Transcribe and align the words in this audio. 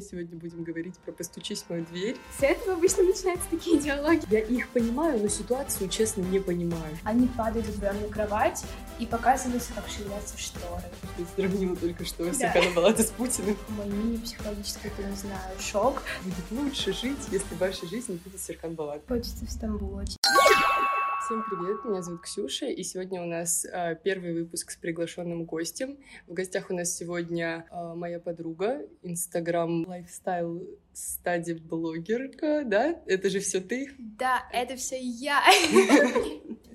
мы 0.00 0.06
сегодня 0.06 0.38
будем 0.38 0.64
говорить 0.64 0.96
про 0.98 1.12
«Постучись 1.12 1.62
в 1.62 1.70
мою 1.70 1.84
дверь». 1.84 2.16
С 2.38 2.42
этого 2.42 2.72
обычно 2.72 3.02
начинаются 3.02 3.46
такие 3.50 3.78
диалоги. 3.78 4.22
Я 4.30 4.40
их 4.40 4.68
понимаю, 4.70 5.20
но 5.20 5.28
ситуацию, 5.28 5.90
честно, 5.90 6.22
не 6.22 6.38
понимаю. 6.38 6.96
Они 7.04 7.28
падают 7.28 7.66
вдвоем 7.66 8.00
на 8.00 8.08
кровать 8.08 8.64
и 8.98 9.04
показываются, 9.04 9.74
как 9.74 9.86
шевелятся 9.88 10.38
шторы. 10.38 10.84
Я 11.18 11.26
сравнила 11.36 11.76
только 11.76 12.04
что 12.06 12.24
да. 12.24 12.32
Сахана 12.32 12.70
Балата 12.74 13.02
с 13.02 13.10
Путиным. 13.10 13.56
Мой 13.68 13.86
мини-психологический, 13.88 14.88
это 14.88 15.02
не 15.02 15.16
знаю, 15.16 15.58
шок. 15.58 16.02
Будет 16.24 16.50
лучше 16.50 16.94
жить, 16.94 17.18
если 17.30 17.54
в 17.54 17.58
вашей 17.58 17.86
жизни 17.86 18.18
будет 18.24 18.40
Серкан 18.40 18.74
Балат. 18.74 19.02
Хочется 19.06 19.44
в 19.44 19.50
Стамбул 19.50 20.00
Всем 21.30 21.44
привет, 21.48 21.84
меня 21.84 22.02
зовут 22.02 22.22
Ксюша, 22.22 22.66
и 22.66 22.82
сегодня 22.82 23.22
у 23.22 23.24
нас 23.24 23.64
э, 23.64 23.96
первый 24.02 24.34
выпуск 24.34 24.72
с 24.72 24.76
приглашенным 24.76 25.44
гостем. 25.44 25.96
В 26.26 26.32
гостях 26.32 26.70
у 26.70 26.74
нас 26.74 26.92
сегодня 26.92 27.68
э, 27.70 27.94
моя 27.94 28.18
подруга, 28.18 28.84
Инстаграм 29.02 29.86
лайфстайл 29.86 30.66
стади 30.92 31.52
блогерка, 31.52 32.64
да? 32.64 33.00
Это 33.06 33.30
же 33.30 33.38
все 33.38 33.60
ты? 33.60 33.92
Да, 33.96 34.42
это 34.52 34.74
все 34.74 34.98
я. 34.98 35.40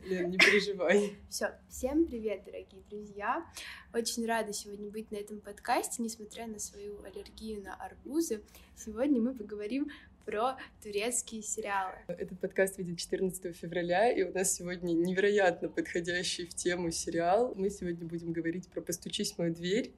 Лен, 0.06 0.30
не 0.30 0.38
переживай. 0.38 1.18
Все, 1.30 1.50
всем 1.68 2.06
привет, 2.06 2.46
дорогие 2.46 2.82
друзья. 2.90 3.46
Очень 3.94 4.26
рада 4.26 4.54
сегодня 4.54 4.90
быть 4.90 5.12
на 5.12 5.18
этом 5.18 5.42
подкасте, 5.42 6.02
несмотря 6.02 6.48
на 6.48 6.60
свою 6.60 7.04
аллергию 7.04 7.62
на 7.62 7.76
арбузы. 7.76 8.42
Сегодня 8.78 9.22
мы 9.22 9.34
поговорим 9.34 9.90
про 10.26 10.58
турецкие 10.82 11.42
сериалы. 11.42 11.96
Этот 12.08 12.40
подкаст 12.40 12.78
выйдет 12.78 12.98
14 12.98 13.56
февраля, 13.56 14.12
и 14.12 14.24
у 14.24 14.34
нас 14.34 14.54
сегодня 14.54 14.94
невероятно 14.94 15.70
подходящий 15.70 16.46
в 16.46 16.56
тему 16.56 16.92
сериал. 16.92 17.54
Мы 17.56 17.70
сегодня 17.70 18.06
будем 18.06 18.34
говорить 18.34 18.68
про 18.70 18.82
«Постучись 18.82 19.34
в 19.34 19.38
мою 19.38 19.54
дверь». 19.54 19.94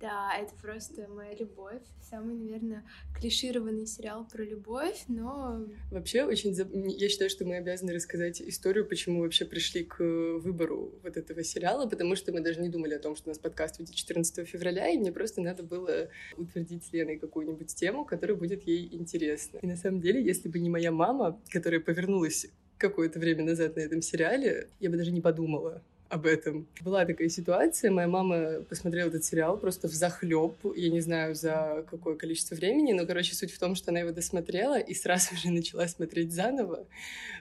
Да, 0.00 0.32
это 0.36 0.54
просто 0.60 1.06
моя 1.08 1.34
любовь. 1.34 1.82
Самый, 2.00 2.34
наверное, 2.34 2.84
клишированный 3.14 3.86
сериал 3.86 4.26
про 4.26 4.42
любовь, 4.42 5.04
но... 5.06 5.66
Вообще, 5.90 6.24
очень... 6.24 6.52
Я 6.90 7.08
считаю, 7.08 7.30
что 7.30 7.44
мы 7.44 7.56
обязаны 7.56 7.92
рассказать 7.92 8.42
историю, 8.42 8.86
почему 8.86 9.20
вообще 9.20 9.44
пришли 9.44 9.84
к 9.84 9.98
выбору 10.00 10.94
вот 11.02 11.16
этого 11.16 11.44
сериала, 11.44 11.88
потому 11.88 12.16
что 12.16 12.32
мы 12.32 12.40
даже 12.40 12.60
не 12.60 12.68
думали 12.68 12.94
о 12.94 12.98
том, 12.98 13.14
что 13.14 13.28
у 13.28 13.30
нас 13.30 13.38
подкаст 13.38 13.78
выйдет 13.78 13.94
14 13.94 14.48
февраля, 14.48 14.88
и 14.88 14.98
мне 14.98 15.12
просто 15.12 15.42
надо 15.42 15.62
было 15.62 16.08
утвердить 16.36 16.84
с 16.84 16.92
Леной 16.92 17.18
какую-нибудь 17.18 17.72
тему, 17.74 18.04
которая 18.04 18.36
будет 18.36 18.66
ей 18.66 18.88
интересна. 18.92 19.58
И 19.58 19.66
на 19.66 19.76
самом 19.76 20.00
деле, 20.00 20.24
если 20.24 20.48
бы 20.48 20.58
не 20.58 20.70
моя 20.70 20.90
мама, 20.90 21.40
которая 21.50 21.80
повернулась 21.80 22.46
какое-то 22.78 23.18
время 23.18 23.44
назад 23.44 23.76
на 23.76 23.80
этом 23.80 24.02
сериале, 24.02 24.70
я 24.80 24.90
бы 24.90 24.96
даже 24.96 25.12
не 25.12 25.20
подумала 25.20 25.82
об 26.08 26.26
этом. 26.26 26.66
Была 26.80 27.04
такая 27.04 27.28
ситуация, 27.28 27.90
моя 27.90 28.08
мама 28.08 28.62
посмотрела 28.62 29.08
этот 29.08 29.24
сериал 29.24 29.58
просто 29.58 29.88
в 29.88 29.92
захлеб, 29.92 30.54
я 30.74 30.90
не 30.90 31.00
знаю 31.00 31.34
за 31.34 31.84
какое 31.90 32.16
количество 32.16 32.54
времени, 32.54 32.92
но, 32.92 33.06
короче, 33.06 33.34
суть 33.34 33.52
в 33.52 33.58
том, 33.58 33.74
что 33.74 33.90
она 33.90 34.00
его 34.00 34.12
досмотрела 34.12 34.78
и 34.78 34.94
сразу 34.94 35.36
же 35.36 35.50
начала 35.50 35.86
смотреть 35.86 36.32
заново, 36.32 36.86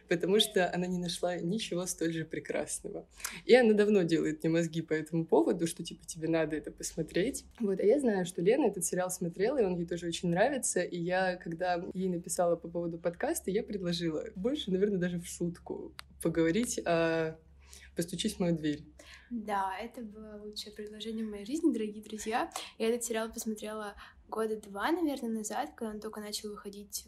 потому 0.09 0.39
что 0.39 0.71
она 0.73 0.87
не 0.87 0.97
нашла 0.97 1.37
ничего 1.37 1.85
столь 1.85 2.13
же 2.13 2.25
прекрасного. 2.25 3.05
И 3.45 3.55
она 3.55 3.73
давно 3.73 4.03
делает 4.03 4.43
мне 4.43 4.51
мозги 4.51 4.81
по 4.81 4.93
этому 4.93 5.25
поводу, 5.25 5.67
что, 5.67 5.83
типа, 5.83 6.05
тебе 6.05 6.27
надо 6.27 6.55
это 6.55 6.71
посмотреть. 6.71 7.45
Вот, 7.59 7.79
а 7.79 7.83
я 7.83 7.99
знаю, 7.99 8.25
что 8.25 8.41
Лена 8.41 8.67
этот 8.67 8.85
сериал 8.85 9.09
смотрела, 9.09 9.61
и 9.61 9.65
он 9.65 9.75
ей 9.75 9.85
тоже 9.85 10.07
очень 10.07 10.29
нравится, 10.29 10.81
и 10.81 10.99
я, 10.99 11.35
когда 11.37 11.81
ей 11.93 12.09
написала 12.09 12.55
по 12.55 12.67
поводу 12.67 12.97
подкаста, 12.97 13.51
я 13.51 13.63
предложила 13.63 14.25
больше, 14.35 14.71
наверное, 14.71 14.97
даже 14.97 15.19
в 15.19 15.25
шутку 15.25 15.93
поговорить 16.21 16.79
о 16.85 17.37
постучись 17.97 18.35
в 18.35 18.39
мою 18.39 18.55
дверь. 18.55 18.85
Да, 19.29 19.77
это 19.77 20.01
было 20.01 20.41
лучшее 20.41 20.71
предложение 20.71 21.25
в 21.25 21.29
моей 21.29 21.45
жизни, 21.45 21.73
дорогие 21.73 22.01
друзья. 22.01 22.49
Я 22.77 22.87
этот 22.87 23.03
сериал 23.03 23.29
посмотрела 23.29 23.95
года 24.29 24.55
два, 24.55 24.91
наверное, 24.91 25.29
назад, 25.29 25.71
когда 25.75 25.93
он 25.93 25.99
только 25.99 26.21
начал 26.21 26.49
выходить 26.49 27.07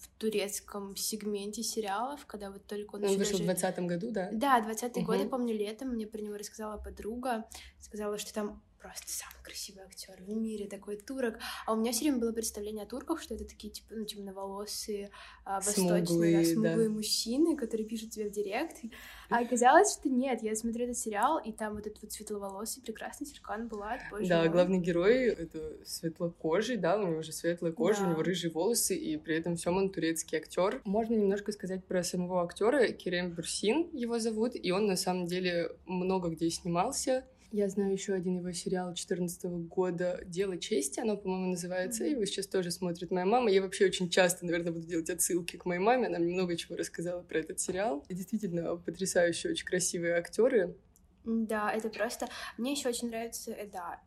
в 0.00 0.08
турецком 0.18 0.94
сегменте 0.94 1.62
сериалов, 1.62 2.26
когда 2.26 2.50
вот 2.50 2.66
только 2.66 2.96
он... 2.96 3.04
Он 3.04 3.16
вышел 3.16 3.32
даже... 3.32 3.42
в 3.42 3.46
двадцатом 3.46 3.86
году, 3.86 4.10
да? 4.10 4.28
Да, 4.32 4.60
двадцатый 4.60 5.02
угу. 5.02 5.12
год, 5.12 5.22
я 5.22 5.28
помню, 5.28 5.54
летом 5.54 5.88
мне 5.88 6.06
про 6.06 6.20
него 6.20 6.36
рассказала 6.36 6.76
подруга, 6.76 7.48
сказала, 7.80 8.18
что 8.18 8.32
там 8.32 8.62
просто 8.80 9.08
самый 9.08 9.42
красивый 9.42 9.84
актер 9.84 10.16
в 10.20 10.28
мире, 10.28 10.66
такой 10.66 10.96
турок. 10.96 11.38
А 11.66 11.72
у 11.72 11.76
меня 11.76 11.92
все 11.92 12.04
время 12.04 12.18
было 12.18 12.32
представление 12.32 12.84
о 12.84 12.86
турках, 12.86 13.22
что 13.22 13.34
это 13.34 13.44
такие, 13.44 13.72
типа, 13.72 13.94
ну, 13.94 14.04
темноволосые, 14.04 15.10
а, 15.44 15.56
восточные, 15.56 16.06
смуглые, 16.06 16.38
да, 16.38 16.44
смуглые 16.44 16.88
да. 16.88 16.94
мужчины, 16.94 17.56
которые 17.56 17.86
пишут 17.86 18.10
тебе 18.10 18.28
в 18.28 18.32
директ. 18.32 18.76
А 19.28 19.40
оказалось, 19.40 19.92
что 19.92 20.08
нет. 20.08 20.40
Я 20.44 20.54
смотрю 20.54 20.84
этот 20.84 20.98
сериал, 20.98 21.40
и 21.44 21.50
там 21.50 21.74
вот 21.74 21.84
этот 21.84 22.00
вот 22.00 22.12
светловолосый 22.12 22.80
прекрасный 22.80 23.26
Серкан 23.26 23.66
Булат, 23.66 24.00
боже 24.08 24.28
Да, 24.28 24.38
мой. 24.38 24.48
главный 24.50 24.78
герой— 24.78 25.24
это 25.26 25.84
светлокожий, 25.84 26.76
да, 26.76 26.96
у 26.96 27.08
него 27.08 27.22
же 27.22 27.32
светлая 27.32 27.72
кожа, 27.72 28.02
да. 28.02 28.06
у 28.06 28.10
него 28.12 28.22
рыжие 28.22 28.52
волосы, 28.52 28.94
и 28.94 29.16
при 29.16 29.36
этом 29.36 29.56
всем 29.56 29.78
он 29.78 29.90
турецкий 29.90 30.38
актер. 30.38 30.80
Можно 30.84 31.14
немножко 31.14 31.50
сказать 31.50 31.84
про 31.84 32.04
самого 32.04 32.44
актера. 32.44 32.86
Керем 32.92 33.32
Бурсин 33.32 33.90
его 33.92 34.20
зовут, 34.20 34.52
и 34.54 34.70
он 34.70 34.86
на 34.86 34.96
самом 34.96 35.26
деле 35.26 35.72
много 35.86 36.28
где 36.28 36.48
снимался. 36.50 37.24
Я 37.52 37.68
знаю 37.68 37.92
еще 37.92 38.14
один 38.14 38.38
его 38.38 38.52
сериал 38.52 38.88
2014 38.88 39.44
года 39.68 40.20
«Дело 40.26 40.58
чести», 40.58 41.00
оно, 41.00 41.16
по-моему, 41.16 41.50
называется, 41.50 42.04
его 42.04 42.24
сейчас 42.24 42.46
тоже 42.46 42.70
смотрит 42.70 43.10
моя 43.10 43.24
мама. 43.24 43.50
Я 43.50 43.62
вообще 43.62 43.86
очень 43.86 44.10
часто, 44.10 44.44
наверное, 44.44 44.72
буду 44.72 44.86
делать 44.86 45.10
отсылки 45.10 45.56
к 45.56 45.64
моей 45.64 45.80
маме, 45.80 46.08
она 46.08 46.18
мне 46.18 46.34
много 46.34 46.56
чего 46.56 46.76
рассказала 46.76 47.22
про 47.22 47.38
этот 47.38 47.60
сериал. 47.60 48.04
И 48.08 48.14
действительно 48.14 48.76
потрясающие, 48.76 49.52
очень 49.52 49.66
красивые 49.66 50.14
актеры. 50.14 50.76
Да, 51.24 51.72
это 51.72 51.88
просто... 51.88 52.28
Мне 52.58 52.72
еще 52.72 52.88
очень 52.88 53.08
нравится, 53.08 53.52
э, 53.52 53.66
да, 53.66 54.00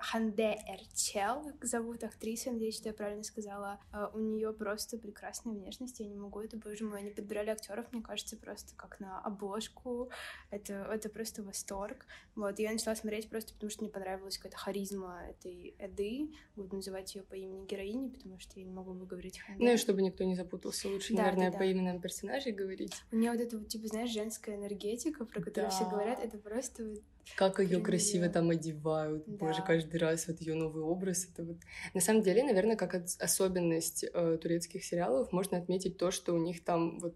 Ханде 0.00 0.58
Эрчел 0.66 1.52
зовут 1.62 2.04
актрису, 2.04 2.52
надеюсь, 2.52 2.76
что 2.76 2.88
я 2.88 2.94
правильно 2.94 3.22
сказала. 3.22 3.80
А, 3.92 4.10
у 4.14 4.18
нее 4.18 4.52
просто 4.52 4.98
прекрасная 4.98 5.54
внешность, 5.54 6.00
я 6.00 6.06
не 6.06 6.16
могу 6.16 6.40
это, 6.40 6.56
боже 6.56 6.84
мой, 6.84 7.00
они 7.00 7.10
подбирали 7.10 7.50
актеров, 7.50 7.92
мне 7.92 8.02
кажется, 8.02 8.36
просто 8.36 8.74
как 8.76 9.00
на 9.00 9.20
обложку. 9.20 10.10
Это, 10.50 10.88
это 10.92 11.08
просто 11.08 11.42
восторг. 11.42 12.06
Вот, 12.34 12.58
я 12.58 12.72
начала 12.72 12.94
смотреть 12.96 13.28
просто 13.28 13.54
потому, 13.54 13.70
что 13.70 13.82
мне 13.82 13.90
понравилась 13.90 14.38
какая-то 14.38 14.56
харизма 14.56 15.22
этой 15.28 15.74
Эды. 15.78 16.30
Буду 16.56 16.76
называть 16.76 17.14
ее 17.14 17.22
по 17.22 17.34
имени 17.34 17.66
героини, 17.66 18.08
потому 18.08 18.38
что 18.38 18.58
я 18.58 18.64
не 18.64 18.72
могу 18.72 18.92
выговорить 18.92 19.38
Ханде. 19.38 19.64
Ну 19.64 19.72
и 19.72 19.76
чтобы 19.76 20.02
никто 20.02 20.24
не 20.24 20.34
запутался, 20.34 20.88
лучше, 20.88 21.14
да, 21.14 21.22
наверное, 21.22 21.50
да, 21.50 21.52
да. 21.52 21.58
по 21.58 21.70
именам 21.70 22.00
персонажей 22.00 22.52
говорить. 22.52 22.94
У 23.12 23.16
нее 23.16 23.32
вот 23.32 23.40
эта, 23.40 23.62
типа, 23.64 23.88
знаешь, 23.88 24.10
женская 24.10 24.56
энергетика, 24.56 25.24
про 25.24 25.40
которую 25.40 25.70
да. 25.70 25.76
все 25.76 25.88
говорят, 25.88 26.18
это 26.20 26.38
просто 26.38 26.94
как 27.36 27.58
ее 27.58 27.80
красиво 27.80 28.28
там 28.28 28.50
одевают, 28.50 29.24
да. 29.26 29.46
боже, 29.46 29.62
каждый 29.62 29.96
раз 29.96 30.28
вот 30.28 30.40
ее 30.40 30.54
новый 30.54 30.82
образ. 30.82 31.26
Это 31.32 31.44
вот 31.44 31.58
на 31.94 32.00
самом 32.00 32.22
деле, 32.22 32.42
наверное, 32.42 32.76
как 32.76 32.94
особенность 32.94 34.04
э, 34.04 34.38
турецких 34.40 34.84
сериалов 34.84 35.32
можно 35.32 35.58
отметить 35.58 35.96
то, 35.98 36.10
что 36.10 36.34
у 36.34 36.38
них 36.38 36.64
там 36.64 36.98
вот 37.00 37.14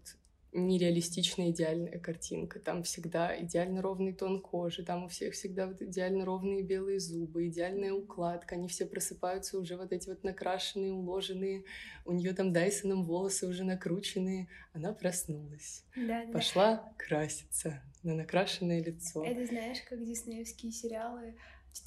нереалистичная 0.51 1.51
идеальная 1.51 1.99
картинка. 1.99 2.59
Там 2.59 2.83
всегда 2.83 3.39
идеально 3.39 3.81
ровный 3.81 4.13
тон 4.13 4.41
кожи, 4.41 4.83
там 4.83 5.05
у 5.05 5.07
всех 5.07 5.33
всегда 5.33 5.67
вот 5.67 5.81
идеально 5.81 6.25
ровные 6.25 6.63
белые 6.63 6.99
зубы, 6.99 7.47
идеальная 7.47 7.93
укладка. 7.93 8.55
Они 8.55 8.67
все 8.67 8.85
просыпаются 8.85 9.59
уже 9.59 9.77
вот 9.77 9.91
эти 9.91 10.09
вот 10.09 10.23
накрашенные, 10.23 10.91
уложенные. 10.91 11.65
У 12.05 12.13
нее 12.13 12.33
там 12.33 12.51
Дайсоном 12.51 13.03
волосы 13.03 13.47
уже 13.47 13.63
накрученные. 13.63 14.47
Она 14.73 14.91
проснулась. 14.93 15.85
Да, 15.95 16.25
Пошла 16.33 16.75
да. 16.75 16.93
краситься 16.97 17.81
на 18.03 18.15
накрашенное 18.15 18.81
лицо. 18.81 19.23
Это 19.23 19.45
знаешь, 19.45 19.79
как 19.89 20.03
диснеевские 20.05 20.71
сериалы 20.71 21.35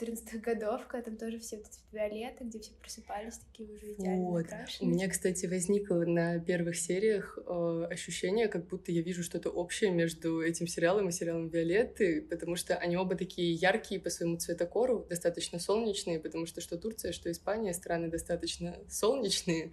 14-х 0.00 0.38
годов, 0.38 0.86
когда 0.86 1.10
там 1.10 1.16
тоже 1.16 1.38
все 1.38 1.56
вот 1.56 1.66
эти 1.66 1.80
виолеты, 1.92 2.44
где 2.44 2.60
все 2.60 2.72
просыпались 2.80 3.38
такие 3.38 3.70
уже 3.70 3.92
идеально 3.92 4.30
вот. 4.30 4.47
У 4.80 4.86
меня, 4.86 5.08
кстати, 5.08 5.47
возникло 5.47 6.04
на 6.04 6.38
первых 6.38 6.76
сериях 6.76 7.38
э, 7.38 7.86
ощущение, 7.91 8.48
как 8.48 8.66
будто 8.69 8.92
я 8.92 9.02
вижу 9.02 9.22
что-то 9.22 9.50
общее 9.50 9.91
между 9.91 10.41
этим 10.41 10.66
сериалом 10.66 11.08
и 11.08 11.12
сериалом 11.12 11.48
Виолетты, 11.48 12.22
потому 12.22 12.56
что 12.56 12.76
они 12.76 12.97
оба 12.97 13.14
такие 13.14 13.52
яркие 13.52 14.00
по 14.00 14.10
своему 14.10 14.36
цветокору, 14.36 15.06
достаточно 15.08 15.58
солнечные, 15.58 16.19
потому 16.19 16.47
что 16.47 16.60
что 16.60 16.78
Турция, 16.78 17.12
что 17.12 17.31
Испания 17.31 17.75
страны 17.75 18.08
достаточно 18.08 18.76
солнечные. 18.88 19.72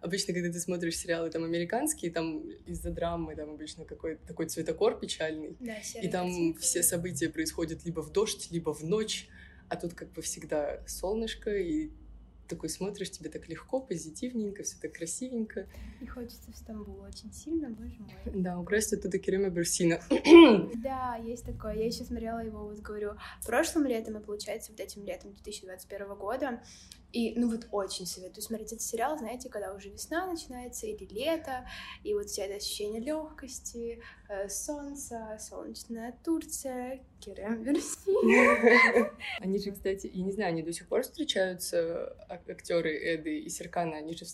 Обычно, 0.00 0.34
когда 0.34 0.52
ты 0.52 0.58
смотришь 0.58 0.96
сериалы 0.96 1.30
там 1.30 1.44
американские, 1.44 2.10
там 2.10 2.40
из-за 2.66 2.90
драмы 2.90 3.36
там 3.36 3.50
обычно 3.50 3.84
какой-то 3.84 4.26
такой 4.26 4.46
цветокор 4.46 4.98
печальный, 4.98 5.56
да, 5.60 5.76
и 6.00 6.08
там 6.08 6.54
все 6.54 6.82
события 6.82 7.28
происходят 7.28 7.84
либо 7.84 8.00
в 8.00 8.12
дождь, 8.12 8.48
либо 8.50 8.74
в 8.74 8.82
ночь, 8.82 9.28
а 9.70 9.76
тут 9.76 9.94
как 9.94 10.10
бы 10.12 10.20
всегда 10.20 10.80
солнышко, 10.86 11.50
и 11.56 11.90
такой 12.50 12.68
смотришь, 12.68 13.12
тебе 13.12 13.30
так 13.30 13.48
легко, 13.48 13.80
позитивненько, 13.80 14.64
все 14.64 14.76
так 14.82 14.92
красивенько. 14.92 15.68
И 16.00 16.06
хочется 16.06 16.50
в 16.52 16.56
Стамбул 16.56 17.00
очень 17.00 17.32
сильно, 17.32 17.70
боже 17.70 17.94
мой. 18.00 18.12
Да, 18.42 18.58
украсть 18.58 18.92
оттуда 18.92 19.18
Керема 19.18 19.48
Берсина. 19.48 20.00
да, 20.82 21.14
есть 21.16 21.44
такое. 21.44 21.76
Я 21.76 21.86
еще 21.86 22.04
смотрела 22.04 22.40
его, 22.44 22.64
вот 22.64 22.80
говорю, 22.80 23.12
прошлым 23.46 23.86
летом, 23.86 24.18
и 24.18 24.20
получается, 24.20 24.72
вот 24.72 24.80
этим 24.80 25.04
летом 25.04 25.32
2021 25.32 26.14
года. 26.16 26.60
И, 27.12 27.34
ну 27.38 27.50
вот, 27.50 27.66
очень 27.72 28.06
советую 28.06 28.42
смотреть 28.42 28.72
этот 28.72 28.82
сериал, 28.82 29.18
знаете, 29.18 29.48
когда 29.48 29.72
уже 29.74 29.88
весна 29.90 30.26
начинается 30.26 30.86
или 30.86 31.04
лето, 31.06 31.68
и 32.04 32.14
вот 32.14 32.28
все 32.28 32.42
это 32.42 32.56
ощущение 32.56 33.00
легкости, 33.00 34.00
э, 34.28 34.48
солнца, 34.48 35.36
солнечная 35.40 36.16
Турция, 36.24 37.00
Керем 37.20 37.62
Верси. 37.62 39.10
Они 39.40 39.58
же, 39.58 39.72
кстати, 39.72 40.10
я 40.12 40.24
не 40.24 40.32
знаю, 40.32 40.50
они 40.50 40.62
до 40.62 40.72
сих 40.72 40.88
пор 40.88 41.02
встречаются, 41.02 42.16
а, 42.28 42.40
актеры 42.48 42.96
Эды 42.96 43.40
и 43.40 43.48
Серкана, 43.48 43.96
они 43.96 44.14
же 44.14 44.24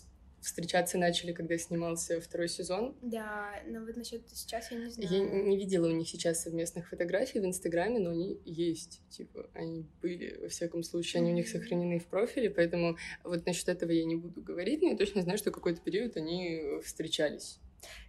встречаться 0.41 0.97
начали, 0.97 1.33
когда 1.33 1.57
снимался 1.57 2.21
второй 2.21 2.47
сезон. 2.47 2.95
Да, 3.01 3.51
но 3.67 3.81
вот 3.81 3.95
насчет 3.95 4.27
сейчас 4.29 4.71
я 4.71 4.77
не 4.77 4.89
знаю. 4.89 5.11
Я 5.11 5.19
не 5.43 5.57
видела 5.57 5.87
у 5.87 5.91
них 5.91 6.07
сейчас 6.07 6.43
совместных 6.43 6.89
фотографий 6.89 7.39
в 7.39 7.45
Инстаграме, 7.45 7.99
но 7.99 8.11
они 8.11 8.39
есть, 8.45 9.01
типа, 9.09 9.49
они 9.53 9.85
были, 10.01 10.37
во 10.41 10.49
всяком 10.49 10.83
случае, 10.83 11.21
они 11.21 11.31
у 11.31 11.35
них 11.35 11.47
сохранены 11.47 11.99
в 11.99 12.05
профиле, 12.05 12.49
поэтому 12.49 12.97
вот 13.23 13.45
насчет 13.45 13.69
этого 13.69 13.91
я 13.91 14.05
не 14.05 14.15
буду 14.15 14.41
говорить, 14.41 14.81
но 14.81 14.89
я 14.89 14.97
точно 14.97 15.21
знаю, 15.21 15.37
что 15.37 15.51
какой-то 15.51 15.81
период 15.81 16.17
они 16.17 16.79
встречались. 16.83 17.59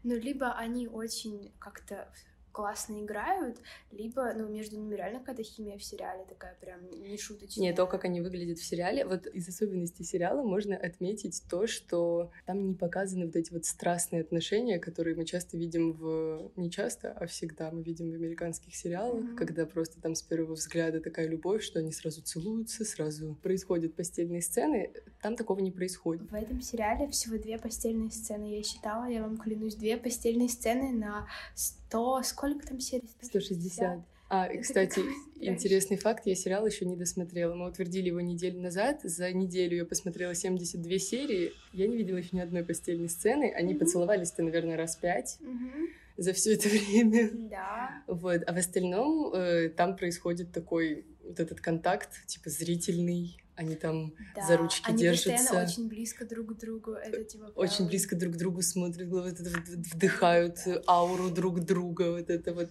Ну, 0.03 0.17
либо 0.17 0.53
они 0.53 0.89
очень 0.89 1.53
как-то 1.59 2.13
классно 2.59 3.01
играют, 3.01 3.57
либо, 3.93 4.33
ну, 4.35 4.49
между 4.49 4.77
ними 4.77 4.97
реально 4.97 5.21
какая-то 5.21 5.45
химия 5.45 5.79
в 5.79 5.85
сериале 5.85 6.25
такая 6.29 6.57
прям 6.61 6.91
не 6.91 7.17
шуточная. 7.17 7.63
Не, 7.63 7.73
то, 7.73 7.87
как 7.87 8.05
они 8.05 8.21
выглядят 8.21 8.59
в 8.59 8.65
сериале, 8.65 9.07
вот 9.07 9.29
из 9.29 9.49
особенностей 9.49 10.03
сериала 10.03 10.43
можно 10.43 10.77
отметить 10.77 11.41
то, 11.49 11.69
что 11.69 12.33
там 12.47 12.67
не 12.67 12.75
показаны 12.75 13.27
вот 13.27 13.37
эти 13.37 13.53
вот 13.53 13.65
страстные 13.65 14.23
отношения, 14.23 14.81
которые 14.81 15.15
мы 15.15 15.25
часто 15.25 15.57
видим 15.57 15.93
в... 15.93 16.51
Не 16.57 16.69
часто, 16.69 17.13
а 17.13 17.29
всегда 17.29 17.71
мы 17.71 17.85
видим 17.85 18.11
в 18.11 18.15
американских 18.15 18.75
сериалах, 18.75 19.23
mm-hmm. 19.23 19.37
когда 19.37 19.65
просто 19.65 20.01
там 20.01 20.17
с 20.17 20.23
первого 20.23 20.55
взгляда 20.55 21.01
такая 21.01 21.29
любовь, 21.29 21.63
что 21.63 21.79
они 21.79 21.93
сразу 21.93 22.23
целуются, 22.23 22.85
сразу 22.85 23.37
происходят 23.41 23.95
постельные 23.95 24.43
сцены. 24.43 24.93
Там 25.23 25.37
такого 25.37 25.61
не 25.61 25.71
происходит. 25.71 26.29
В 26.29 26.35
этом 26.35 26.61
сериале 26.61 27.07
всего 27.07 27.39
две 27.39 27.57
постельные 27.57 28.11
сцены. 28.11 28.47
Я 28.57 28.65
считала, 28.65 29.05
я 29.09 29.23
вам 29.23 29.37
клянусь, 29.39 29.77
две 29.77 29.97
постельные 29.97 30.49
сцены 30.49 30.91
на 30.91 31.29
100, 31.55 32.23
сколько 32.25 32.48
там 32.55 32.81
серий? 32.81 33.09
160. 33.21 34.01
А, 34.31 34.47
Это 34.47 34.63
кстати, 34.63 35.01
интересный 35.41 35.97
факт, 35.97 36.27
я 36.27 36.35
сериал 36.35 36.67
еще 36.67 36.85
не 36.85 36.97
досмотрела. 36.97 37.55
Мы 37.55 37.69
утвердили 37.69 38.09
его 38.09 38.21
неделю 38.21 38.61
назад. 38.61 39.01
За 39.03 39.33
неделю 39.33 39.77
я 39.77 39.85
посмотрела 39.85 40.35
72 40.35 40.99
серии. 40.99 41.53
Я 41.73 41.87
не 41.87 41.97
видела 41.97 42.19
еще 42.19 42.31
ни 42.33 42.41
одной 42.41 42.65
постельной 42.65 43.09
сцены. 43.09 43.53
Они 43.57 43.73
mm-hmm. 43.75 43.79
поцеловались-то, 43.79 44.43
наверное, 44.43 44.77
раз 44.77 44.97
пять. 44.97 45.39
Mm-hmm 45.41 45.87
за 46.19 46.33
все 46.33 46.55
это 46.55 46.69
время. 46.69 47.31
Да. 47.49 48.03
Вот. 48.07 48.43
А 48.47 48.53
в 48.53 48.59
остальном 48.59 49.33
э, 49.33 49.71
там 49.71 49.97
происходит 49.97 50.53
такой 50.53 51.07
вот 51.25 51.41
этот 51.41 51.61
контакт, 51.61 52.11
типа 52.27 52.51
зрительный. 52.51 53.39
Они 53.59 53.75
там 53.75 54.15
да. 54.37 54.47
за 54.47 54.57
ручки 54.57 54.89
Они 54.89 54.99
держатся. 54.99 55.59
Они 55.59 55.67
очень 55.67 55.89
близко 55.89 56.25
друг 56.25 56.55
к 56.55 56.61
другу. 56.61 56.93
Это 56.93 57.25
типа 57.25 57.47
прям... 57.47 57.57
Очень 57.57 57.89
близко 57.89 58.15
друг 58.15 58.35
к 58.35 58.37
другу 58.37 58.63
смотрят, 58.63 59.09
вот 59.09 59.27
это 59.27 59.43
вот 59.43 59.69
вдыхают 59.69 60.59
да. 60.65 60.81
ауру 60.87 61.29
друг 61.29 61.59
друга, 61.65 62.13
вот 62.13 62.31
это 62.31 62.55
вот. 62.55 62.71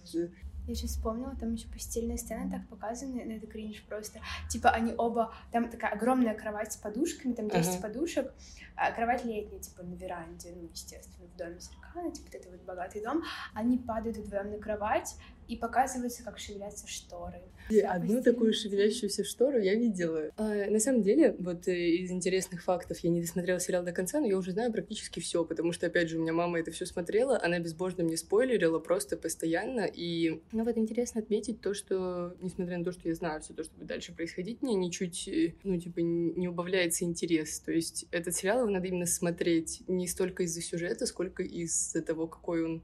Я 0.66 0.74
сейчас 0.74 0.92
вспомнила, 0.92 1.36
там 1.38 1.52
еще 1.52 1.68
постельные 1.68 2.16
сцены 2.16 2.50
так 2.50 2.66
показаны, 2.68 3.20
это 3.20 3.46
кринж 3.46 3.82
просто. 3.86 4.20
Типа 4.48 4.70
они 4.70 4.94
оба, 4.96 5.34
там 5.52 5.68
такая 5.68 5.92
огромная 5.92 6.34
кровать 6.34 6.72
с 6.72 6.78
подушками, 6.78 7.34
там 7.34 7.50
10 7.50 7.68
ага. 7.68 7.82
подушек, 7.82 8.32
а 8.74 8.90
кровать 8.92 9.26
летняя, 9.26 9.60
типа 9.60 9.82
на 9.82 9.94
веранде, 9.94 10.54
ну 10.56 10.70
естественно, 10.72 11.26
в 11.26 11.36
доме 11.36 11.60
Серкана, 11.60 12.10
типа 12.10 12.28
это 12.32 12.48
вот 12.50 12.62
богатый 12.62 13.02
дом. 13.02 13.22
Они 13.52 13.76
падают 13.76 14.16
вдвоем 14.16 14.52
на 14.52 14.58
кровать, 14.58 15.16
и 15.48 15.56
показывается, 15.56 16.22
как 16.22 16.38
шевелятся 16.38 16.86
шторы. 16.86 17.40
И 17.70 17.80
одну 17.80 18.22
такую 18.22 18.52
шевелящуюся 18.52 19.24
штору 19.24 19.58
я 19.58 19.74
видела. 19.74 20.30
А, 20.36 20.70
на 20.70 20.78
самом 20.78 21.02
деле, 21.02 21.34
вот 21.38 21.68
э, 21.68 21.88
из 21.96 22.10
интересных 22.10 22.62
фактов, 22.62 22.98
я 23.00 23.10
не 23.10 23.20
досмотрела 23.20 23.58
сериал 23.58 23.84
до 23.84 23.92
конца, 23.92 24.20
но 24.20 24.26
я 24.26 24.36
уже 24.36 24.52
знаю 24.52 24.72
практически 24.72 25.20
все, 25.20 25.44
потому 25.44 25.72
что, 25.72 25.86
опять 25.86 26.08
же, 26.08 26.18
у 26.18 26.22
меня 26.22 26.32
мама 26.32 26.60
это 26.60 26.70
все 26.70 26.86
смотрела, 26.86 27.40
она 27.42 27.58
безбожно 27.58 28.04
мне 28.04 28.16
спойлерила 28.16 28.78
просто 28.78 29.16
постоянно, 29.16 29.86
и 29.86 30.42
ну 30.52 30.64
вот 30.64 30.76
интересно 30.76 31.20
отметить 31.20 31.60
то, 31.60 31.74
что, 31.74 32.36
несмотря 32.40 32.78
на 32.78 32.84
то, 32.84 32.92
что 32.92 33.08
я 33.08 33.14
знаю 33.14 33.40
все 33.40 33.54
то, 33.54 33.64
что 33.64 33.74
будет 33.74 33.88
дальше 33.88 34.14
происходить, 34.14 34.62
мне 34.62 34.74
ничуть, 34.74 35.28
э, 35.28 35.54
ну, 35.64 35.78
типа, 35.78 36.00
не 36.00 36.48
убавляется 36.48 37.04
интерес. 37.04 37.60
То 37.60 37.72
есть 37.72 38.06
этот 38.10 38.34
сериал 38.34 38.60
его 38.60 38.70
надо 38.70 38.86
именно 38.86 39.06
смотреть 39.06 39.82
не 39.88 40.06
столько 40.06 40.42
из-за 40.44 40.62
сюжета, 40.62 41.06
сколько 41.06 41.42
из-за 41.42 42.02
того, 42.02 42.26
какой 42.26 42.64
он 42.64 42.82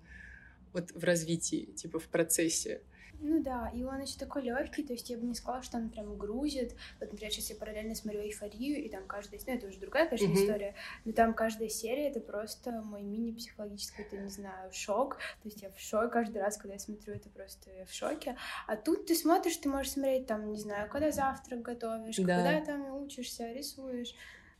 вот 0.74 0.90
в 0.92 1.04
развитии, 1.04 1.66
типа 1.76 1.98
в 1.98 2.08
процессе. 2.08 2.82
Ну 3.20 3.42
да, 3.42 3.70
и 3.74 3.82
он 3.84 4.00
еще 4.02 4.18
такой 4.18 4.42
легкий, 4.42 4.82
то 4.82 4.92
есть 4.92 5.08
я 5.08 5.16
бы 5.16 5.24
не 5.24 5.34
сказала, 5.34 5.62
что 5.62 5.78
он 5.78 5.88
прям 5.88 6.18
грузит. 6.18 6.74
Вот, 7.00 7.10
например, 7.10 7.32
сейчас 7.32 7.48
я 7.48 7.56
параллельно 7.56 7.94
смотрю 7.94 8.20
эйфорию, 8.20 8.84
и 8.84 8.88
там 8.90 9.06
каждая, 9.06 9.40
ну 9.46 9.54
это 9.54 9.66
уже 9.68 9.78
другая, 9.78 10.06
конечно, 10.06 10.26
mm-hmm. 10.26 10.44
история, 10.44 10.74
но 11.06 11.12
там 11.12 11.32
каждая 11.32 11.70
серия 11.70 12.08
это 12.08 12.20
просто 12.20 12.82
мой 12.82 13.02
мини-психологический, 13.02 14.02
это, 14.02 14.18
не 14.18 14.28
знаю, 14.28 14.70
шок. 14.72 15.16
То 15.42 15.48
есть 15.48 15.62
я 15.62 15.70
в 15.70 15.78
шоке 15.78 16.10
каждый 16.10 16.42
раз, 16.42 16.58
когда 16.58 16.74
я 16.74 16.80
смотрю, 16.80 17.14
это 17.14 17.30
просто 17.30 17.70
я 17.70 17.86
в 17.86 17.92
шоке. 17.92 18.36
А 18.66 18.76
тут 18.76 19.06
ты 19.06 19.14
смотришь, 19.14 19.56
ты 19.56 19.70
можешь 19.70 19.92
смотреть 19.92 20.26
там, 20.26 20.50
не 20.50 20.58
знаю, 20.58 20.90
когда 20.90 21.10
завтрак 21.10 21.62
готовишь, 21.62 22.16
да. 22.16 22.36
когда 22.36 22.60
там 22.60 22.94
учишься, 22.96 23.50
рисуешь. 23.52 24.14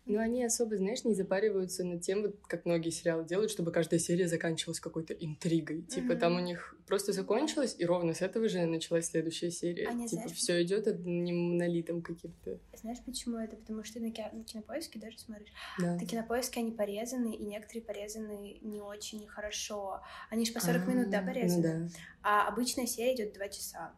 Ну, 0.07 0.19
они 0.19 0.45
особо, 0.45 0.77
знаешь, 0.77 1.05
не 1.05 1.15
запариваются 1.15 1.83
над 1.83 2.03
тем, 2.03 2.23
вот 2.23 2.37
как 2.47 2.67
многие 2.67 2.91
сериалы 2.91 3.25
делают, 3.25 3.51
чтобы 3.51 3.73
каждая 3.73 3.99
серия 3.99 4.29
заканчивалась 4.29 4.79
какой-то 4.79 5.15
интригой. 5.15 5.79
Mm-hmm. 5.79 5.87
Типа 5.87 6.15
там 6.17 6.37
у 6.37 6.41
них 6.41 6.77
просто 6.87 7.13
закончилось, 7.13 7.75
и 7.79 7.87
ровно 7.87 8.13
с 8.13 8.21
этого 8.21 8.49
же 8.49 8.67
началась 8.67 9.07
следующая 9.07 9.51
серия. 9.51 9.89
А 9.89 9.93
типа 9.93 10.09
знаешь, 10.09 10.33
все 10.33 10.63
идет 10.63 10.87
одним 10.87 11.53
монолитом 11.53 12.03
каким-то. 12.03 12.59
Знаешь, 12.75 12.99
почему 13.07 13.39
это? 13.39 13.57
Потому 13.57 13.83
что 13.83 13.99
на, 14.01 14.11
ки- 14.11 14.31
на 14.31 14.45
кинопоиске 14.45 14.99
даже 14.99 15.19
смотришь. 15.19 15.53
Да. 15.79 15.95
На 15.95 16.07
кинопоиске 16.07 16.61
они 16.61 16.73
порезаны, 16.73 17.35
и 17.35 17.45
некоторые 17.45 17.83
порезаны 17.83 18.59
не 18.61 18.83
очень 18.83 19.27
хорошо. 19.27 20.03
Они 20.29 20.45
же 20.45 20.53
по 20.53 20.61
40 20.61 20.77
А-а-а, 20.83 20.91
минут, 20.91 21.11
да, 21.11 21.23
порезаны. 21.23 21.79
Ну, 21.79 21.89
да. 21.89 21.95
А 22.23 22.49
обычная 22.49 22.87
серия 22.87 23.15
идет 23.15 23.33
2 23.33 23.49
часа. 23.49 23.95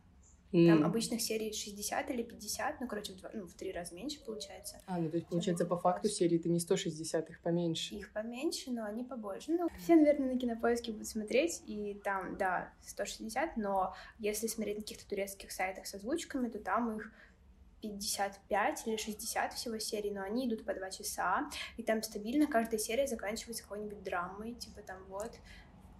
Mm. 0.57 0.69
Там 0.69 0.85
обычных 0.87 1.21
серий 1.21 1.53
60 1.53 2.11
или 2.11 2.23
50, 2.23 2.81
ну, 2.81 2.89
короче, 2.89 3.13
в, 3.13 3.17
два, 3.17 3.31
ну, 3.35 3.47
в 3.47 3.53
три 3.53 3.73
раза 3.73 3.95
меньше 3.95 4.25
получается. 4.25 4.81
А, 4.87 4.99
ну, 4.99 5.11
то 5.11 5.17
есть, 5.19 5.29
получается, 5.29 5.67
по 5.67 5.77
факту 5.77 6.09
серии 6.09 6.39
ты 6.39 6.49
не 6.49 6.61
160, 6.61 7.29
их 7.29 7.43
поменьше. 7.43 7.95
Их 7.95 8.11
поменьше, 8.11 8.71
но 8.71 8.87
они 8.87 9.05
побольше. 9.05 9.53
Ну, 9.53 9.69
все, 9.79 9.97
наверное, 9.97 10.33
на 10.33 10.39
кинопоиске 10.39 10.93
будут 10.93 11.09
смотреть, 11.09 11.63
и 11.67 12.01
там, 12.03 12.39
да, 12.39 12.73
160, 12.87 13.59
но 13.59 13.95
если 14.19 14.47
смотреть 14.47 14.77
на 14.77 14.83
каких-то 14.83 15.07
турецких 15.07 15.53
сайтах 15.53 15.87
с 15.87 15.95
озвучками, 15.95 16.49
то 16.49 16.59
там 16.59 16.97
их 16.97 17.13
55 17.83 18.87
или 18.87 18.97
60 18.97 19.53
всего 19.53 19.79
серий, 19.79 20.11
но 20.11 20.23
они 20.23 20.49
идут 20.49 20.65
по 20.65 20.73
2 20.73 20.91
часа, 20.91 21.51
и 21.77 21.83
там 21.83 22.03
стабильно 22.03 22.47
каждая 22.47 22.79
серия 22.79 23.07
заканчивается 23.07 23.63
какой-нибудь 23.63 24.03
драмой, 24.03 24.55
типа 24.55 24.81
там 24.81 25.05
вот 25.09 25.33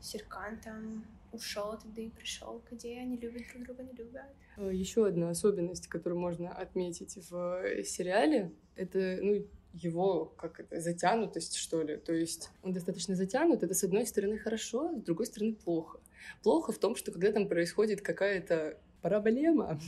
Серкан 0.01 0.59
там 0.61 1.05
ушел 1.33 1.79
туда 1.79 2.03
и 2.03 2.09
пришел, 2.09 2.63
где 2.71 2.99
они 2.99 3.17
любят 3.17 3.43
друг 3.53 3.65
друга, 3.67 3.83
не 3.83 3.93
любят. 3.93 4.23
Э, 4.57 4.71
Еще 4.73 5.07
одна 5.07 5.31
особенность, 5.31 5.89
которую 5.89 6.21
можно 6.21 6.51
отметить 6.53 7.17
в 7.31 7.85
сериале, 7.85 8.53
это 8.75 9.19
ну, 9.23 9.47
его 9.73 10.27
как 10.37 10.61
это 10.61 10.81
затянутость, 10.81 11.57
что 11.57 11.83
ли. 11.83 11.97
То 11.97 12.13
есть 12.13 12.51
он 12.63 12.73
достаточно 12.73 13.15
затянут. 13.15 13.63
Это 13.63 13.75
с 13.75 13.85
одной 13.85 14.07
стороны 14.07 14.39
хорошо, 14.39 14.99
с 14.99 15.03
другой 15.03 15.27
стороны 15.27 15.55
плохо. 15.55 16.01
Плохо 16.43 16.73
в 16.73 16.79
том, 16.79 16.97
что 16.97 17.13
когда 17.13 17.33
там 17.33 17.49
происходит 17.49 18.01
какая-то 18.01 18.79
проблема, 19.03 19.79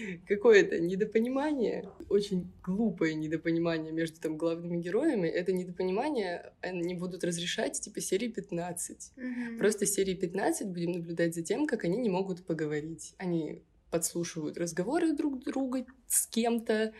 какое-то 0.28 0.78
недопонимание, 0.78 1.88
очень 2.08 2.52
глупое 2.62 3.14
недопонимание 3.14 3.92
между 3.92 4.20
там 4.20 4.36
главными 4.36 4.80
героями. 4.80 5.28
Это 5.28 5.52
недопонимание 5.52 6.52
они 6.60 6.94
будут 6.94 7.24
разрешать 7.24 7.80
типа 7.80 8.00
серии 8.00 8.28
15. 8.28 9.12
Mm-hmm. 9.16 9.58
Просто 9.58 9.86
серии 9.86 10.14
15 10.14 10.68
будем 10.68 10.92
наблюдать 10.92 11.34
за 11.34 11.42
тем, 11.42 11.66
как 11.66 11.84
они 11.84 11.98
не 11.98 12.08
могут 12.08 12.44
поговорить. 12.44 13.14
Они 13.18 13.62
подслушивают 13.90 14.56
разговоры 14.56 15.12
друг 15.12 15.44
друга 15.44 15.84
с 16.06 16.26
кем-то, 16.26 16.92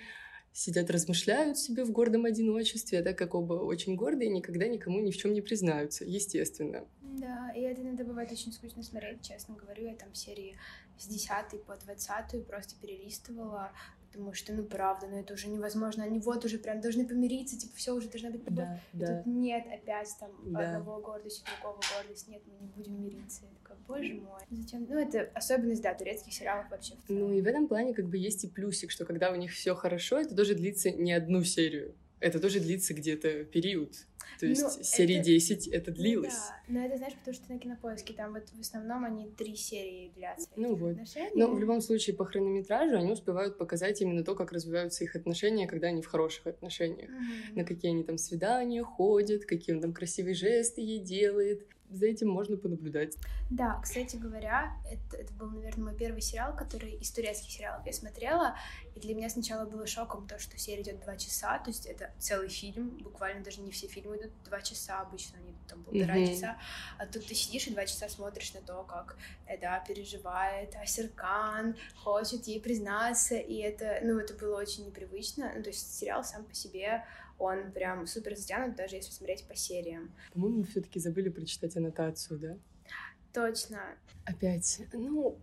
сидят, 0.53 0.91
размышляют 0.91 1.59
себе 1.59 1.85
в 1.85 1.91
гордом 1.91 2.25
одиночестве, 2.25 3.03
так 3.03 3.17
как 3.17 3.35
оба 3.35 3.55
очень 3.55 3.97
гордые, 3.97 4.31
никогда 4.31 4.67
никому 4.67 5.01
ни 5.01 5.11
в 5.11 5.17
чем 5.17 5.33
не 5.33 5.41
признаются, 5.41 6.05
естественно. 6.05 6.85
Да, 7.03 7.53
и 7.55 7.61
это 7.61 7.83
иногда 7.83 8.05
бывает 8.05 8.31
очень 8.33 8.53
скучно 8.53 8.83
смотреть, 8.83 9.27
честно 9.27 9.55
говорю. 9.55 9.87
Я 9.87 9.95
там 9.95 10.15
серии 10.15 10.59
с 10.99 11.07
10 11.07 11.65
по 11.65 11.77
20 11.77 12.47
просто 12.47 12.75
перелистывала, 12.81 13.73
потому 14.11 14.33
что, 14.33 14.53
ну, 14.53 14.65
правда, 14.65 15.07
ну, 15.09 15.19
это 15.19 15.35
уже 15.35 15.49
невозможно. 15.49 16.05
Они 16.05 16.19
вот 16.19 16.45
уже 16.45 16.59
прям 16.59 16.81
должны 16.81 17.07
помириться, 17.07 17.59
типа, 17.59 17.77
все 17.77 17.95
уже 17.95 18.09
должна 18.09 18.31
быть 18.31 18.45
любовь. 18.45 18.67
Да, 18.67 18.81
и 18.93 18.99
да. 18.99 19.17
тут 19.19 19.27
нет 19.27 19.65
опять 19.73 20.09
там 20.19 20.31
Да. 20.45 20.61
одного 20.61 21.01
гордости, 21.01 21.45
другого 21.57 21.81
гордость, 21.97 22.29
нет, 22.29 22.43
мы 22.47 22.55
не 22.61 22.67
будем 22.69 23.03
мириться. 23.03 23.43
Я 23.43 23.49
такая, 23.63 23.79
боже 23.87 24.15
мой. 24.15 24.41
Зачем? 24.51 24.87
Ну, 24.89 24.99
это 24.99 25.31
особенность, 25.35 25.83
да, 25.83 25.95
турецких 25.95 26.33
сериалов 26.33 26.71
вообще. 26.71 26.95
Ну 27.09 27.33
и 27.33 27.41
в 27.41 27.47
этом 27.47 27.69
плане 27.69 27.95
как 27.95 28.07
бы 28.07 28.17
есть 28.19 28.45
и 28.45 28.49
плюсик, 28.49 28.91
что 28.91 29.05
когда 29.05 29.31
у 29.31 29.37
них 29.37 29.53
все 29.53 29.75
хорошо, 29.75 30.19
это 30.19 30.35
тоже 30.35 30.55
длится 30.55 30.91
не 30.91 31.13
одну 31.13 31.43
серию. 31.45 31.95
Это 32.21 32.39
тоже 32.39 32.61
длится 32.61 32.95
где-то 32.95 33.45
период. 33.45 33.95
То 34.39 34.47
есть 34.47 34.63
ну, 34.63 34.85
серии 34.85 35.17
это... 35.17 35.25
10 35.25 35.69
это 35.69 35.91
длилось. 35.91 36.35
Да, 36.35 36.55
но 36.69 36.85
это, 36.85 36.97
знаешь, 36.99 37.15
потому 37.15 37.35
что 37.35 37.53
на 37.53 37.59
кинопоиске 37.59 38.15
там 38.15 38.33
вот 38.33 38.49
в 38.49 38.61
основном 38.61 39.05
они 39.05 39.31
три 39.31 39.57
серии 39.57 40.13
длятся. 40.15 40.49
Ну 40.57 40.77
вот. 40.77 40.93
Отношения. 40.93 41.31
Но 41.35 41.53
в 41.53 41.59
любом 41.59 41.81
случае 41.81 42.17
по 42.17 42.25
хронометражу 42.25 42.97
они 42.97 43.13
успевают 43.13 43.59
показать 43.59 44.01
именно 44.01 44.23
то, 44.23 44.35
как 44.35 44.53
развиваются 44.53 45.05
их 45.05 45.17
отношения, 45.17 45.67
когда 45.67 45.89
они 45.89 46.03
в 46.03 46.07
хороших 46.07 46.47
отношениях. 46.47 47.11
Mm-hmm. 47.11 47.57
На 47.57 47.65
какие 47.65 47.91
они 47.91 48.05
там 48.05 48.19
свидания 48.19 48.83
ходят, 48.83 49.45
какие 49.45 49.75
он 49.75 49.83
там 49.83 49.93
красивые 49.93 50.35
жесты 50.35 50.81
ей 50.81 51.01
делает 51.01 51.67
за 51.91 52.07
этим 52.07 52.29
можно 52.29 52.57
понаблюдать. 52.57 53.17
Да, 53.51 53.81
кстати 53.83 54.17
говоря, 54.17 54.77
это, 54.91 55.17
это 55.17 55.33
был, 55.35 55.51
наверное, 55.51 55.85
мой 55.85 55.95
первый 55.97 56.21
сериал, 56.21 56.55
который 56.57 56.93
из 56.93 57.11
турецких 57.11 57.51
сериалов 57.51 57.85
я 57.87 57.93
смотрела, 57.93 58.57
и 58.95 59.01
для 59.01 59.15
меня 59.15 59.29
сначала 59.29 59.69
было 59.69 59.87
шоком 59.87 60.27
то, 60.27 60.39
что 60.39 60.57
серия 60.59 60.83
идет 60.83 61.01
два 61.01 61.17
часа, 61.17 61.59
то 61.59 61.71
есть 61.71 61.87
это 61.87 62.13
целый 62.19 62.49
фильм, 62.49 62.99
буквально 63.03 63.43
даже 63.43 63.61
не 63.61 63.71
все 63.71 63.89
фильмы 63.89 64.17
идут 64.17 64.33
два 64.45 64.61
часа, 64.61 65.01
обычно 65.01 65.39
они 65.39 65.55
там 65.69 65.83
полтора 65.83 66.17
mm-hmm. 66.17 66.27
часа, 66.27 66.59
а 66.99 67.07
тут 67.07 67.27
ты 67.27 67.35
сидишь 67.35 67.67
и 67.67 67.73
два 67.73 67.87
часа 67.87 68.09
смотришь 68.09 68.55
на 68.55 68.61
то, 68.61 68.85
как 68.85 69.17
Эда 69.47 69.83
переживает, 69.87 70.75
а 70.81 70.87
Серкан 70.87 71.77
хочет 71.97 72.47
ей 72.47 72.61
признаться, 72.61 73.37
и 73.37 73.57
это, 73.57 74.01
ну, 74.03 74.19
это 74.19 74.35
было 74.35 74.61
очень 74.61 74.87
непривычно, 74.87 75.53
ну, 75.57 75.63
то 75.63 75.71
есть 75.71 75.99
сериал 75.99 76.25
сам 76.25 76.45
по 76.45 76.55
себе 76.55 77.05
он 77.41 77.73
прям 77.73 78.07
супер 78.07 78.37
затянут, 78.37 78.77
даже 78.77 78.97
если 78.97 79.13
смотреть 79.13 79.45
по 79.49 79.57
сериям. 79.57 80.15
По-моему, 80.33 80.59
мы 80.59 80.65
все-таки 80.65 81.01
забыли 81.01 81.29
прочитать 81.29 81.77
аннотацию, 81.77 82.39
да? 82.39 82.59
Точно. 83.33 83.81
Опять. 84.25 84.83
Ну, 84.93 85.39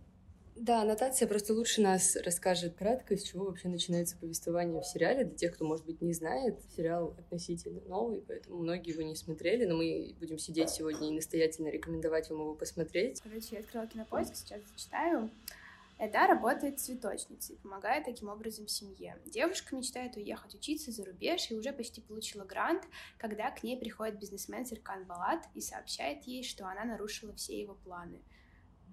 да, 0.60 0.82
аннотация 0.82 1.28
просто 1.28 1.54
лучше 1.54 1.80
нас 1.80 2.16
расскажет 2.16 2.74
кратко, 2.74 3.16
с 3.16 3.22
чего 3.22 3.44
вообще 3.44 3.68
начинается 3.68 4.16
повествование 4.16 4.80
в 4.80 4.86
сериале. 4.86 5.24
Для 5.24 5.36
тех, 5.36 5.54
кто, 5.54 5.64
может 5.64 5.86
быть, 5.86 6.02
не 6.02 6.12
знает, 6.12 6.58
сериал 6.76 7.14
относительно 7.16 7.80
новый, 7.82 8.24
поэтому 8.26 8.58
многие 8.58 8.90
его 8.90 9.02
не 9.02 9.14
смотрели, 9.14 9.66
но 9.66 9.76
мы 9.76 10.14
будем 10.18 10.38
сидеть 10.38 10.70
сегодня 10.70 11.08
и 11.08 11.14
настоятельно 11.14 11.68
рекомендовать 11.68 12.28
вам 12.30 12.40
его 12.40 12.54
посмотреть. 12.54 13.20
Короче, 13.20 13.48
я 13.52 13.60
открыла 13.60 13.86
кинопоиск, 13.86 14.34
сейчас 14.34 14.60
зачитаю. 14.68 15.30
Эда 15.98 16.28
работает 16.28 16.78
цветочницей, 16.78 17.56
помогая 17.56 18.04
таким 18.04 18.28
образом 18.28 18.68
семье. 18.68 19.20
Девушка 19.26 19.74
мечтает 19.74 20.16
уехать 20.16 20.54
учиться 20.54 20.92
за 20.92 21.04
рубеж 21.04 21.50
и 21.50 21.56
уже 21.56 21.72
почти 21.72 22.00
получила 22.00 22.44
грант, 22.44 22.84
когда 23.18 23.50
к 23.50 23.64
ней 23.64 23.76
приходит 23.76 24.20
бизнесмен 24.20 24.64
Серкан 24.64 25.04
Балат 25.06 25.44
и 25.54 25.60
сообщает 25.60 26.22
ей, 26.24 26.44
что 26.44 26.68
она 26.68 26.84
нарушила 26.84 27.34
все 27.34 27.60
его 27.60 27.74
планы. 27.74 28.22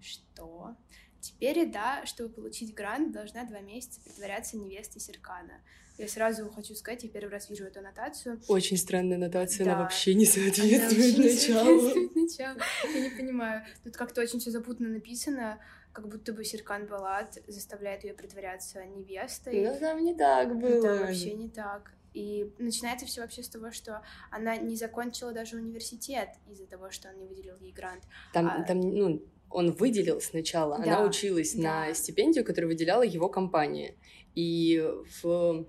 Что? 0.02 0.76
Теперь 1.22 1.60
Эда, 1.60 2.06
чтобы 2.06 2.34
получить 2.34 2.74
грант, 2.74 3.12
должна 3.12 3.46
два 3.46 3.60
месяца 3.60 4.02
притворяться 4.02 4.58
невестой 4.58 5.00
Серкана. 5.00 5.62
Я 5.98 6.08
сразу 6.08 6.50
хочу 6.50 6.76
сказать, 6.76 7.04
я 7.04 7.10
первый 7.10 7.30
раз 7.30 7.50
вижу 7.50 7.64
эту 7.64 7.80
аннотацию. 7.80 8.42
Очень 8.48 8.78
странная 8.78 9.16
аннотация, 9.16 9.66
да. 9.66 9.74
она 9.74 9.84
вообще 9.84 10.14
не 10.14 10.26
соответствует 10.26 11.18
началу. 11.18 11.82
началу. 12.16 12.60
Я 12.94 13.00
не 13.00 13.16
понимаю. 13.16 13.64
Тут 13.84 13.96
как-то 13.96 14.22
очень 14.22 14.40
все 14.40 14.52
запутанно 14.52 14.90
написано 14.90 15.60
как 15.96 16.10
будто 16.10 16.34
бы 16.34 16.44
Серкан 16.44 16.88
Балат 16.88 17.40
заставляет 17.48 18.04
ее 18.04 18.14
притворяться 18.14 18.86
невестой. 18.86 19.66
Ну, 19.66 19.80
там 19.80 20.04
не 20.04 20.14
так 20.14 20.54
было. 20.60 20.86
Это 20.86 21.06
вообще 21.06 21.34
не 21.34 21.50
так. 21.50 21.94
И 22.14 22.52
начинается 22.60 23.06
все 23.06 23.22
вообще 23.22 23.44
с 23.44 23.50
того, 23.50 23.72
что 23.72 24.02
она 24.30 24.58
не 24.58 24.76
закончила 24.76 25.32
даже 25.32 25.56
университет 25.56 26.30
из-за 26.50 26.66
того, 26.66 26.92
что 26.92 27.10
он 27.10 27.20
не 27.20 27.26
выделил 27.26 27.58
ей 27.62 27.72
грант. 27.72 28.04
Там, 28.34 28.48
а... 28.48 28.64
там 28.64 28.82
ну, 28.82 29.24
он 29.50 29.72
выделил 29.72 30.20
сначала, 30.20 30.78
да, 30.78 30.84
она 30.84 31.08
училась 31.08 31.54
да. 31.54 31.62
на 31.88 31.94
стипендию, 31.94 32.44
которую 32.44 32.72
выделяла 32.72 33.04
его 33.04 33.30
компания. 33.30 33.96
И 34.36 34.86
в 35.22 35.66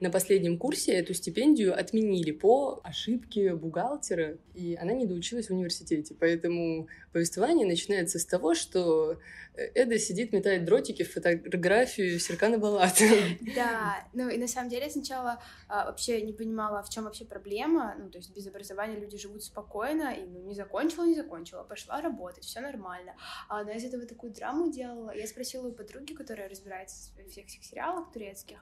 на 0.00 0.10
последнем 0.10 0.58
курсе 0.58 0.92
эту 0.92 1.14
стипендию 1.14 1.78
отменили 1.78 2.30
по 2.30 2.80
ошибке 2.82 3.54
бухгалтера, 3.54 4.38
и 4.54 4.74
она 4.74 4.92
не 4.92 5.06
доучилась 5.06 5.48
в 5.48 5.52
университете. 5.52 6.14
Поэтому 6.18 6.88
повествование 7.12 7.66
начинается 7.66 8.18
с 8.18 8.24
того, 8.24 8.54
что 8.54 9.18
Эда 9.74 9.98
сидит, 9.98 10.32
метает 10.32 10.64
дротики 10.64 11.02
в 11.02 11.12
фотографию 11.12 12.18
Серкана 12.18 12.58
Балата. 12.58 13.04
Да, 13.54 14.06
ну 14.12 14.28
и 14.28 14.38
на 14.38 14.46
самом 14.46 14.70
деле 14.70 14.84
я 14.84 14.90
сначала 14.90 15.42
а, 15.68 15.86
вообще 15.86 16.22
не 16.22 16.32
понимала, 16.32 16.82
в 16.82 16.88
чем 16.88 17.04
вообще 17.04 17.24
проблема. 17.24 17.94
Ну, 17.98 18.08
то 18.10 18.18
есть 18.18 18.34
без 18.34 18.46
образования 18.46 18.98
люди 18.98 19.18
живут 19.18 19.42
спокойно, 19.42 20.14
и 20.14 20.24
ну, 20.24 20.40
не 20.46 20.54
закончила, 20.54 21.04
не 21.04 21.16
закончила, 21.16 21.64
пошла 21.64 22.00
работать, 22.00 22.44
все 22.44 22.60
нормально. 22.60 23.14
А 23.48 23.60
она 23.60 23.74
из 23.74 23.84
этого 23.84 24.06
такую 24.06 24.32
драму 24.32 24.70
делала. 24.70 25.14
Я 25.14 25.26
спросила 25.26 25.68
у 25.68 25.72
подруги, 25.72 26.14
которая 26.14 26.48
разбирается 26.48 27.10
в 27.18 27.30
всех 27.30 27.46
этих 27.46 27.64
сериалах 27.64 28.12
турецких, 28.12 28.58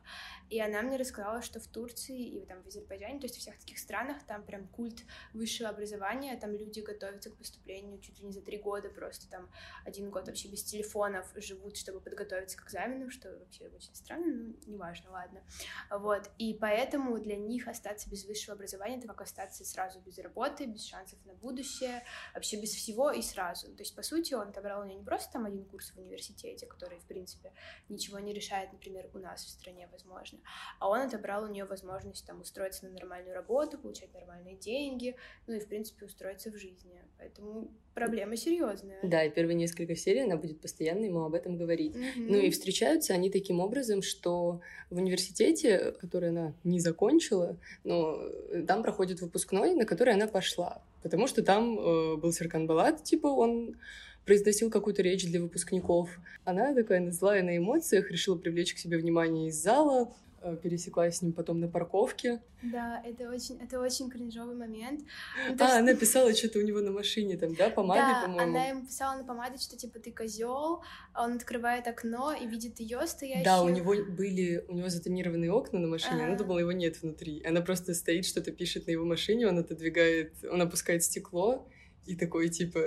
и 0.48 0.60
она 0.60 0.82
мне 0.82 0.96
рассказала, 0.96 1.27
что 1.42 1.60
в 1.60 1.66
Турции 1.66 2.20
и 2.20 2.46
там 2.46 2.62
в 2.62 2.66
Азербайджане, 2.66 3.20
то 3.20 3.26
есть 3.26 3.36
в 3.36 3.40
всех 3.40 3.58
таких 3.58 3.78
странах, 3.78 4.24
там 4.26 4.42
прям 4.44 4.66
культ 4.68 5.04
высшего 5.32 5.68
образования, 5.70 6.36
там 6.36 6.52
люди 6.52 6.80
готовятся 6.80 7.30
к 7.30 7.36
поступлению 7.36 8.00
чуть 8.00 8.18
ли 8.20 8.26
не 8.26 8.32
за 8.32 8.40
три 8.40 8.58
года, 8.58 8.88
просто 8.88 9.28
там 9.30 9.48
один 9.84 10.10
год 10.10 10.26
вообще 10.26 10.48
без 10.48 10.64
телефонов 10.64 11.30
живут, 11.36 11.76
чтобы 11.76 12.00
подготовиться 12.00 12.56
к 12.56 12.64
экзаменам, 12.64 13.10
что 13.10 13.30
вообще 13.38 13.68
очень 13.68 13.94
странно, 13.94 14.26
но 14.26 14.54
неважно, 14.66 15.10
ладно. 15.10 15.42
Вот, 15.90 16.30
и 16.38 16.54
поэтому 16.54 17.18
для 17.18 17.36
них 17.36 17.68
остаться 17.68 18.10
без 18.10 18.24
высшего 18.24 18.54
образования— 18.54 18.96
это 18.98 19.08
как 19.08 19.20
остаться 19.22 19.64
сразу 19.64 20.00
без 20.00 20.18
работы, 20.18 20.66
без 20.66 20.84
шансов 20.84 21.18
на 21.24 21.34
будущее, 21.34 22.04
вообще 22.34 22.60
без 22.60 22.74
всего 22.74 23.10
и 23.10 23.22
сразу. 23.22 23.68
То 23.74 23.82
есть, 23.82 23.94
по 23.94 24.02
сути, 24.02 24.34
он 24.34 24.48
отобрал 24.48 24.82
у 24.82 24.84
нее 24.84 24.98
не 24.98 25.04
просто 25.04 25.32
там 25.32 25.46
один 25.46 25.64
курс 25.64 25.90
в 25.90 25.98
университете, 25.98 26.66
который, 26.66 26.98
в 26.98 27.04
принципе, 27.04 27.52
ничего 27.88 28.18
не 28.18 28.32
решает, 28.32 28.72
например, 28.72 29.10
у 29.14 29.18
нас 29.18 29.44
в 29.44 29.48
стране, 29.48 29.88
возможно. 29.90 30.38
А 30.78 30.88
он 30.88 31.00
отобрал 31.18 31.44
у 31.44 31.48
нее 31.48 31.64
возможность 31.64 32.24
там 32.26 32.40
устроиться 32.40 32.86
на 32.86 32.92
нормальную 32.92 33.34
работу, 33.34 33.78
получать 33.78 34.12
нормальные 34.14 34.56
деньги, 34.56 35.16
ну 35.46 35.54
и, 35.54 35.58
в 35.58 35.66
принципе, 35.66 36.06
устроиться 36.06 36.50
в 36.50 36.56
жизни. 36.56 37.02
Поэтому 37.18 37.70
проблема 37.94 38.36
серьезная. 38.36 38.98
Да, 39.02 39.24
и 39.24 39.30
первые 39.30 39.56
несколько 39.56 39.96
серий 39.96 40.22
она 40.22 40.36
будет 40.36 40.60
постоянно 40.60 41.04
ему 41.04 41.24
об 41.24 41.34
этом 41.34 41.56
говорить. 41.56 41.94
Mm-hmm. 41.94 42.26
Ну 42.28 42.38
и 42.38 42.50
встречаются 42.50 43.14
они 43.14 43.30
таким 43.30 43.60
образом, 43.60 44.02
что 44.02 44.60
в 44.90 44.96
университете, 44.96 45.92
который 46.00 46.30
она 46.30 46.54
не 46.64 46.80
закончила, 46.80 47.56
но 47.84 48.20
там 48.66 48.82
проходит 48.82 49.20
выпускной, 49.20 49.74
на 49.74 49.84
который 49.84 50.14
она 50.14 50.28
пошла. 50.28 50.82
Потому 51.02 51.26
что 51.26 51.42
там 51.42 51.78
э, 51.78 52.16
был 52.16 52.32
Серкан 52.32 52.66
Балат, 52.66 53.02
типа 53.02 53.26
он 53.26 53.76
произносил 54.24 54.70
какую-то 54.70 55.02
речь 55.02 55.24
для 55.24 55.40
выпускников. 55.40 56.10
Она 56.44 56.74
такая 56.74 57.10
злая 57.10 57.42
на 57.42 57.56
эмоциях, 57.56 58.10
решила 58.10 58.36
привлечь 58.36 58.74
к 58.74 58.78
себе 58.78 58.98
внимание 58.98 59.48
из 59.48 59.56
зала, 59.56 60.12
Э, 60.27 60.27
пересеклась 60.56 61.16
с 61.16 61.22
ним 61.22 61.32
потом 61.32 61.60
на 61.60 61.68
парковке. 61.68 62.42
Да, 62.62 63.02
это 63.04 63.28
очень, 63.30 63.58
это 63.60 63.80
очень 63.80 64.10
кринжовый 64.10 64.56
момент. 64.56 65.02
Ну, 65.48 65.54
а, 65.54 65.68
что... 65.68 65.78
она 65.78 65.94
писала 65.94 66.34
что-то 66.34 66.58
у 66.58 66.62
него 66.62 66.80
на 66.80 66.90
машине, 66.90 67.36
там, 67.36 67.54
да, 67.54 67.70
помаде, 67.70 68.00
да, 68.00 68.22
по-моему. 68.22 68.50
она 68.50 68.66
ему 68.66 68.86
писала 68.86 69.18
на 69.18 69.24
помаде, 69.24 69.58
что 69.58 69.76
типа 69.76 69.98
ты 69.98 70.12
козел, 70.12 70.82
он 71.14 71.34
открывает 71.34 71.86
окно 71.86 72.32
и 72.32 72.46
видит 72.46 72.80
ее 72.80 73.06
стоящую. 73.06 73.44
Да, 73.44 73.62
у 73.62 73.68
него 73.68 73.94
были, 74.10 74.64
у 74.68 74.74
него 74.74 74.88
затонированные 74.88 75.52
окна 75.52 75.78
на 75.78 75.88
машине, 75.88 76.16
ага. 76.16 76.26
она 76.26 76.36
думала, 76.36 76.58
его 76.58 76.72
нет 76.72 77.00
внутри. 77.02 77.42
Она 77.44 77.60
просто 77.60 77.94
стоит, 77.94 78.26
что-то 78.26 78.52
пишет 78.52 78.86
на 78.86 78.92
его 78.92 79.04
машине, 79.04 79.48
он 79.48 79.58
отодвигает, 79.58 80.34
он 80.50 80.62
опускает 80.62 81.02
стекло 81.02 81.68
и 82.06 82.16
такой 82.16 82.48
типа, 82.48 82.80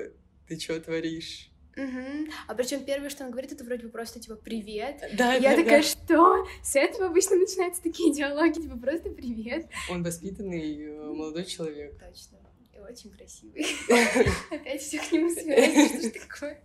ты 0.47 0.59
что 0.59 0.79
творишь? 0.79 1.50
Угу. 1.77 2.31
А 2.47 2.55
причем 2.55 2.83
первое, 2.83 3.09
что 3.09 3.23
он 3.23 3.31
говорит, 3.31 3.51
это 3.51 3.63
вроде 3.63 3.83
бы 3.83 3.89
просто 3.89 4.19
типа 4.19 4.35
привет. 4.35 4.99
Да, 5.13 5.35
и 5.35 5.41
да, 5.41 5.51
я 5.51 5.55
такая, 5.55 5.81
да. 5.81 5.87
что? 5.87 6.47
С 6.63 6.75
этого 6.75 7.07
обычно 7.07 7.37
начинаются 7.37 7.81
такие 7.81 8.13
диалоги, 8.13 8.59
типа 8.59 8.77
просто 8.77 9.09
привет. 9.09 9.67
Он 9.89 10.03
воспитанный 10.03 10.83
э, 10.83 11.03
молодой 11.13 11.45
человек. 11.45 11.93
Точно. 11.99 12.37
И 12.73 12.79
очень 12.79 13.11
красивый. 13.11 13.65
Опять 14.51 14.81
все 14.81 14.99
к 14.99 15.11
нему 15.11 15.29
связано, 15.29 15.87
что 15.87 16.07
ж 16.07 16.11
такое. 16.11 16.61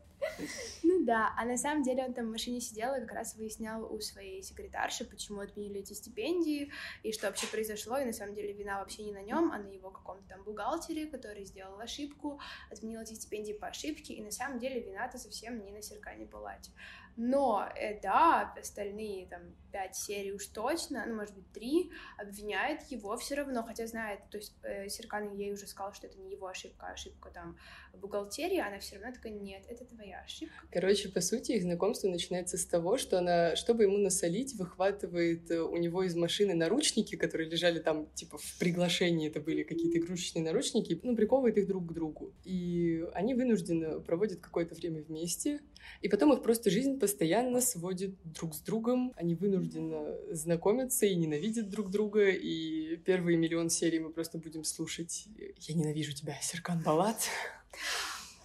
Ну 0.82 0.95
да, 1.04 1.34
а 1.36 1.44
на 1.44 1.56
самом 1.56 1.82
деле 1.82 2.04
он 2.04 2.14
там 2.14 2.26
в 2.26 2.30
машине 2.30 2.60
сидел 2.60 2.94
и 2.94 3.00
как 3.00 3.12
раз 3.12 3.34
выяснял 3.34 3.92
у 3.92 4.00
своей 4.00 4.42
секретарши, 4.42 5.04
почему 5.04 5.40
отменили 5.40 5.80
эти 5.80 5.92
стипендии 5.92 6.72
и 7.02 7.12
что 7.12 7.26
вообще 7.26 7.46
произошло, 7.46 7.98
и 7.98 8.04
на 8.04 8.12
самом 8.12 8.34
деле 8.34 8.52
вина 8.52 8.78
вообще 8.78 9.04
не 9.04 9.12
на 9.12 9.22
нем, 9.22 9.52
а 9.52 9.58
на 9.58 9.68
его 9.68 9.90
каком-то 9.90 10.26
там 10.28 10.42
бухгалтере, 10.44 11.06
который 11.06 11.44
сделал 11.44 11.78
ошибку, 11.80 12.40
отменил 12.70 13.00
эти 13.00 13.14
стипендии 13.14 13.52
по 13.52 13.68
ошибке, 13.68 14.14
и 14.14 14.22
на 14.22 14.30
самом 14.30 14.58
деле 14.58 14.80
вина-то 14.80 15.18
совсем 15.18 15.64
не 15.64 15.72
на 15.72 15.82
Серкане 15.82 16.26
Палате. 16.26 16.72
Но, 17.16 17.66
э, 17.74 17.98
да, 18.00 18.52
остальные 18.58 19.26
там 19.28 19.40
пять 19.72 19.96
серий 19.96 20.32
уж 20.32 20.46
точно, 20.48 21.04
ну, 21.06 21.16
может 21.16 21.34
быть, 21.34 21.50
три, 21.50 21.90
обвиняет 22.18 22.82
его 22.90 23.16
все 23.16 23.36
равно, 23.36 23.62
хотя 23.62 23.86
знает, 23.86 24.20
то 24.30 24.36
есть 24.36 24.54
э, 24.62 24.88
Серкан 24.90 25.32
ей 25.34 25.52
уже 25.52 25.66
сказал, 25.66 25.94
что 25.94 26.06
это 26.06 26.18
не 26.18 26.30
его 26.30 26.46
ошибка, 26.46 26.88
а 26.88 26.92
ошибка 26.92 27.30
там 27.30 27.56
бухгалтерии, 27.94 28.58
она 28.58 28.78
все 28.80 28.96
равно 28.96 29.14
такая, 29.14 29.32
нет, 29.32 29.64
это 29.66 29.86
твоя 29.86 30.20
ошибка. 30.20 30.66
Короче, 30.70 30.85
по 31.08 31.20
сути, 31.20 31.52
их 31.52 31.62
знакомство 31.62 32.08
начинается 32.08 32.56
с 32.56 32.64
того, 32.64 32.98
что 32.98 33.18
она, 33.18 33.56
чтобы 33.56 33.84
ему 33.84 33.98
насолить, 33.98 34.54
выхватывает 34.54 35.50
э, 35.50 35.60
у 35.60 35.76
него 35.76 36.02
из 36.02 36.14
машины 36.14 36.54
наручники, 36.54 37.16
которые 37.16 37.48
лежали 37.48 37.78
там, 37.78 38.08
типа, 38.14 38.38
в 38.38 38.58
приглашении, 38.58 39.28
это 39.28 39.40
были 39.40 39.62
какие-то 39.62 39.98
игрушечные 39.98 40.44
наручники, 40.44 40.98
ну, 41.02 41.16
приковывает 41.16 41.58
их 41.58 41.66
друг 41.66 41.86
к 41.86 41.92
другу. 41.92 42.32
И 42.44 43.04
они 43.14 43.34
вынуждены 43.34 44.00
проводят 44.00 44.40
какое-то 44.40 44.74
время 44.74 45.02
вместе, 45.02 45.60
И 46.02 46.08
потом 46.08 46.32
их 46.32 46.42
просто 46.42 46.70
жизнь 46.70 46.98
постоянно 46.98 47.60
сводит 47.60 48.16
друг 48.24 48.54
с 48.54 48.60
другом. 48.60 49.12
Они 49.16 49.34
вынуждены 49.34 50.16
знакомиться 50.32 51.06
и 51.06 51.14
ненавидят 51.14 51.68
друг 51.68 51.90
друга. 51.90 52.28
И 52.30 52.96
первые 52.96 53.36
миллион 53.36 53.70
серий 53.70 54.00
мы 54.00 54.10
просто 54.10 54.38
будем 54.38 54.64
слушать 54.64 55.28
«Я 55.60 55.74
ненавижу 55.74 56.12
тебя, 56.12 56.36
Серкан 56.42 56.82
Балат». 56.82 57.28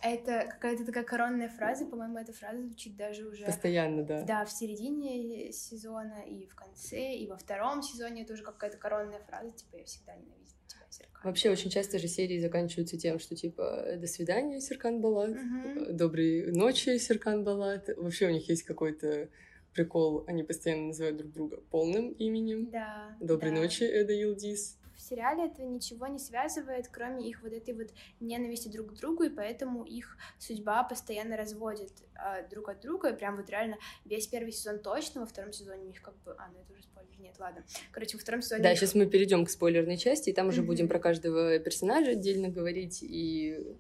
Это 0.03 0.47
какая-то 0.49 0.85
такая 0.85 1.03
коронная 1.03 1.49
фраза, 1.49 1.85
по-моему, 1.85 2.17
эта 2.17 2.33
фраза 2.33 2.61
звучит 2.61 2.95
даже 2.95 3.27
уже... 3.27 3.45
Постоянно, 3.45 4.03
да. 4.03 4.23
Да, 4.23 4.45
в 4.45 4.51
середине 4.51 5.51
сезона 5.51 6.23
и 6.27 6.47
в 6.47 6.55
конце, 6.55 7.13
и 7.13 7.27
во 7.27 7.37
втором 7.37 7.83
сезоне 7.83 8.23
это 8.23 8.33
уже 8.33 8.43
какая-то 8.43 8.77
коронная 8.77 9.19
фраза, 9.19 9.51
типа 9.51 9.77
«я 9.77 9.85
всегда 9.85 10.15
ненавижу 10.15 10.55
тебя, 10.67 10.85
Серкан». 10.89 11.21
Вообще 11.23 11.51
очень 11.51 11.69
часто 11.69 11.99
же 11.99 12.07
серии 12.07 12.39
заканчиваются 12.39 12.97
тем, 12.97 13.19
что 13.19 13.35
типа 13.35 13.95
«до 13.97 14.07
свидания, 14.07 14.59
Серкан 14.59 15.01
Балат», 15.01 15.35
Мгм. 15.35 15.95
«доброй 15.95 16.51
ночи, 16.51 16.97
Серкан 16.97 17.43
Балат». 17.43 17.89
Вообще 17.95 18.27
у 18.27 18.31
них 18.31 18.49
есть 18.49 18.63
какой-то 18.63 19.29
прикол, 19.73 20.25
они 20.27 20.43
постоянно 20.43 20.87
называют 20.87 21.17
друг 21.17 21.31
друга 21.31 21.57
полным 21.69 22.11
именем. 22.13 22.69
Да. 22.71 23.15
«Доброй 23.19 23.51
да. 23.51 23.61
ночи, 23.61 23.83
Эда 23.83 24.13
Илдис». 24.19 24.77
Сериале 25.11 25.47
это 25.47 25.61
ничего 25.63 26.07
не 26.07 26.19
связывает, 26.19 26.87
кроме 26.87 27.27
их 27.27 27.41
вот 27.43 27.51
этой 27.51 27.73
вот 27.73 27.87
ненависти 28.21 28.69
друг 28.69 28.91
к 28.91 28.93
другу, 28.93 29.23
и 29.23 29.29
поэтому 29.29 29.83
их 29.83 30.17
судьба 30.39 30.83
постоянно 30.83 31.35
разводит 31.35 31.91
а, 32.15 32.43
друг 32.47 32.69
от 32.69 32.79
друга, 32.79 33.09
и 33.09 33.15
прям 33.17 33.35
вот 33.35 33.49
реально 33.49 33.77
весь 34.05 34.27
первый 34.27 34.53
сезон 34.53 34.79
точно, 34.79 35.21
во 35.21 35.27
втором 35.27 35.51
сезоне 35.51 35.83
у 35.83 35.87
них 35.87 36.01
как 36.01 36.15
бы... 36.23 36.31
А, 36.37 36.47
ну 36.53 36.59
это 36.61 36.71
уже 36.71 36.83
спойлер, 36.83 37.19
нет, 37.19 37.35
ладно. 37.39 37.65
Короче, 37.91 38.15
во 38.15 38.21
втором 38.21 38.41
сезоне... 38.41 38.63
Да, 38.63 38.71
их- 38.71 38.79
сейчас 38.79 38.95
мы 38.95 39.05
перейдем 39.05 39.45
к 39.45 39.49
спойлерной 39.49 39.97
части, 39.97 40.29
и 40.29 40.33
там 40.33 40.47
уже 40.47 40.61
Мгм. 40.61 40.67
будем 40.67 40.87
про 40.87 40.99
каждого 40.99 41.59
персонажа 41.59 42.11
отдельно 42.11 42.47
говорить, 42.47 42.99
и... 43.03 43.75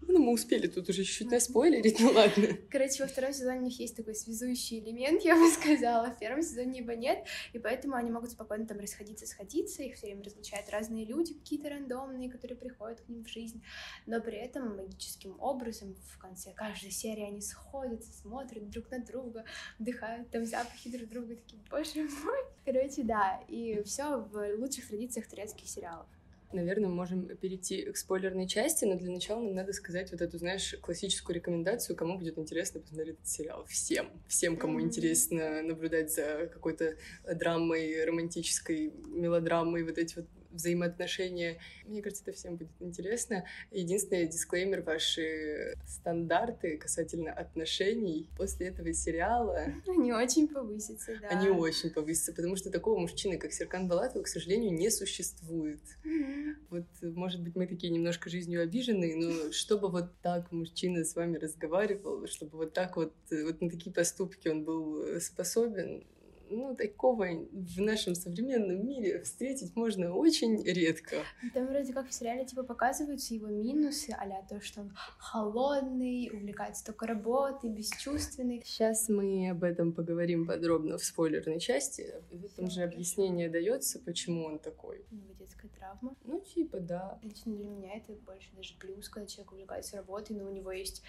Ну, 0.00 0.22
мы 0.22 0.32
успели 0.32 0.66
тут 0.66 0.88
уже 0.88 1.04
чуть-чуть 1.04 1.30
наспойлерить, 1.30 1.98
ну 2.00 2.10
ладно. 2.12 2.48
Короче, 2.70 3.02
во 3.02 3.08
втором 3.08 3.32
сезоне 3.32 3.58
у 3.58 3.62
них 3.64 3.78
есть 3.78 3.96
такой 3.96 4.14
связующий 4.14 4.78
элемент, 4.78 5.22
я 5.24 5.36
бы 5.36 5.50
сказала. 5.50 6.10
В 6.10 6.18
первом 6.18 6.42
сезоне 6.42 6.80
его 6.80 6.92
нет, 6.92 7.26
и 7.52 7.58
поэтому 7.58 7.96
они 7.96 8.10
могут 8.10 8.30
спокойно 8.30 8.66
там 8.66 8.78
расходиться, 8.78 9.26
сходиться. 9.26 9.82
Их 9.82 9.96
все 9.96 10.06
время 10.06 10.24
разлучают 10.24 10.70
разные 10.70 11.04
люди, 11.04 11.34
какие-то 11.34 11.70
рандомные, 11.70 12.30
которые 12.30 12.56
приходят 12.56 13.00
к 13.00 13.08
ним 13.08 13.24
в 13.24 13.28
жизнь. 13.28 13.62
Но 14.06 14.20
при 14.20 14.36
этом 14.36 14.76
магическим 14.76 15.36
образом 15.40 15.96
в 16.14 16.18
конце 16.18 16.52
каждой 16.52 16.92
серии 16.92 17.24
они 17.24 17.40
сходятся, 17.40 18.12
смотрят 18.12 18.68
друг 18.70 18.90
на 18.90 19.00
друга, 19.00 19.44
вдыхают 19.78 20.30
там 20.30 20.46
запахи 20.46 20.90
друг 20.90 21.08
друга, 21.08 21.36
такие, 21.36 21.60
боже 21.70 22.08
мой. 22.24 22.38
Короче, 22.64 23.02
да, 23.02 23.40
и 23.48 23.82
все 23.84 24.20
в 24.20 24.56
лучших 24.56 24.88
традициях 24.88 25.28
турецких 25.28 25.68
сериалов. 25.68 26.06
Наверное, 26.52 26.88
мы 26.88 26.94
можем 26.94 27.26
перейти 27.36 27.82
к 27.90 27.96
спойлерной 27.96 28.46
части, 28.46 28.84
но 28.84 28.96
для 28.96 29.10
начала 29.10 29.40
нам 29.40 29.54
надо 29.54 29.72
сказать 29.72 30.12
вот 30.12 30.20
эту, 30.20 30.38
знаешь, 30.38 30.76
классическую 30.80 31.34
рекомендацию, 31.34 31.96
кому 31.96 32.18
будет 32.18 32.38
интересно 32.38 32.80
посмотреть 32.80 33.16
этот 33.16 33.28
сериал. 33.28 33.64
Всем. 33.66 34.08
Всем, 34.28 34.56
кому 34.56 34.74
Мгм. 34.74 34.86
интересно 34.86 35.62
наблюдать 35.62 36.12
за 36.12 36.48
какой-то 36.52 36.96
драмой, 37.24 38.04
романтической 38.04 38.92
мелодрамой, 39.08 39.82
вот 39.82 39.98
эти 39.98 40.16
вот 40.16 40.26
взаимоотношения. 40.56 41.58
Мне 41.84 42.02
кажется, 42.02 42.24
это 42.26 42.32
всем 42.32 42.56
будет 42.56 42.70
интересно. 42.80 43.44
Единственный 43.70 44.26
дисклеймер, 44.26 44.82
ваши 44.82 45.74
стандарты 45.86 46.76
касательно 46.76 47.32
отношений 47.32 48.28
после 48.36 48.68
этого 48.68 48.92
сериала, 48.92 49.66
Они 49.86 50.12
очень 50.12 50.48
повысятся, 50.48 51.18
да. 51.20 51.28
они 51.28 51.48
очень 51.48 51.90
повысятся, 51.90 52.32
потому 52.32 52.56
что 52.56 52.70
такого 52.70 52.98
мужчины, 52.98 53.38
как 53.38 53.52
Серкан 53.52 53.88
Балатов, 53.88 54.24
к 54.24 54.28
сожалению, 54.28 54.72
не 54.72 54.90
существует. 54.90 55.80
Мгм. 56.04 56.56
Вот, 56.70 56.86
может 57.02 57.42
быть, 57.42 57.54
мы 57.54 57.66
такие 57.66 57.92
немножко 57.92 58.30
жизнью 58.30 58.62
обиженные, 58.62 59.16
но 59.16 59.52
чтобы 59.52 59.88
вот 59.88 60.10
так 60.22 60.50
мужчина 60.52 61.04
с 61.04 61.14
вами 61.14 61.38
разговаривал, 61.38 62.26
чтобы 62.26 62.58
вот 62.58 62.72
так 62.72 62.96
вот, 62.96 63.12
вот 63.30 63.60
на 63.60 63.70
такие 63.70 63.92
поступки 63.92 64.48
он 64.48 64.64
был 64.64 65.02
э, 65.02 65.20
способен, 65.20 66.04
ну, 66.50 66.74
такого 66.74 67.26
в 67.26 67.80
нашем 67.80 68.14
современном 68.14 68.86
мире 68.86 69.22
встретить 69.22 69.74
можно 69.76 70.14
очень 70.14 70.62
редко. 70.62 71.16
Там 71.54 71.66
вроде 71.66 71.92
как 71.92 72.08
в 72.08 72.12
сериале 72.12 72.44
типа 72.44 72.62
показываются 72.62 73.34
его 73.34 73.48
минусы, 73.48 74.10
а 74.10 74.26
то, 74.48 74.60
что 74.60 74.82
он 74.82 74.92
холодный, 75.18 76.30
увлекается 76.32 76.84
только 76.84 77.06
работой, 77.06 77.70
бесчувственный. 77.70 78.62
Сейчас 78.64 79.08
мы 79.08 79.50
об 79.50 79.64
этом 79.64 79.92
поговорим 79.92 80.46
подробно 80.46 80.98
в 80.98 81.04
спойлерной 81.04 81.60
части. 81.60 82.14
В 82.30 82.44
этом 82.44 82.70
же 82.70 82.82
объяснение 82.82 83.48
дается, 83.48 83.98
почему 83.98 84.44
он 84.44 84.58
такой. 84.58 85.04
У 85.10 85.14
него 85.14 85.32
детская 85.38 85.68
травма. 85.68 86.14
Ну, 86.24 86.40
типа, 86.40 86.80
да, 86.80 87.18
Лично 87.22 87.54
для 87.54 87.64
меня 87.64 87.96
это 87.96 88.12
больше 88.12 88.50
даже 88.54 88.74
плюс, 88.78 89.08
когда 89.08 89.26
человек 89.26 89.52
увлекается 89.52 89.96
работой, 89.96 90.36
но 90.36 90.46
у 90.46 90.52
него 90.52 90.70
есть 90.70 91.02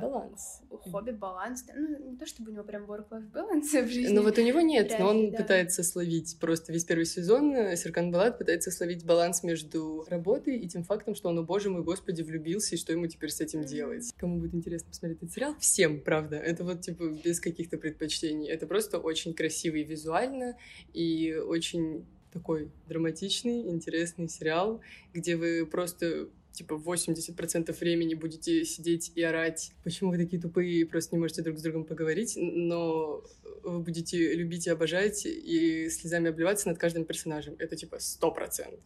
баланс. 0.00 0.62
хобби, 0.90 1.10
баланс. 1.10 1.64
Ну, 1.74 2.10
не 2.10 2.16
то 2.16 2.26
чтобы 2.26 2.50
у 2.50 2.54
него 2.54 2.64
прям 2.64 2.84
work-life 2.84 3.30
balance 3.32 3.82
в 3.82 3.88
жизни. 3.88 4.14
Ну 4.14 4.22
вот 4.22 4.38
у 4.38 4.42
него 4.42 4.60
нет, 4.60 4.94
но 4.98 5.08
он 5.08 5.30
да. 5.30 5.38
пытается 5.38 5.82
словить 5.82 6.36
просто 6.40 6.72
весь 6.72 6.84
первый 6.84 7.06
сезон. 7.06 7.54
э, 7.54 7.76
Серкан 7.76 8.10
Балат 8.10 8.38
пытается 8.38 8.70
словить 8.70 9.04
баланс 9.04 9.42
между 9.42 10.04
работой 10.08 10.58
и 10.58 10.68
тем 10.68 10.84
фактом, 10.84 11.14
что 11.14 11.28
он, 11.28 11.38
о 11.38 11.42
боже 11.42 11.70
мой, 11.70 11.82
господи, 11.82 12.22
влюбился, 12.22 12.74
и 12.74 12.78
что 12.78 12.92
ему 12.92 13.06
теперь 13.06 13.30
с 13.30 13.40
этим 13.40 13.60
Мгм. 13.60 13.68
делать. 13.68 14.12
Кому 14.16 14.38
будет 14.38 14.54
интересно 14.54 14.88
посмотреть 14.90 15.18
этот 15.18 15.32
сериал? 15.32 15.54
Всем, 15.58 16.00
правда. 16.00 16.36
Это 16.36 16.64
вот, 16.64 16.80
типа, 16.82 17.04
без 17.24 17.40
каких-то 17.40 17.76
предпочтений. 17.78 18.48
Это 18.48 18.66
просто 18.66 18.98
очень 18.98 19.34
красивый 19.34 19.82
визуально 19.82 20.56
и 20.92 21.34
очень 21.34 22.06
такой 22.32 22.70
драматичный, 22.88 23.68
интересный 23.70 24.28
сериал, 24.28 24.80
где 25.12 25.36
вы 25.36 25.66
просто 25.66 26.28
типа 26.54 26.74
80% 26.74 27.78
времени 27.78 28.14
будете 28.14 28.64
сидеть 28.64 29.12
и 29.14 29.22
орать, 29.22 29.72
почему 29.82 30.10
вы 30.10 30.18
такие 30.18 30.40
тупые 30.40 30.80
и 30.80 30.84
просто 30.84 31.14
не 31.14 31.20
можете 31.20 31.42
друг 31.42 31.58
с 31.58 31.62
другом 31.62 31.84
поговорить, 31.84 32.34
но 32.36 33.22
вы 33.62 33.80
будете 33.80 34.34
любить 34.34 34.66
и 34.66 34.70
обожать 34.70 35.26
и 35.26 35.90
слезами 35.90 36.30
обливаться 36.30 36.68
над 36.68 36.78
каждым 36.78 37.04
персонажем. 37.04 37.56
Это 37.58 37.76
типа 37.76 37.96
100%. 37.96 38.78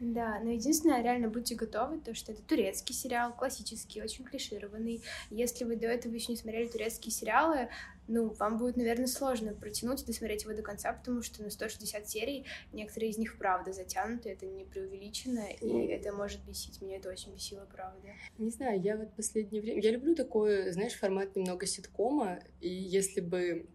Да, 0.00 0.40
но 0.40 0.50
единственное, 0.50 1.02
реально 1.02 1.28
будьте 1.28 1.54
готовы, 1.54 1.98
то 1.98 2.14
что 2.14 2.32
это 2.32 2.42
турецкий 2.42 2.94
сериал, 2.94 3.32
классический, 3.32 4.02
очень 4.02 4.24
клишированный. 4.24 5.00
Если 5.30 5.64
вы 5.64 5.76
до 5.76 5.86
этого 5.86 6.12
еще 6.12 6.32
не 6.32 6.36
смотрели 6.36 6.66
турецкие 6.66 7.12
сериалы, 7.12 7.68
ну, 8.08 8.30
вам 8.34 8.58
будет, 8.58 8.76
наверное, 8.76 9.06
сложно 9.06 9.54
протянуть 9.54 10.02
и 10.02 10.06
досмотреть 10.06 10.44
его 10.44 10.54
до 10.54 10.62
конца, 10.62 10.92
потому 10.92 11.22
что 11.22 11.42
на 11.42 11.50
160 11.50 12.08
серий 12.08 12.46
некоторые 12.72 13.10
из 13.10 13.18
них, 13.18 13.38
правда, 13.38 13.72
затянуты, 13.72 14.30
это 14.30 14.46
не 14.46 14.64
преувеличено, 14.64 15.46
и 15.60 15.66
Ну. 15.66 15.88
это 15.88 16.12
может 16.12 16.44
бесить. 16.44 16.80
Меня 16.82 16.98
это 16.98 17.10
очень 17.10 17.34
бесило, 17.34 17.66
правда. 17.70 18.08
Не 18.38 18.50
знаю, 18.50 18.80
я 18.80 18.96
вот 18.96 19.14
последнее 19.14 19.62
время... 19.62 19.80
Я 19.80 19.90
люблю 19.92 20.14
такой, 20.14 20.70
знаешь, 20.72 20.94
формат 20.94 21.34
немного 21.36 21.66
ситкома, 21.66 22.40
и 22.60 22.68
если 22.68 23.20
бы 23.20 23.66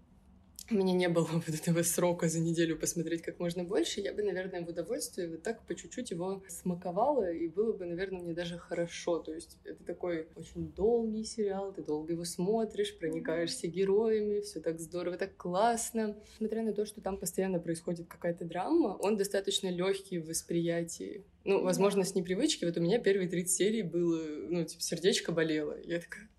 у 0.72 0.76
меня 0.76 0.94
не 0.94 1.10
было 1.10 1.26
вот 1.32 1.48
этого 1.50 1.84
срока 1.84 2.30
за 2.30 2.40
неделю 2.40 2.78
посмотреть 2.78 3.22
как 3.22 3.40
можно 3.40 3.64
больше, 3.64 4.02
я 4.02 4.14
бы, 4.14 4.24
наверное, 4.24 4.66
в 4.66 4.70
удовольствии 4.70 5.26
вот 5.28 5.44
так 5.44 5.66
по 5.66 5.76
чуть-чуть 5.76 6.12
его 6.12 6.44
смаковала, 6.48 7.32
и 7.32 7.48
было 7.48 7.74
бы, 7.74 7.86
наверное, 7.86 8.22
мне 8.22 8.34
даже 8.34 8.58
хорошо. 8.58 9.20
То 9.20 9.34
есть 9.34 9.58
это 9.64 9.84
такой 9.84 10.28
очень 10.36 10.72
долгий 10.72 11.24
сериал, 11.24 11.74
ты 11.74 11.84
долго 11.84 12.14
его 12.14 12.26
смотришь, 12.26 12.98
проникаешься 12.98 13.68
героями, 13.68 14.42
все 14.42 14.60
так 14.60 14.80
здорово, 14.80 15.18
так 15.18 15.36
классно. 15.36 16.18
Несмотря 16.34 16.64
на 16.64 16.74
то, 16.74 16.86
что 16.86 17.02
там 17.02 17.18
постоянно 17.18 17.60
происходит 17.60 18.08
какая-то 18.08 18.46
драма, 18.46 18.98
он 19.00 19.18
достаточно 19.18 19.70
легкий 19.70 20.20
в 20.20 20.28
восприятии. 20.28 21.26
Ну, 21.44 21.64
возможно, 21.64 22.04
с 22.04 22.16
непривычки. 22.16 22.66
Вот 22.66 22.78
у 22.78 22.82
меня 22.82 23.00
первые 23.00 23.30
30 23.30 23.52
серий 23.52 23.82
было, 23.82 24.22
ну, 24.50 24.64
типа, 24.64 24.82
сердечко 24.82 25.32
болело. 25.32 25.78
Я 25.84 26.00
такая... 26.00 26.30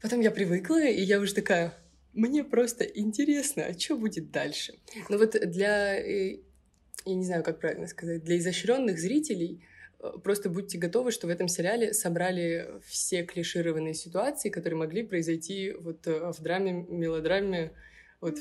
Потом 0.00 0.20
я 0.20 0.32
привыкла, 0.32 0.84
и 0.84 1.00
я 1.00 1.20
уже 1.20 1.32
такая, 1.32 1.74
мне 2.12 2.44
просто 2.44 2.84
интересно, 2.84 3.66
а 3.66 3.78
что 3.78 3.96
будет 3.96 4.30
дальше? 4.30 4.74
Но 5.08 5.18
вот 5.18 5.32
для, 5.32 5.98
э, 5.98 6.38
я 7.04 7.14
не 7.14 7.24
знаю, 7.24 7.42
как 7.42 7.60
правильно 7.60 7.86
сказать, 7.86 8.22
для 8.24 8.38
изощренных 8.38 8.98
зрителей 8.98 9.64
э, 10.00 10.10
просто 10.22 10.50
будьте 10.50 10.78
готовы, 10.78 11.10
что 11.10 11.26
в 11.26 11.30
этом 11.30 11.48
сериале 11.48 11.94
собрали 11.94 12.80
все 12.86 13.22
клишированные 13.24 13.94
ситуации, 13.94 14.50
которые 14.50 14.78
могли 14.78 15.02
произойти 15.02 15.72
вот 15.72 16.06
э, 16.06 16.32
в 16.32 16.42
драме, 16.42 16.86
мелодраме, 16.88 17.72
вот 18.20 18.34
Мгм. 18.34 18.40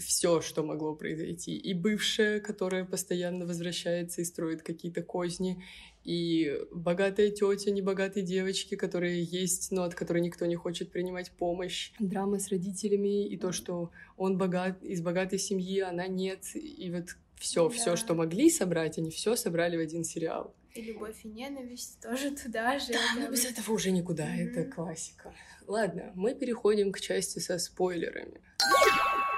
все, 0.00 0.40
что 0.40 0.64
могло 0.64 0.96
произойти. 0.96 1.56
И 1.56 1.74
бывшая, 1.74 2.40
которая 2.40 2.84
постоянно 2.84 3.46
возвращается 3.46 4.20
и 4.20 4.24
строит 4.24 4.62
какие-то 4.62 5.02
козни, 5.02 5.62
и 6.04 6.58
богатая 6.72 7.30
тетя 7.30 7.70
небогатой 7.70 8.22
девочки, 8.22 8.74
которая 8.74 9.14
есть, 9.14 9.70
но 9.70 9.84
от 9.84 9.94
которой 9.94 10.20
никто 10.20 10.46
не 10.46 10.56
хочет 10.56 10.90
принимать 10.90 11.30
помощь. 11.30 11.92
Драма 11.98 12.38
с 12.38 12.48
родителями, 12.48 13.26
и 13.28 13.36
то, 13.36 13.52
что 13.52 13.90
он 14.16 14.36
богат, 14.38 14.82
из 14.82 15.00
богатой 15.00 15.38
семьи, 15.38 15.80
она 15.80 16.06
нет. 16.06 16.44
И 16.54 16.90
вот 16.90 17.16
все, 17.38 17.68
все, 17.68 17.92
Да. 17.92 17.96
что 17.96 18.14
могли 18.14 18.50
собрать, 18.50 18.98
они 18.98 19.10
все 19.10 19.36
собрали 19.36 19.76
в 19.76 19.80
один 19.80 20.04
сериал. 20.04 20.54
И 20.74 20.80
любовь 20.80 21.16
и 21.24 21.28
ненависть 21.28 22.00
тоже 22.00 22.30
туда 22.30 22.78
же. 22.78 22.92
Да, 22.92 22.98
это 23.14 23.20
но 23.26 23.30
без 23.30 23.44
этого 23.44 23.72
уже 23.74 23.90
никуда, 23.90 24.26
это 24.34 24.60
Мгм. 24.60 24.72
классика. 24.72 25.34
Ладно, 25.66 26.12
мы 26.14 26.34
переходим 26.34 26.92
к 26.92 27.00
части 27.00 27.38
со 27.40 27.58
спойлерами. 27.58 28.40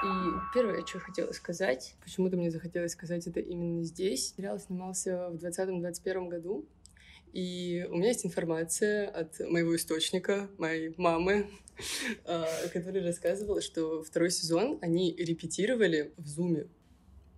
И 0.05 0.53
первое, 0.53 0.85
что 0.85 1.01
хотела 1.01 1.33
сказать, 1.33 1.95
почему-то 2.03 2.37
мне 2.37 2.51
захотелось 2.51 2.93
сказать 2.93 3.27
это 3.27 3.41
именно 3.41 3.83
здесь. 3.85 4.35
Сериал 4.37 4.59
снимался 4.59 5.31
в 5.31 5.37
2020-2021 5.37 6.29
году, 6.29 6.67
и 7.33 7.87
у 7.91 7.97
меня 7.97 8.09
есть 8.09 8.25
информация 8.25 9.09
от 9.09 9.41
моего 9.41 9.75
источника, 9.75 10.49
моей 10.59 10.95
мамы, 10.99 11.49
а, 12.27 12.47
который 12.73 13.03
рассказывал, 13.03 13.61
что 13.61 14.03
второй 14.03 14.31
сезон 14.31 14.79
они 14.83 15.15
репетировали 15.17 16.13
в 16.17 16.29
зуме. 16.29 16.69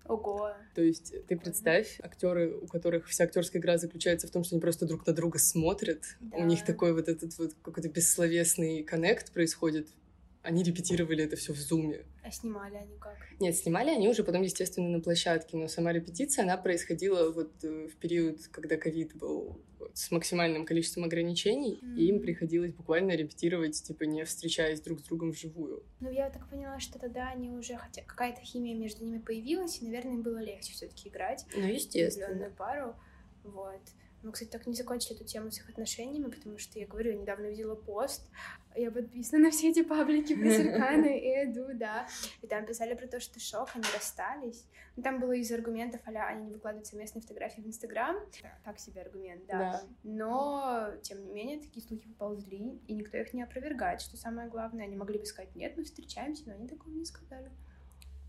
Ого. 0.08 0.52
То 0.74 0.82
есть 0.82 1.14
ты 1.26 1.36
представь, 1.36 1.98
актеры, 2.00 2.54
у 2.56 2.66
которых 2.66 3.06
вся 3.06 3.24
актерская 3.24 3.60
игра 3.60 3.78
заключается 3.78 4.28
в 4.28 4.30
том, 4.30 4.44
что 4.44 4.54
они 4.54 4.60
просто 4.60 4.86
друг 4.86 5.06
на 5.06 5.12
друга 5.12 5.38
смотрят. 5.38 6.02
Да. 6.20 6.38
У 6.38 6.44
них 6.44 6.64
такой 6.64 6.92
вот 6.92 7.08
этот 7.08 7.36
вот 7.38 7.54
какой-то 7.62 7.88
бессловесный 7.88 8.82
коннект 8.84 9.32
происходит. 9.32 9.88
Они 10.46 10.62
репетировали 10.62 11.24
это 11.24 11.34
все 11.34 11.52
в 11.52 11.56
зуме. 11.56 12.06
А 12.22 12.30
снимали 12.30 12.76
они 12.76 12.96
как? 12.98 13.16
Нет, 13.40 13.56
снимали 13.56 13.90
они 13.90 14.08
уже 14.08 14.22
потом, 14.22 14.42
естественно, 14.42 14.88
на 14.88 15.00
площадке, 15.00 15.56
но 15.56 15.66
сама 15.66 15.92
репетиция, 15.92 16.44
она 16.44 16.56
происходила 16.56 17.32
вот 17.32 17.52
э, 17.64 17.88
в 17.88 17.96
период, 17.96 18.46
когда 18.52 18.76
ковид 18.76 19.16
был 19.16 19.60
вот 19.80 19.98
с 19.98 20.10
максимальным 20.12 20.64
количеством 20.64 21.02
ограничений, 21.04 21.80
Мгм. 21.82 21.96
и 21.96 22.04
им 22.04 22.20
приходилось 22.20 22.72
буквально 22.72 23.12
репетировать, 23.16 23.82
типа, 23.82 24.04
не 24.04 24.24
встречаясь 24.24 24.80
друг 24.80 25.00
с 25.00 25.02
другом 25.02 25.32
вживую. 25.32 25.82
Ну, 25.98 26.10
я 26.10 26.30
так 26.30 26.48
поняла, 26.48 26.78
что 26.78 26.98
тогда 27.00 27.28
они 27.28 27.50
уже, 27.50 27.76
хотя 27.76 28.02
какая-то 28.02 28.40
химия 28.42 28.76
между 28.76 29.04
ними 29.04 29.18
появилась, 29.18 29.82
и, 29.82 29.84
наверное, 29.84 30.12
им 30.14 30.22
было 30.22 30.38
легче 30.38 30.72
все 30.72 30.86
таки 30.86 31.08
играть. 31.08 31.44
Ну, 31.56 31.64
определенную 31.64 32.52
пару. 32.54 32.94
Вот. 33.42 33.80
Мы, 34.22 34.32
кстати, 34.32 34.50
так 34.50 34.66
не 34.66 34.74
закончили 34.74 35.14
эту 35.14 35.24
тему 35.24 35.50
с 35.50 35.58
их 35.58 35.68
отношениями, 35.68 36.30
потому 36.30 36.58
что 36.58 36.78
я 36.78 36.86
говорю, 36.86 37.12
я 37.12 37.18
недавно 37.18 37.46
видела 37.46 37.74
пост, 37.74 38.28
я 38.74 38.90
подписана 38.90 39.44
на 39.44 39.50
все 39.50 39.70
эти 39.70 39.82
паблики 39.82 40.34
про 40.34 40.50
Серкана 40.50 41.06
и 41.16 41.44
Эду, 41.44 41.68
да. 41.74 42.06
И 42.42 42.46
там 42.46 42.66
писали 42.66 42.94
про 42.94 43.06
то, 43.06 43.20
что 43.20 43.40
шок, 43.40 43.70
они 43.74 43.84
расстались. 43.94 44.64
Ну, 44.96 45.02
там 45.02 45.20
было 45.20 45.32
из 45.32 45.50
аргументов, 45.52 46.00
а 46.06 46.10
они 46.10 46.46
не 46.46 46.52
выкладывают 46.52 46.86
совместные 46.86 47.22
фотографии 47.22 47.60
в 47.60 47.66
Инстаграм. 47.66 48.16
Так 48.64 48.78
себе 48.78 49.02
аргумент, 49.02 49.46
да. 49.46 49.58
Да. 49.58 49.82
Но, 50.02 50.90
тем 51.02 51.24
не 51.24 51.32
менее, 51.32 51.60
такие 51.60 51.86
слухи 51.86 52.08
поползли, 52.08 52.80
и 52.86 52.94
никто 52.94 53.16
их 53.16 53.32
не 53.32 53.42
опровергает, 53.42 54.00
что 54.00 54.16
самое 54.16 54.48
главное. 54.48 54.84
Они 54.84 54.96
могли 54.96 55.18
бы 55.18 55.26
сказать, 55.26 55.54
нет, 55.54 55.76
мы 55.76 55.84
встречаемся, 55.84 56.44
но 56.46 56.54
они 56.54 56.66
такого 56.66 56.92
не 56.92 57.04
сказали. 57.04 57.50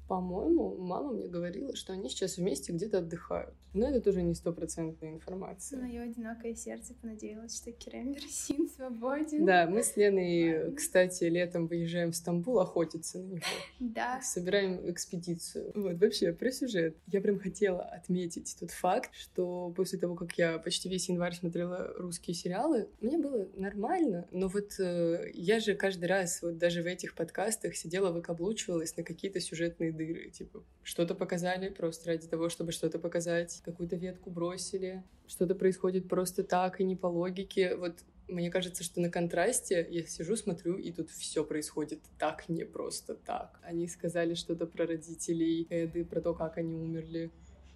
По-моему, 0.07 0.77
мама 0.77 1.11
мне 1.11 1.27
говорила, 1.27 1.75
что 1.75 1.93
они 1.93 2.09
сейчас 2.09 2.37
вместе 2.37 2.71
где-то 2.71 2.99
отдыхают. 2.99 3.53
Но 3.73 3.87
это 3.87 4.01
тоже 4.01 4.23
не 4.23 4.33
стопроцентная 4.33 5.11
информация. 5.11 5.79
Мое 5.79 6.03
одинокое 6.03 6.55
сердце 6.55 6.93
понадеялось, 6.95 7.57
что 7.57 7.71
Керем 7.71 8.11
Мерсин 8.11 8.69
свободен. 8.69 9.45
Да, 9.45 9.67
мы 9.67 9.83
с 9.83 9.95
Леной, 9.97 10.73
кстати, 10.73 11.25
летом 11.25 11.67
выезжаем 11.67 12.11
в 12.11 12.15
Стамбул 12.15 12.59
охотиться 12.59 13.19
на 13.19 13.33
него. 13.33 13.43
Да. 13.79 14.21
Собираем 14.21 14.89
экспедицию. 14.89 15.71
Вот, 15.75 15.99
вообще, 15.99 16.33
про 16.33 16.51
сюжет. 16.51 16.97
Я 17.07 17.21
прям 17.21 17.37
хотела 17.39 17.83
отметить 17.83 18.55
тот 18.59 18.71
факт, 18.71 19.11
что 19.13 19.71
после 19.75 19.99
того, 19.99 20.15
как 20.15 20.37
я 20.37 20.57
почти 20.57 20.89
весь 20.89 21.09
январь 21.09 21.35
смотрела 21.35 21.93
русские 21.97 22.33
сериалы, 22.33 22.89
мне 23.01 23.17
было 23.17 23.47
нормально, 23.55 24.27
но 24.31 24.47
вот 24.47 24.79
э, 24.79 25.29
я 25.33 25.59
же 25.59 25.75
каждый 25.75 26.05
раз, 26.05 26.41
вот 26.41 26.57
даже 26.57 26.81
в 26.81 26.85
этих 26.85 27.13
подкастах 27.13 27.75
сидела, 27.75 28.11
выкаблучивалась 28.11 28.95
на 28.97 29.03
какие-то 29.03 29.39
сюжетные 29.39 29.91
дыры. 29.97 30.29
Типа, 30.29 30.63
что-то 30.83 31.15
показали 31.15 31.69
просто 31.69 32.11
ради 32.11 32.27
того, 32.27 32.49
чтобы 32.49 32.71
что-то 32.71 32.99
показать, 32.99 33.61
какую-то 33.65 33.95
ветку 33.95 34.29
бросили, 34.29 35.03
что-то 35.27 35.55
происходит 35.55 36.07
просто 36.07 36.43
так 36.43 36.79
и 36.79 36.83
не 36.83 36.95
по 36.95 37.07
логике. 37.07 37.75
Вот 37.75 37.95
мне 38.27 38.49
кажется, 38.51 38.83
что 38.83 38.99
на 39.01 39.09
контрасте 39.09 39.85
я 39.89 40.05
сижу, 40.05 40.35
смотрю, 40.35 40.77
и 40.77 40.91
тут 40.91 41.09
все 41.09 41.43
происходит 41.43 42.01
так, 42.17 42.49
не 42.49 42.65
просто 42.65 43.15
так. 43.15 43.59
Они 43.63 43.87
сказали 43.87 44.33
что-то 44.33 44.67
про 44.67 44.85
родителей 44.85 45.67
Эды, 45.69 46.05
про 46.05 46.21
то, 46.21 46.33
как 46.33 46.57
они 46.57 46.75
умерли. 46.75 47.31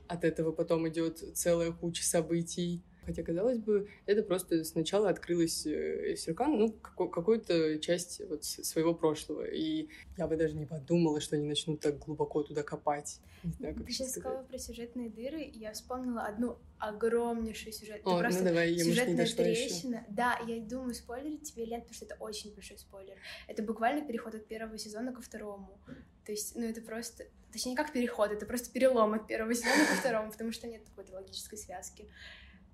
От 0.08 0.26
этого 0.26 0.52
потом 0.52 0.88
идет 0.90 1.20
целая 1.38 1.72
куча 1.72 2.04
событий. 2.04 2.84
Хотя, 3.12 3.24
казалось 3.24 3.58
бы, 3.58 3.90
это 4.06 4.24
просто 4.24 4.64
сначала 4.64 5.10
открылась 5.10 5.66
э, 5.66 6.16
Серкан, 6.16 6.58
ну, 6.58 6.72
какую-то 6.72 7.78
часть 7.80 8.22
вот 8.30 8.46
своего 8.46 8.94
прошлого. 8.94 9.44
И 9.44 9.90
я 10.18 10.28
бы 10.28 10.38
даже 10.38 10.56
не 10.56 10.66
подумала, 10.66 11.20
что 11.20 11.36
они 11.36 11.46
начнут 11.46 11.82
так 11.82 12.00
глубоко 12.00 12.42
туда 12.44 12.64
копать. 12.64 13.20
Не 13.44 13.52
знаю, 13.52 13.76
как 13.76 13.86
Ты 13.86 13.92
сейчас 13.92 14.12
сказала 14.12 14.44
про 14.44 14.58
сюжетные 14.58 15.10
дыры, 15.10 15.42
и 15.42 15.60
я 15.60 15.74
вспомнила 15.74 16.22
одну 16.22 16.58
огромнейшую 16.78 17.74
сюжет. 17.74 18.02
О, 18.06 18.22
ну 18.22 18.44
давай, 18.44 18.72
я, 18.72 18.86
может, 18.86 18.88
не 18.88 18.94
сюжетная 18.94 19.18
дошла 19.18 19.46
еще. 19.46 19.68
трещина. 19.68 20.06
Да, 20.10 20.40
я 20.48 20.62
думаю, 20.62 20.94
спойлерить 20.94 21.44
тебе 21.44 21.64
или 21.64 21.72
нет, 21.72 21.82
потому 21.82 21.96
что 21.96 22.06
это 22.06 22.16
очень 22.20 22.54
большой 22.54 22.78
спойлер. 22.78 23.18
Это 23.48 23.62
буквально 23.62 24.08
переход 24.08 24.36
от 24.36 24.48
первого 24.48 24.78
сезона 24.78 25.12
ко 25.12 25.22
второму. 25.22 25.78
То 26.26 26.32
есть, 26.32 26.56
ну 26.56 26.64
это 26.64 26.82
просто... 26.82 27.26
Точнее, 27.52 27.72
не 27.72 27.76
как 27.76 27.92
переход, 27.92 28.32
это 28.32 28.46
просто 28.46 28.72
перелом 28.72 29.14
от 29.14 29.28
первого 29.28 29.54
сезона 29.56 29.86
ко 29.86 29.96
второму, 29.96 30.32
потому 30.32 30.52
что 30.52 30.68
нет 30.68 30.84
какой-то 30.86 31.14
логической 31.14 31.58
связки. 31.58 32.08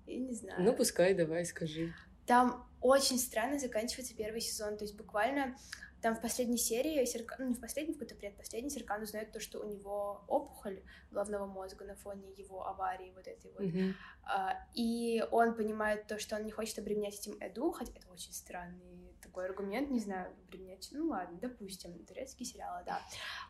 Я 0.08 0.18
не 0.18 0.32
знаю. 0.34 0.62
Ну, 0.62 0.74
пускай, 0.74 1.14
давай, 1.14 1.44
скажи. 1.44 1.94
Там 2.26 2.66
очень 2.80 3.18
странно 3.18 3.58
заканчивается 3.58 4.14
первый 4.16 4.40
сезон, 4.40 4.76
то 4.76 4.84
есть 4.84 4.96
буквально 4.96 5.56
там 6.00 6.14
в 6.14 6.20
последней 6.20 6.58
серии, 6.58 7.04
Серкан, 7.04 7.38
ну 7.40 7.48
не 7.48 7.54
в 7.54 7.60
последней, 7.60 7.92
в 7.92 7.98
какой-то 7.98 8.14
предпоследней, 8.14 8.70
Серкан 8.70 9.02
узнает 9.02 9.32
то, 9.32 9.40
что 9.40 9.58
у 9.58 9.68
него 9.68 10.22
опухоль 10.28 10.82
головного 11.10 11.46
мозга 11.46 11.84
на 11.84 11.96
фоне 11.96 12.30
его 12.36 12.66
аварии 12.66 13.12
вот 13.16 13.26
этой 13.26 13.50
вот. 13.52 13.60
Мгм. 13.60 13.94
А, 14.22 14.56
и 14.74 15.24
он 15.32 15.54
понимает 15.54 16.06
то, 16.06 16.18
что 16.18 16.36
он 16.36 16.44
не 16.44 16.52
хочет 16.52 16.78
обременять 16.78 17.18
этим 17.18 17.36
Эду, 17.40 17.72
хотя 17.72 17.92
это 17.92 18.08
очень 18.12 18.32
странный 18.32 19.07
такой 19.28 19.46
аргумент, 19.46 19.90
не 19.90 20.00
знаю, 20.00 20.30
обременять, 20.48 20.88
ну 20.92 21.08
ладно, 21.08 21.38
допустим, 21.40 21.92
турецкий 22.06 22.46
сериал, 22.46 22.82
да. 22.86 23.00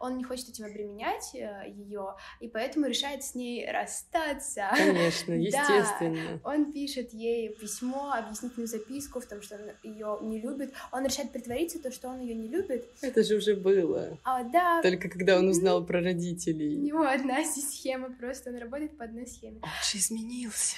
Он 0.01 0.17
не 0.19 0.25
хочет 0.25 0.49
этим 0.49 0.65
обременять 0.67 1.33
ее, 1.35 2.15
и 2.41 2.49
поэтому 2.49 2.87
решает 2.87 3.23
с 3.23 3.35
ней 3.35 3.71
расстаться. 3.71 4.69
Конечно, 4.77 5.33
Да. 5.39 5.39
естественно. 5.39 6.41
Он 6.45 6.73
пишет 6.73 7.13
ей 7.13 7.49
письмо, 7.51 8.13
объяснительную 8.13 8.67
записку 8.69 9.21
в 9.21 9.27
том, 9.27 9.41
что 9.43 9.57
он 9.57 9.63
ее 9.83 10.19
не 10.23 10.41
любит. 10.41 10.75
Он 10.93 11.05
решает 11.05 11.33
притвориться, 11.33 11.79
то, 11.81 11.91
что 11.93 12.09
он 12.09 12.21
ее 12.21 12.35
не 12.35 12.49
любит. 12.49 12.89
Это 13.01 13.23
же 13.23 13.37
уже 13.37 13.55
было. 13.55 14.19
А 14.25 14.43
да, 14.45 14.83
Только 14.83 15.09
когда 15.09 15.39
он 15.39 15.49
узнал 15.49 15.85
про 15.85 16.01
у 16.01 16.05
родителей. 16.05 16.77
него 16.77 17.03
одна 17.07 17.45
схема, 17.71 18.11
просто 18.13 18.51
он 18.51 18.57
работает 18.57 18.97
по 18.99 19.05
одной 19.05 19.27
схеме. 19.27 19.61
Он 19.63 19.69
же 19.85 19.99
изменился. 19.99 20.77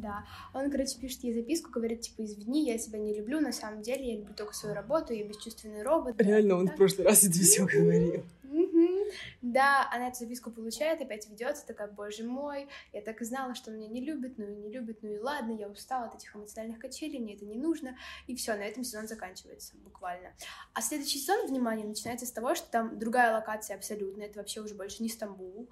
Да. 0.00 0.24
Он, 0.54 0.70
короче, 0.70 0.98
пишет 0.98 1.24
ей 1.24 1.32
записку, 1.32 1.70
говорит, 1.70 2.02
типа, 2.02 2.24
извини, 2.24 2.66
я 2.66 2.78
тебя 2.78 2.98
не 2.98 3.14
люблю, 3.14 3.40
на 3.40 3.52
самом 3.52 3.82
деле 3.82 4.12
я 4.12 4.18
люблю 4.18 4.34
только 4.34 4.54
свою 4.54 4.74
работу, 4.74 5.12
я 5.12 5.24
бесчувственный 5.24 5.82
робот. 5.82 6.20
Реально, 6.20 6.56
он 6.56 6.66
Да. 6.66 6.72
в 6.72 6.76
прошлый 6.76 7.06
раз 7.06 7.24
это 7.24 7.32
все 7.38 7.64
говорил. 7.64 8.24
Да, 9.42 9.88
она 9.92 10.08
эту 10.08 10.18
записку 10.18 10.50
получает, 10.50 11.00
опять 11.00 11.28
ведется, 11.28 11.66
такая, 11.66 11.88
боже 11.88 12.24
мой, 12.24 12.68
я 12.92 13.00
так 13.00 13.20
и 13.20 13.24
знала, 13.24 13.54
что 13.54 13.70
меня 13.70 13.88
не 13.88 14.04
любит, 14.04 14.38
ну 14.38 14.44
и 14.44 14.54
не 14.56 14.70
любит, 14.70 14.98
ну 15.02 15.14
и 15.14 15.18
ладно, 15.18 15.52
я 15.52 15.68
устала 15.68 16.06
от 16.06 16.16
этих 16.16 16.34
эмоциональных 16.34 16.78
качелей, 16.78 17.18
мне 17.18 17.36
это 17.36 17.44
не 17.44 17.56
нужно, 17.56 17.96
и 18.26 18.34
все, 18.34 18.54
на 18.54 18.62
этом 18.62 18.84
сезон 18.84 19.06
заканчивается 19.08 19.76
буквально. 19.78 20.32
А 20.74 20.82
следующий 20.82 21.18
сезон, 21.18 21.46
внимание, 21.46 21.86
начинается 21.86 22.26
с 22.26 22.32
того, 22.32 22.54
что 22.54 22.70
там 22.70 22.98
другая 22.98 23.32
локация 23.32 23.76
абсолютно, 23.76 24.22
это 24.22 24.38
вообще 24.38 24.60
уже 24.60 24.74
больше 24.74 25.02
не 25.02 25.08
Стамбул, 25.08 25.68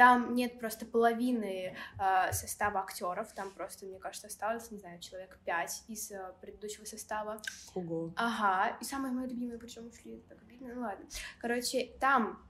там 0.00 0.34
нет 0.34 0.58
просто 0.58 0.86
половины 0.86 1.76
э, 1.98 2.32
состава 2.32 2.80
актеров, 2.80 3.30
там 3.34 3.50
просто, 3.50 3.84
мне 3.84 3.98
кажется, 3.98 4.28
осталось, 4.28 4.70
не 4.70 4.78
знаю, 4.78 4.98
человек 4.98 5.38
пять 5.44 5.84
из 5.88 6.10
э, 6.10 6.32
предыдущего 6.40 6.86
состава. 6.86 7.42
Ого. 7.74 8.10
Ага, 8.16 8.78
и 8.80 8.84
самые 8.84 9.12
мои 9.12 9.26
любимые, 9.26 9.58
причем 9.58 9.88
ушли, 9.88 10.14
это 10.14 10.30
так 10.30 10.42
обидно, 10.42 10.72
ну 10.74 10.80
ладно. 10.80 11.04
Короче, 11.38 11.92
там 12.00 12.42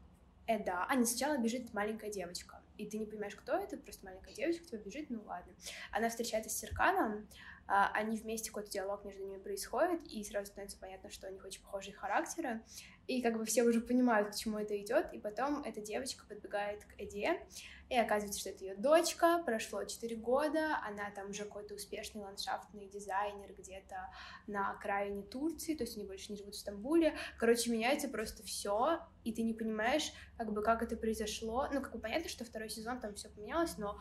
Эда, 0.47 0.87
а 0.89 0.95
не 0.95 1.05
сначала 1.05 1.39
бежит 1.39 1.75
маленькая 1.75 2.13
девочка, 2.13 2.63
и 2.79 2.87
ты 2.87 2.99
не 2.99 3.07
понимаешь, 3.07 3.35
кто 3.35 3.57
это, 3.57 3.77
просто 3.79 4.07
маленькая 4.07 4.33
девочка 4.33 4.63
к 4.63 4.67
тебе 4.69 4.83
бежит, 4.85 5.11
ну 5.11 5.21
ладно. 5.27 5.53
Она 5.91 6.09
встречается 6.09 6.51
с 6.51 6.57
Серканом, 6.57 7.27
они 7.71 8.17
вместе 8.17 8.51
какой-то 8.51 8.71
диалог 8.71 9.05
между 9.05 9.23
ними 9.23 9.39
происходит, 9.39 10.07
и 10.07 10.25
сразу 10.25 10.47
становится 10.47 10.79
понятно, 10.79 11.11
что 11.11 11.29
у 11.29 11.33
них 11.33 11.45
очень 11.45 11.63
похожие 11.63 11.95
характеры, 11.95 12.63
и 13.07 13.23
как 13.23 13.39
бы 13.39 13.45
все 13.45 13.63
уже 13.63 13.81
понимают, 13.81 14.31
к 14.31 14.37
чему 14.37 14.59
это 14.59 14.77
идет, 14.81 15.13
и 15.13 15.19
потом 15.19 15.63
эта 15.63 15.81
девочка 15.81 16.25
подбегает 16.27 16.85
к 16.85 16.95
Эде, 16.99 17.41
и 17.89 17.97
оказывается, 17.97 18.39
что 18.39 18.51
это 18.51 18.65
ее 18.65 18.77
дочка, 18.77 19.43
прошло 19.45 19.85
4 19.85 20.15
года, 20.17 20.79
она 20.87 21.11
там 21.11 21.31
уже 21.31 21.45
какой-то 21.45 21.75
успешный 21.75 22.23
ландшафтный 22.23 22.89
дизайнер 22.89 23.53
где-то 23.53 24.13
на 24.47 24.71
окраине 24.71 25.23
Турции, 25.23 25.75
то 25.75 25.83
есть 25.83 25.97
они 25.97 26.07
больше 26.07 26.31
не 26.31 26.39
живут 26.39 26.55
в 26.55 26.59
Стамбуле. 26.59 27.17
Короче, 27.37 27.71
меняется 27.71 28.09
просто 28.09 28.45
все, 28.45 29.01
и 29.25 29.33
ты 29.33 29.43
не 29.43 29.55
понимаешь, 29.55 30.13
как 30.37 30.53
бы, 30.53 30.63
как 30.63 30.83
это 30.85 30.97
произошло. 30.97 31.69
Ну, 31.73 31.81
как 31.83 31.93
бы 31.93 31.99
понятно, 31.99 32.29
что 32.29 32.45
второй 32.45 32.71
сезон 32.71 33.01
там 33.01 33.15
все 33.15 33.29
поменялось, 33.29 33.77
но 33.77 33.99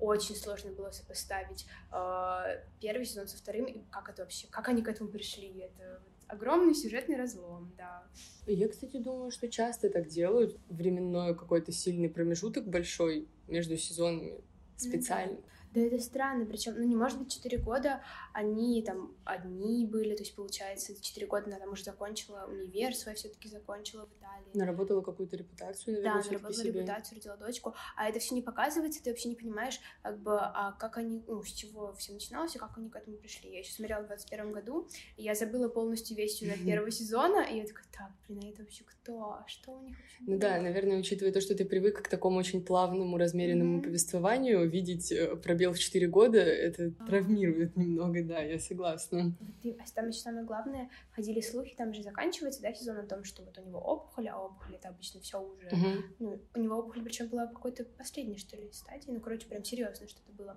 очень 0.00 0.34
сложно 0.34 0.72
было 0.72 0.90
сопоставить 0.90 1.66
э, 1.92 2.62
первый 2.80 3.04
сезон 3.04 3.28
со 3.28 3.36
вторым, 3.36 3.66
и 3.66 3.82
как 3.90 4.08
это 4.08 4.22
вообще, 4.22 4.46
как 4.48 4.68
они 4.68 4.82
к 4.82 4.88
этому 4.88 5.10
пришли. 5.10 5.48
Это 5.60 6.02
огромный 6.26 6.74
сюжетный 6.74 7.16
разлом, 7.16 7.72
да. 7.76 8.04
Я, 8.46 8.68
кстати, 8.68 8.96
думаю, 8.96 9.30
что 9.30 9.48
часто 9.48 9.90
так 9.90 10.08
делают. 10.08 10.58
Временной 10.68 11.36
какой-то 11.36 11.72
сильный 11.72 12.08
промежуток 12.08 12.66
большой 12.66 13.28
между 13.46 13.76
сезонами 13.76 14.40
специально. 14.76 15.38
Да 15.74 15.80
это 15.80 15.98
странно, 16.00 16.46
причем, 16.46 16.74
ну 16.76 16.82
не 16.84 16.96
может 16.96 17.18
быть 17.18 17.32
4 17.32 17.58
года 17.58 18.02
они 18.32 18.82
там 18.82 19.14
одни 19.24 19.86
были, 19.86 20.14
то 20.16 20.22
есть 20.22 20.34
получается 20.34 21.00
4 21.00 21.26
года 21.28 21.46
она 21.46 21.58
там 21.58 21.72
уже 21.72 21.84
закончила 21.84 22.46
универ 22.48 22.94
свой 22.94 23.14
все-таки 23.14 23.48
закончила 23.48 24.06
в 24.06 24.18
Италии. 24.18 24.50
Наработала 24.54 25.00
какую-то 25.00 25.36
репутацию, 25.36 25.94
наверное, 25.96 26.22
Да, 26.22 26.28
наработала 26.28 26.54
себе. 26.64 26.72
репутацию, 26.80 27.16
родила 27.18 27.36
дочку, 27.36 27.74
а 27.96 28.08
это 28.08 28.18
все 28.18 28.34
не 28.34 28.42
показывается, 28.42 29.02
ты 29.02 29.10
вообще 29.10 29.28
не 29.28 29.36
понимаешь, 29.36 29.78
как 30.02 30.18
бы, 30.20 30.38
а 30.40 30.72
как 30.72 30.96
они, 30.98 31.22
ну, 31.28 31.42
с 31.42 31.52
чего 31.52 31.92
все 31.94 32.12
начиналось 32.12 32.56
и 32.56 32.58
как 32.58 32.76
они 32.76 32.88
к 32.90 32.96
этому 32.96 33.16
пришли. 33.18 33.50
Я 33.52 33.60
еще 33.60 33.72
смотрела 33.72 34.02
в 34.02 34.06
21 34.08 34.52
году, 34.52 34.88
и 35.16 35.22
я 35.22 35.34
забыла 35.34 35.68
полностью 35.68 36.16
весь 36.16 36.36
сюжет 36.38 36.64
первого 36.64 36.90
сезона, 36.90 37.40
и 37.42 37.58
я 37.58 37.64
такая, 37.66 37.84
так, 37.92 38.10
блин, 38.28 38.40
а 38.44 38.48
это 38.48 38.62
вообще 38.62 38.82
кто? 38.84 39.20
А 39.34 39.44
что 39.46 39.72
у 39.72 39.82
них 39.82 39.96
вообще 39.98 40.16
Ну 40.20 40.26
было?» 40.32 40.38
да, 40.40 40.60
наверное, 40.60 40.98
учитывая 40.98 41.32
то, 41.32 41.40
что 41.40 41.54
ты 41.54 41.64
привык 41.64 42.02
к 42.02 42.08
такому 42.08 42.38
очень 42.38 42.64
плавному, 42.64 43.16
размеренному 43.18 43.82
повествованию, 43.82 44.68
видеть 44.68 45.12
э, 45.12 45.36
пробел 45.60 45.74
в 45.74 45.78
4 45.78 46.06
года, 46.08 46.38
это 46.38 46.90
травмирует 47.06 47.76
немного, 47.76 48.24
да, 48.24 48.40
я 48.40 48.58
согласна. 48.58 49.32
А 49.64 49.84
там 49.94 50.08
еще 50.08 50.20
самое 50.20 50.44
главное, 50.46 50.88
ходили 51.12 51.40
слухи, 51.40 51.74
там 51.76 51.92
же 51.92 52.02
заканчивается, 52.02 52.62
да, 52.62 52.72
сезон 52.72 52.96
о 52.96 53.06
том, 53.06 53.24
что 53.24 53.42
вот 53.42 53.58
у 53.58 53.62
него 53.62 53.78
опухоль, 53.78 54.28
а 54.28 54.38
опухоль 54.38 54.76
это 54.76 54.88
обычно 54.88 55.20
все 55.20 55.38
уже, 55.38 55.68
Мгм. 55.70 56.04
ну, 56.18 56.40
у 56.54 56.60
него 56.60 56.76
опухоль, 56.76 57.02
причем 57.02 57.28
была 57.28 57.46
в 57.46 57.52
какой-то 57.52 57.84
последней, 57.84 58.38
что 58.38 58.56
ли, 58.56 58.70
стадии, 58.72 59.10
ну, 59.10 59.20
короче, 59.20 59.46
прям 59.46 59.62
серьезно 59.64 60.08
что-то 60.08 60.32
было. 60.32 60.56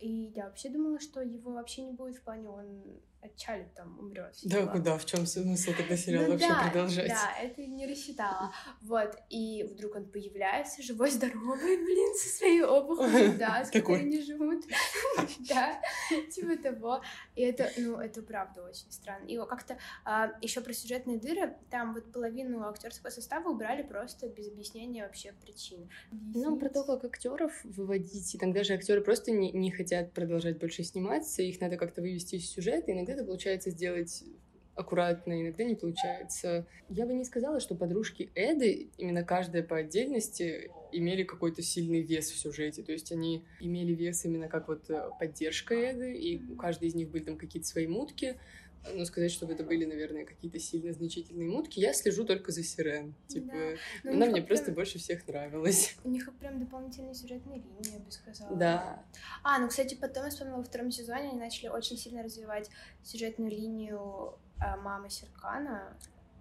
И 0.00 0.32
я 0.34 0.46
вообще 0.46 0.70
думала, 0.70 0.98
что 0.98 1.20
его 1.20 1.52
вообще 1.52 1.82
не 1.82 1.92
будет 1.92 2.16
в 2.16 2.22
плане, 2.22 2.48
он 2.48 2.82
отчалит 3.22 3.72
там, 3.74 3.98
умрет. 3.98 4.36
Да, 4.44 4.66
куда, 4.66 4.98
в 4.98 5.06
чем 5.06 5.26
смысл 5.26 5.70
тогда 5.76 5.96
сериал 5.96 6.24
Ну 6.24 6.32
вообще 6.32 6.48
да, 6.48 6.68
продолжать? 6.68 7.08
Да, 7.08 7.32
это 7.40 7.64
не 7.64 7.86
рассчитала. 7.86 8.52
Вот, 8.80 9.16
и 9.30 9.62
вдруг 9.70 9.94
он 9.94 10.06
появляется, 10.06 10.82
живой, 10.82 11.10
здоровый, 11.10 11.76
блин, 11.76 12.14
со 12.16 12.28
своей 12.28 12.62
опухолью, 12.62 13.38
да, 13.38 13.64
с 13.64 13.70
которой 13.70 14.04
не 14.04 14.22
живут. 14.22 14.64
Да, 15.48 15.80
типа 16.30 16.56
того. 16.56 17.02
И 17.36 17.42
это, 17.42 17.70
ну, 17.76 17.98
это 17.98 18.22
правда 18.22 18.64
очень 18.64 18.90
странно. 18.90 19.26
И 19.26 19.36
как-то 19.36 19.78
еще 20.40 20.60
про 20.60 20.72
сюжетные 20.72 21.18
дыры, 21.18 21.56
там 21.70 21.94
вот 21.94 22.12
половину 22.12 22.66
актерского 22.68 23.10
состава 23.10 23.48
убрали 23.48 23.82
просто 23.82 24.28
без 24.28 24.48
объяснения 24.48 25.04
вообще 25.04 25.32
причин. 25.32 25.88
Ну, 26.10 26.56
про 26.56 26.68
то, 26.68 26.84
как 26.84 27.04
актеров 27.04 27.52
выводить. 27.64 28.36
Иногда 28.36 28.64
же 28.64 28.74
актеры 28.74 29.00
просто 29.00 29.30
не, 29.30 29.52
не 29.52 29.70
хотят 29.70 30.12
продолжать 30.12 30.58
больше 30.58 30.82
сниматься, 30.82 31.42
их 31.42 31.60
надо 31.60 31.76
как-то 31.76 32.00
вывести 32.00 32.36
из 32.36 32.50
сюжета. 32.50 32.92
Иногда 32.92 33.11
это 33.12 33.24
получается 33.24 33.70
сделать 33.70 34.24
аккуратно, 34.74 35.40
иногда 35.40 35.64
не 35.64 35.74
получается. 35.74 36.66
Я 36.88 37.06
бы 37.06 37.12
не 37.12 37.24
сказала, 37.24 37.60
что 37.60 37.74
подружки 37.74 38.30
Эды, 38.34 38.90
именно 38.96 39.22
каждая 39.22 39.62
по 39.62 39.76
отдельности, 39.76 40.70
имели 40.92 41.24
какой-то 41.24 41.62
сильный 41.62 42.00
вес 42.00 42.30
в 42.30 42.38
сюжете. 42.38 42.82
То 42.82 42.92
есть 42.92 43.12
они 43.12 43.44
имели 43.60 43.92
вес 43.92 44.24
именно 44.24 44.48
как 44.48 44.68
вот 44.68 44.88
э, 44.88 45.10
поддержка 45.18 45.74
Эды, 45.74 46.14
и 46.14 46.42
у 46.50 46.56
каждой 46.56 46.88
из 46.88 46.94
них 46.94 47.10
были 47.10 47.24
там 47.24 47.36
какие-то 47.36 47.68
свои 47.68 47.86
мутки. 47.86 48.38
Но 48.94 49.04
сказать, 49.04 49.30
чтобы 49.30 49.52
это 49.52 49.62
были, 49.64 49.84
наверное, 49.84 50.24
какие-то 50.24 50.58
сильно 50.58 50.92
значительные 50.92 51.48
мутки, 51.48 51.78
я 51.78 51.92
слежу 51.92 52.24
только 52.24 52.50
за 52.50 52.62
Сирен. 52.64 53.14
Типа, 53.28 53.52
Да. 53.52 53.76
Ну, 54.04 54.12
она 54.12 54.26
мне 54.26 54.42
просто 54.42 54.66
прям- 54.66 54.74
больше 54.74 54.98
всех 54.98 55.26
нравилась. 55.28 55.96
У 56.04 56.08
них 56.08 56.28
прям 56.38 56.58
дополнительные 56.58 57.14
сюжетные 57.14 57.58
линии, 57.58 57.92
я 57.92 57.98
бы 58.00 58.10
сказала. 58.10 58.56
Да. 58.56 59.04
А, 59.44 59.58
ну, 59.58 59.68
кстати, 59.68 59.94
потом 59.94 60.24
я 60.24 60.30
вспомнила, 60.30 60.56
во 60.58 60.64
втором 60.64 60.90
сезоне 60.90 61.30
они 61.30 61.38
начали 61.38 61.68
очень 61.68 61.96
сильно 61.96 62.22
развивать 62.22 62.70
сюжетную 63.04 63.50
линию 63.50 64.38
а, 64.58 64.76
мамы 64.76 65.10
Серкана, 65.10 65.96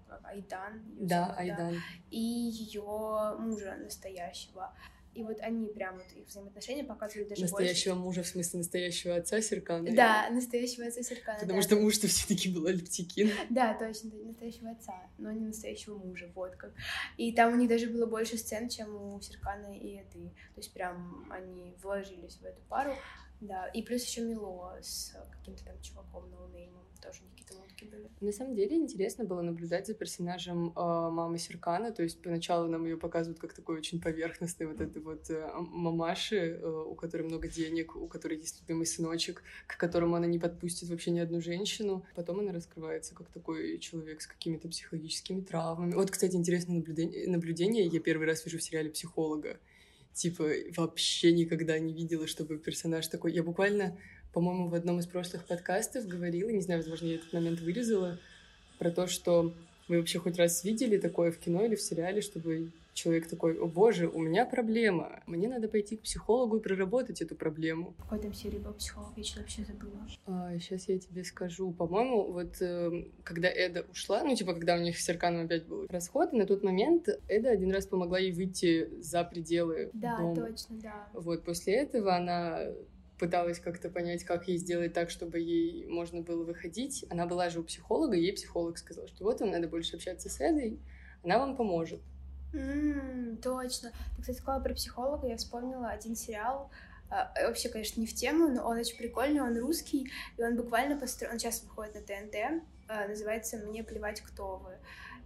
как 0.08 0.25
Айдан. 0.25 0.84
Да, 0.99 1.36
Айдан. 1.38 1.75
И 2.10 2.19
ее 2.19 3.36
мужа 3.39 3.75
настоящего. 3.77 4.73
И 5.13 5.24
вот 5.24 5.39
они 5.41 5.67
прям 5.67 5.97
вот 5.97 6.06
их 6.15 6.28
взаимоотношения 6.28 6.84
показывали 6.84 7.28
даже 7.28 7.41
Настоящего 7.41 7.95
мужа, 7.95 8.24
в 8.24 8.28
смысле 8.28 8.60
настоящего 8.60 9.15
отца 9.15 9.41
Серкана. 9.41 9.82
больше. 9.82 9.95
Да, 9.95 10.30
настоящего 10.30 10.88
отца 10.88 11.04
Серкана. 11.04 11.39
Потому 11.39 11.60
да. 11.60 11.67
что 11.67 11.76
муж-то 11.76 12.08
все-таки 12.08 12.50
был 12.50 12.65
Альптикин. 12.67 13.30
Да, 13.50 13.74
точно, 13.74 14.12
настоящего 14.26 14.71
отца, 14.71 15.10
но 15.17 15.32
не 15.32 15.45
настоящего 15.45 15.97
мужа, 15.97 16.32
вот 16.34 16.56
как. 16.56 16.74
И 17.17 17.34
там 17.34 17.54
у 17.54 17.56
них 17.58 17.67
даже 17.67 17.88
было 17.88 18.06
больше 18.06 18.38
сцен, 18.38 18.69
чем 18.69 18.95
у 18.95 19.21
Серкана 19.21 19.78
и 19.78 19.97
Эды. 19.97 20.30
То 20.56 20.60
есть 20.60 20.74
прям 20.74 21.28
они 21.30 21.76
вложились 21.82 22.38
в 22.38 22.45
эту 22.45 22.62
пару, 22.69 22.95
да. 23.41 23.67
И 23.69 23.82
плюс 23.82 24.06
еще 24.06 24.21
Мило 24.21 24.78
с 24.82 25.13
каким-то 25.32 25.65
там 25.65 25.82
чуваком 25.82 26.30
ноунеймом, 26.30 26.86
тоже 27.02 27.19
какие-то 27.32 27.50
мутки 27.50 27.50
были. 27.86 28.10
На 28.20 28.32
самом 28.32 28.56
деле 28.56 28.76
интересно 28.76 29.24
было 29.24 29.41
наблюдать 29.41 29.88
за 29.88 29.94
персонажем 29.94 30.70
э, 30.70 30.72
мамы 30.76 31.38
Серкана. 31.38 31.91
То 31.91 32.04
есть 32.04 32.22
поначалу 32.22 32.67
нам 32.67 32.86
ее 32.86 32.98
показывают 32.98 33.39
как 33.39 33.54
такой 33.54 33.78
очень 33.78 34.02
поверхностный 34.02 34.67
вот 34.67 34.82
этой 34.82 35.02
вот 35.02 35.30
э, 35.30 35.50
мамаши, 35.58 36.36
э, 36.36 36.67
у 36.67 36.96
которой 36.96 37.24
много 37.24 37.48
денег, 37.48 37.96
у 37.96 38.08
которой 38.08 38.38
есть 38.38 38.62
любимый 38.62 38.86
сыночек, 38.86 39.44
к 39.67 39.78
которому 39.78 40.15
она 40.15 40.28
не 40.28 40.39
подпустит 40.39 40.89
вообще 40.89 41.12
ни 41.12 41.20
одну 41.20 41.41
женщину. 41.41 42.06
Потом 42.15 42.39
она 42.39 42.52
раскрывается 42.52 43.15
как 43.15 43.30
такой 43.30 43.80
человек 43.80 44.22
с 44.22 44.28
какими-то 44.28 44.67
психологическими 44.67 45.41
травмами. 45.41 45.94
Вот, 45.94 46.12
кстати, 46.12 46.36
интересное 46.36 46.78
наблюдение. 46.78 47.30
наблюдение. 47.30 47.86
Я 47.86 48.00
первый 48.00 48.28
раз 48.28 48.46
вижу 48.46 48.58
в 48.58 48.63
сериале 48.63 48.89
психолога. 48.89 49.60
Типа, 50.13 50.46
вообще 50.76 51.32
никогда 51.32 51.80
не 51.80 51.94
видела, 51.94 52.28
чтобы 52.28 52.58
персонаж 52.58 53.08
такой... 53.08 53.34
Я 53.34 53.44
буквально, 53.44 53.98
по-моему, 54.34 54.70
в 54.70 54.76
одном 54.76 55.00
из 55.00 55.08
прошлых 55.08 55.46
подкастов 55.46 56.08
говорила, 56.08 56.50
не 56.50 56.62
знаю, 56.62 56.82
возможно, 56.82 57.08
я 57.08 57.15
этот 57.15 57.34
момент 57.34 57.60
вырезала, 57.60 58.17
про 58.80 58.89
то, 58.89 59.06
что 59.08 59.54
вы 59.88 59.98
вообще 59.98 60.17
хоть 60.20 60.38
раз 60.38 60.63
видели 60.63 60.98
такое 60.98 61.32
в 61.32 61.38
кино 61.38 61.63
или 61.63 61.76
в 61.76 61.82
сериале, 61.82 62.22
чтобы 62.22 62.72
человек 62.94 63.28
такой, 63.28 63.58
о 63.58 63.67
боже, 63.67 64.08
у 64.08 64.20
меня 64.20 64.46
проблема, 64.46 65.22
мне 65.26 65.48
надо 65.48 65.67
пойти 65.67 65.98
к 65.98 66.02
психологу 66.02 66.58
и 66.58 66.60
проработать 66.62 67.22
эту 67.22 67.36
проблему. 67.36 67.94
В 67.98 68.04
какой 68.04 68.20
там 68.20 68.34
серии 68.34 68.58
был 68.58 68.74
психолог, 68.74 69.12
я 69.15 69.24
что-то 69.24 69.41
вообще 69.41 69.63
забыла. 69.63 70.60
сейчас 70.60 70.89
я 70.89 71.00
тебе 71.00 71.24
скажу. 71.24 71.72
По-моему, 71.72 72.32
вот 72.32 72.62
э, 72.62 73.06
когда 73.24 73.50
Эда 73.50 73.86
ушла, 73.91 74.24
ну, 74.24 74.36
типа, 74.36 74.54
когда 74.54 74.76
у 74.76 74.80
них 74.80 74.98
с 74.98 75.06
Серканом 75.06 75.46
опять 75.46 75.65
был 75.65 75.88
расход, 75.89 76.34
на 76.34 76.46
тот 76.46 76.63
момент 76.63 77.08
Эда 77.28 77.50
один 77.50 77.72
раз 77.72 77.86
помогла 77.86 78.20
ей 78.20 78.32
выйти 78.32 78.89
за 79.02 79.24
пределы 79.24 79.89
Да, 79.94 80.17
дома. 80.17 80.36
точно, 80.36 80.76
да. 80.82 81.08
Вот, 81.13 81.44
после 81.44 81.76
этого 81.76 82.15
она 82.15 82.65
пыталась 83.21 83.60
как-то 83.60 83.89
понять, 83.89 84.23
как 84.23 84.47
ей 84.47 84.57
сделать 84.57 84.93
так, 84.93 85.12
чтобы 85.12 85.39
ей 85.39 85.86
можно 85.86 86.21
было 86.21 86.43
выходить. 86.43 87.05
Она 87.12 87.27
была 87.27 87.51
же 87.51 87.60
у 87.60 87.63
психолога, 87.63 88.17
и 88.17 88.21
ей 88.21 88.34
психолог 88.34 88.79
сказал, 88.79 89.07
что 89.07 89.23
вот 89.23 89.39
вам 89.41 89.51
надо 89.51 89.67
больше 89.67 89.95
общаться 89.95 90.27
с 90.27 90.41
Эдой, 90.41 90.79
она 91.23 91.38
вам 91.38 91.55
поможет. 91.55 92.01
М, 92.53 93.38
точно. 93.38 93.91
Ты, 94.15 94.21
кстати, 94.21 94.38
сказала 94.38 94.63
про 94.63 94.73
психолога, 94.73 95.27
я 95.27 95.38
вспомнила 95.38 95.89
один 95.89 96.15
сериал, 96.15 96.71
а, 97.12 97.31
вообще, 97.45 97.69
конечно, 97.69 98.01
не 98.01 98.07
в 98.07 98.15
тему, 98.15 98.49
но 98.49 98.67
он 98.67 98.79
очень 98.79 98.97
прикольный, 98.97 99.41
он 99.41 99.55
русский, 99.57 100.10
и 100.38 100.43
он 100.43 100.55
буквально 100.55 100.97
построен, 100.97 101.34
он 101.34 101.39
сейчас 101.39 101.62
выходит 101.62 101.93
на 101.93 102.01
ТНТ, 102.01 102.63
а, 102.88 103.07
называется 103.07 103.57
«Мне 103.57 103.84
плевать, 103.84 104.21
кто 104.21 104.57
вы». 104.57 104.77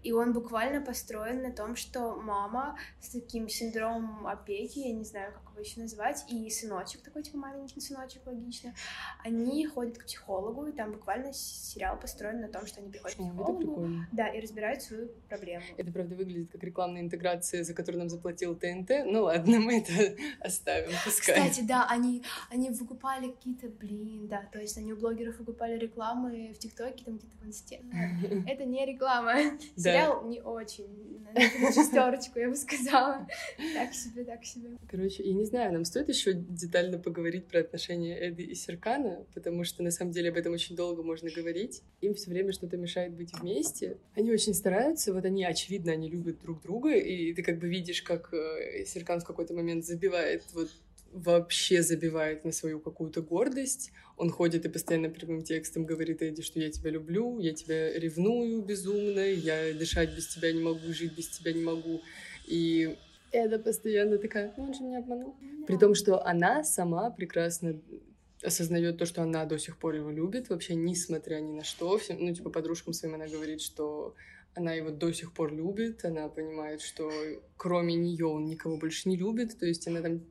И 0.04 0.12
он 0.12 0.34
буквально 0.34 0.82
построен 0.82 1.42
на 1.42 1.52
том, 1.52 1.76
что 1.76 2.16
мама 2.16 2.78
с 3.00 3.10
таким 3.10 3.48
синдромом 3.50 4.28
опеки, 4.28 4.80
я 4.80 4.94
не 4.94 5.04
знаю, 5.04 5.34
как 5.34 5.55
его 5.56 5.62
еще 5.62 5.80
назвать, 5.80 6.26
и 6.30 6.50
сыночек 6.50 7.02
такой, 7.02 7.24
типа 7.24 7.38
маленький 7.38 7.80
сыночек, 7.80 8.26
логично, 8.26 8.74
они 9.24 9.66
ходят 9.66 9.98
к 9.98 10.06
психологу, 10.06 10.68
и 10.68 10.72
там 10.72 10.92
буквально 10.92 11.34
сериал 11.34 11.98
построен 12.00 12.42
на 12.42 12.50
том, 12.50 12.66
что 12.66 12.82
они 12.82 12.90
приходят 12.90 13.18
к 13.18 13.20
О, 13.20 13.24
это 13.24 13.34
психологу, 13.34 13.60
прикольно. 13.60 14.10
да, 14.12 14.28
и 14.28 14.42
разбирают 14.42 14.82
свою 14.82 15.10
проблему. 15.30 15.64
Это, 15.78 15.92
правда, 15.92 16.16
выглядит 16.16 16.52
как 16.52 16.64
рекламная 16.64 17.02
интеграция, 17.02 17.64
за 17.64 17.74
которую 17.74 18.00
нам 18.00 18.10
заплатил 18.10 18.56
ТНТ. 18.56 19.06
Ну 19.06 19.24
ладно, 19.24 19.60
мы 19.66 19.80
это 19.80 20.16
оставим, 20.40 20.92
пускай. 21.04 21.36
Кстати, 21.36 21.66
да, 21.66 21.88
они, 21.90 22.24
они 22.50 22.70
выкупали 22.70 23.32
какие-то, 23.32 23.70
блин, 23.70 24.28
да, 24.28 24.48
то 24.52 24.60
есть 24.60 24.78
они 24.78 24.94
у 24.94 24.98
блогеров 24.98 25.38
выкупали 25.40 25.78
рекламы 25.78 26.54
в 26.54 26.58
ТикТоке, 26.58 27.04
там 27.06 27.18
где-то 27.18 27.38
в 27.38 27.48
Инсте. 27.48 27.82
Ну, 27.84 28.44
Это 28.48 28.66
не 28.66 28.86
реклама. 28.86 29.36
Сериал 29.76 30.28
не 30.28 30.42
очень. 30.42 31.06
Шестерочку, 31.74 32.40
я 32.40 32.50
бы 32.50 32.56
сказала. 32.56 33.28
Так 33.74 33.94
себе, 33.94 34.24
так 34.24 34.44
себе. 34.44 34.78
Короче, 34.90 35.24
я 35.24 35.34
не 35.34 35.45
знаю, 35.46 35.74
нам 35.74 35.86
стоит 35.86 36.10
еще 36.10 36.34
детально 36.34 36.98
поговорить 37.00 37.48
про 37.48 37.60
отношения 37.60 38.18
Эды 38.18 38.44
и 38.44 38.56
Серкана, 38.56 39.26
потому 39.34 39.64
что 39.64 39.84
на 39.84 39.92
самом 39.92 40.12
деле 40.12 40.30
об 40.30 40.38
этом 40.38 40.54
очень 40.54 40.76
долго 40.76 41.04
можно 41.04 41.30
говорить. 41.30 41.82
Им 42.02 42.14
все 42.14 42.30
время 42.30 42.52
что-то 42.54 42.78
мешает 42.78 43.14
быть 43.14 43.34
вместе. 43.34 43.98
Они 44.16 44.32
очень 44.32 44.54
стараются, 44.54 45.14
вот 45.14 45.26
они, 45.26 45.44
очевидно, 45.46 45.92
они 45.92 46.10
любят 46.10 46.42
друг 46.42 46.62
друга, 46.62 46.96
и 46.96 47.34
ты 47.34 47.44
как 47.44 47.60
бы 47.60 47.68
видишь, 47.68 48.02
как 48.02 48.34
э, 48.34 48.86
Серкан 48.86 49.20
в 49.20 49.26
какой-то 49.26 49.54
момент 49.54 49.86
забивает 49.86 50.44
вот 50.54 50.70
вообще 51.16 51.82
забивает 51.82 52.44
на 52.44 52.52
свою 52.52 52.80
какую-то 52.80 53.22
гордость. 53.22 53.92
Он 54.18 54.30
ходит 54.30 54.66
и 54.66 54.70
постоянно 54.70 55.10
прямым 55.10 55.44
текстом 55.44 55.86
говорит 55.86 56.22
Эдди, 56.22 56.42
что 56.42 56.60
я 56.60 56.70
тебя 56.70 56.92
люблю, 56.92 57.40
я 57.40 57.54
тебя 57.54 57.98
ревную 57.98 58.62
безумно, 58.62 59.22
я 59.22 59.74
дышать 59.74 60.14
без 60.14 60.28
тебя 60.28 60.52
не 60.52 60.62
могу, 60.62 60.92
жить 60.94 61.16
без 61.16 61.30
тебя 61.30 61.54
не 61.54 61.64
могу. 61.64 62.02
И 62.48 62.98
Эда 63.36 63.60
постоянно 63.60 64.18
такая, 64.18 64.54
ну 64.58 64.64
он 64.64 64.74
же 64.74 64.84
меня 64.84 65.00
обманул. 65.00 65.36
При 65.68 65.78
том, 65.78 65.94
что 65.96 66.26
она 66.26 66.64
сама 66.64 67.10
прекрасно 67.10 67.82
осознает 68.44 68.98
то, 68.98 69.06
что 69.06 69.24
она 69.24 69.46
до 69.46 69.58
сих 69.58 69.78
пор 69.78 69.96
его 69.96 70.12
любит, 70.12 70.50
вообще 70.50 70.76
несмотря 70.76 71.40
ни 71.40 71.52
на 71.52 71.64
что. 71.64 71.98
Всем, 71.98 72.18
ну, 72.20 72.34
типа, 72.34 72.50
подружкам 72.50 72.94
своим 72.94 73.16
она 73.16 73.28
говорит, 73.28 73.62
что 73.62 74.16
она 74.54 74.74
его 74.74 74.90
до 74.90 75.12
сих 75.12 75.34
пор 75.34 75.54
любит, 75.54 76.06
она 76.06 76.30
понимает, 76.30 76.82
что 76.82 77.12
кроме 77.58 77.96
нее 77.96 78.26
он 78.26 78.46
никого 78.46 78.78
больше 78.78 79.10
не 79.10 79.18
любит, 79.18 79.58
то 79.60 79.66
есть 79.66 79.88
она 79.88 80.02
там 80.02 80.22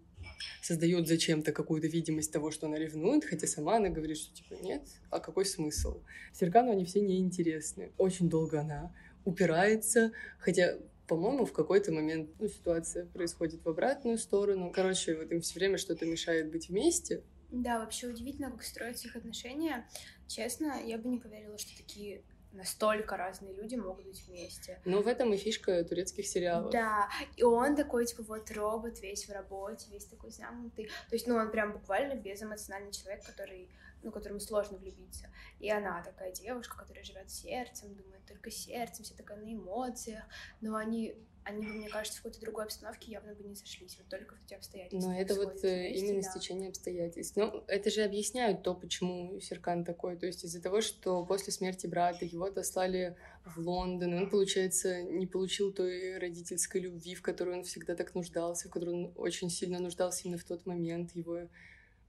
создает 0.62 1.06
зачем-то 1.06 1.52
какую-то 1.52 1.88
видимость 1.88 2.32
того, 2.32 2.50
что 2.50 2.66
она 2.66 2.78
ревнует, 2.78 3.24
хотя 3.24 3.46
сама 3.46 3.76
она 3.76 3.90
говорит, 3.90 4.16
что 4.16 4.34
типа 4.34 4.54
нет, 4.62 4.82
а 5.10 5.20
какой 5.20 5.44
смысл? 5.44 6.00
Серкану 6.32 6.72
они 6.72 6.84
все 6.84 7.00
неинтересны. 7.00 7.92
Очень 7.98 8.30
долго 8.30 8.60
она 8.60 8.94
упирается, 9.24 10.12
хотя 10.38 10.78
по-моему, 11.06 11.44
в 11.44 11.52
какой-то 11.52 11.92
момент 11.92 12.30
ну, 12.38 12.48
ситуация 12.48 13.06
происходит 13.06 13.64
в 13.64 13.68
обратную 13.68 14.18
сторону. 14.18 14.70
Короче, 14.74 15.16
вот 15.16 15.30
им 15.30 15.40
все 15.40 15.58
время 15.58 15.78
что-то 15.78 16.06
мешает 16.06 16.50
быть 16.50 16.68
вместе. 16.68 17.22
Да, 17.50 17.78
вообще 17.78 18.08
удивительно, 18.08 18.50
как 18.50 18.62
строятся 18.62 19.08
их 19.08 19.16
отношения. 19.16 19.88
Честно, 20.26 20.80
я 20.84 20.98
бы 20.98 21.08
не 21.08 21.18
поверила, 21.18 21.56
что 21.58 21.76
такие 21.76 22.24
настолько 22.54 23.16
разные 23.16 23.52
люди 23.54 23.74
могут 23.74 24.06
быть 24.06 24.26
вместе. 24.26 24.80
Ну, 24.84 25.02
в 25.02 25.08
этом 25.08 25.32
и 25.32 25.36
фишка 25.36 25.84
турецких 25.84 26.26
сериалов. 26.26 26.72
Да, 26.72 27.08
и 27.36 27.42
он 27.42 27.76
такой, 27.76 28.06
типа, 28.06 28.22
вот 28.22 28.50
робот, 28.50 29.00
весь 29.02 29.28
в 29.28 29.32
работе, 29.32 29.90
весь 29.90 30.06
такой 30.06 30.30
замкнутый. 30.30 30.86
То 30.86 31.14
есть, 31.14 31.26
ну, 31.26 31.34
он 31.34 31.50
прям 31.50 31.72
буквально 31.72 32.14
безэмоциональный 32.14 32.92
человек, 32.92 33.24
который, 33.24 33.68
ну, 34.04 34.12
которому 34.12 34.40
сложно 34.40 34.78
влюбиться. 34.78 35.28
И 35.58 35.70
она 35.70 36.02
такая 36.02 36.32
девушка, 36.32 36.76
которая 36.76 37.04
живет 37.04 37.30
сердцем, 37.30 37.94
думает 37.94 38.24
только 38.26 38.50
сердцем, 38.50 39.04
вся 39.04 39.14
такая 39.16 39.38
на 39.38 39.52
эмоциях, 39.52 40.24
но 40.60 40.76
они 40.76 41.14
они 41.44 41.66
бы, 41.66 41.72
мне 41.74 41.88
кажется, 41.88 42.20
в 42.20 42.22
какой-то 42.22 42.40
другой 42.40 42.64
обстановке 42.64 43.12
явно 43.12 43.34
бы 43.34 43.44
не 43.44 43.54
сошлись, 43.54 43.96
вот 43.98 44.08
только 44.08 44.34
в 44.34 44.44
эти 44.44 44.54
обстоятельства. 44.54 45.10
Но 45.10 45.18
это 45.18 45.34
вот 45.34 45.62
э, 45.62 45.88
вместе, 45.88 45.98
именно 45.98 46.22
да. 46.22 46.30
стечение 46.30 46.68
обстоятельств. 46.70 47.36
Ну, 47.36 47.64
это 47.68 47.90
же 47.90 48.02
объясняют 48.02 48.62
то, 48.62 48.74
почему 48.74 49.38
Серкан 49.40 49.84
такой. 49.84 50.16
То 50.16 50.26
есть 50.26 50.42
из-за 50.44 50.62
того, 50.62 50.80
что 50.80 51.24
после 51.26 51.52
смерти 51.52 51.86
брата 51.86 52.24
его 52.24 52.46
отослали 52.46 53.16
в 53.44 53.58
Лондон, 53.58 54.14
он, 54.14 54.30
получается, 54.30 55.02
не 55.02 55.26
получил 55.26 55.72
той 55.72 56.16
родительской 56.18 56.80
любви, 56.80 57.14
в 57.14 57.20
которой 57.20 57.58
он 57.58 57.64
всегда 57.64 57.94
так 57.94 58.14
нуждался, 58.14 58.68
в 58.68 58.70
которой 58.70 58.94
он 58.94 59.12
очень 59.16 59.50
сильно 59.50 59.78
нуждался 59.78 60.22
именно 60.24 60.38
в 60.38 60.44
тот 60.44 60.64
момент. 60.64 61.14
Его 61.14 61.48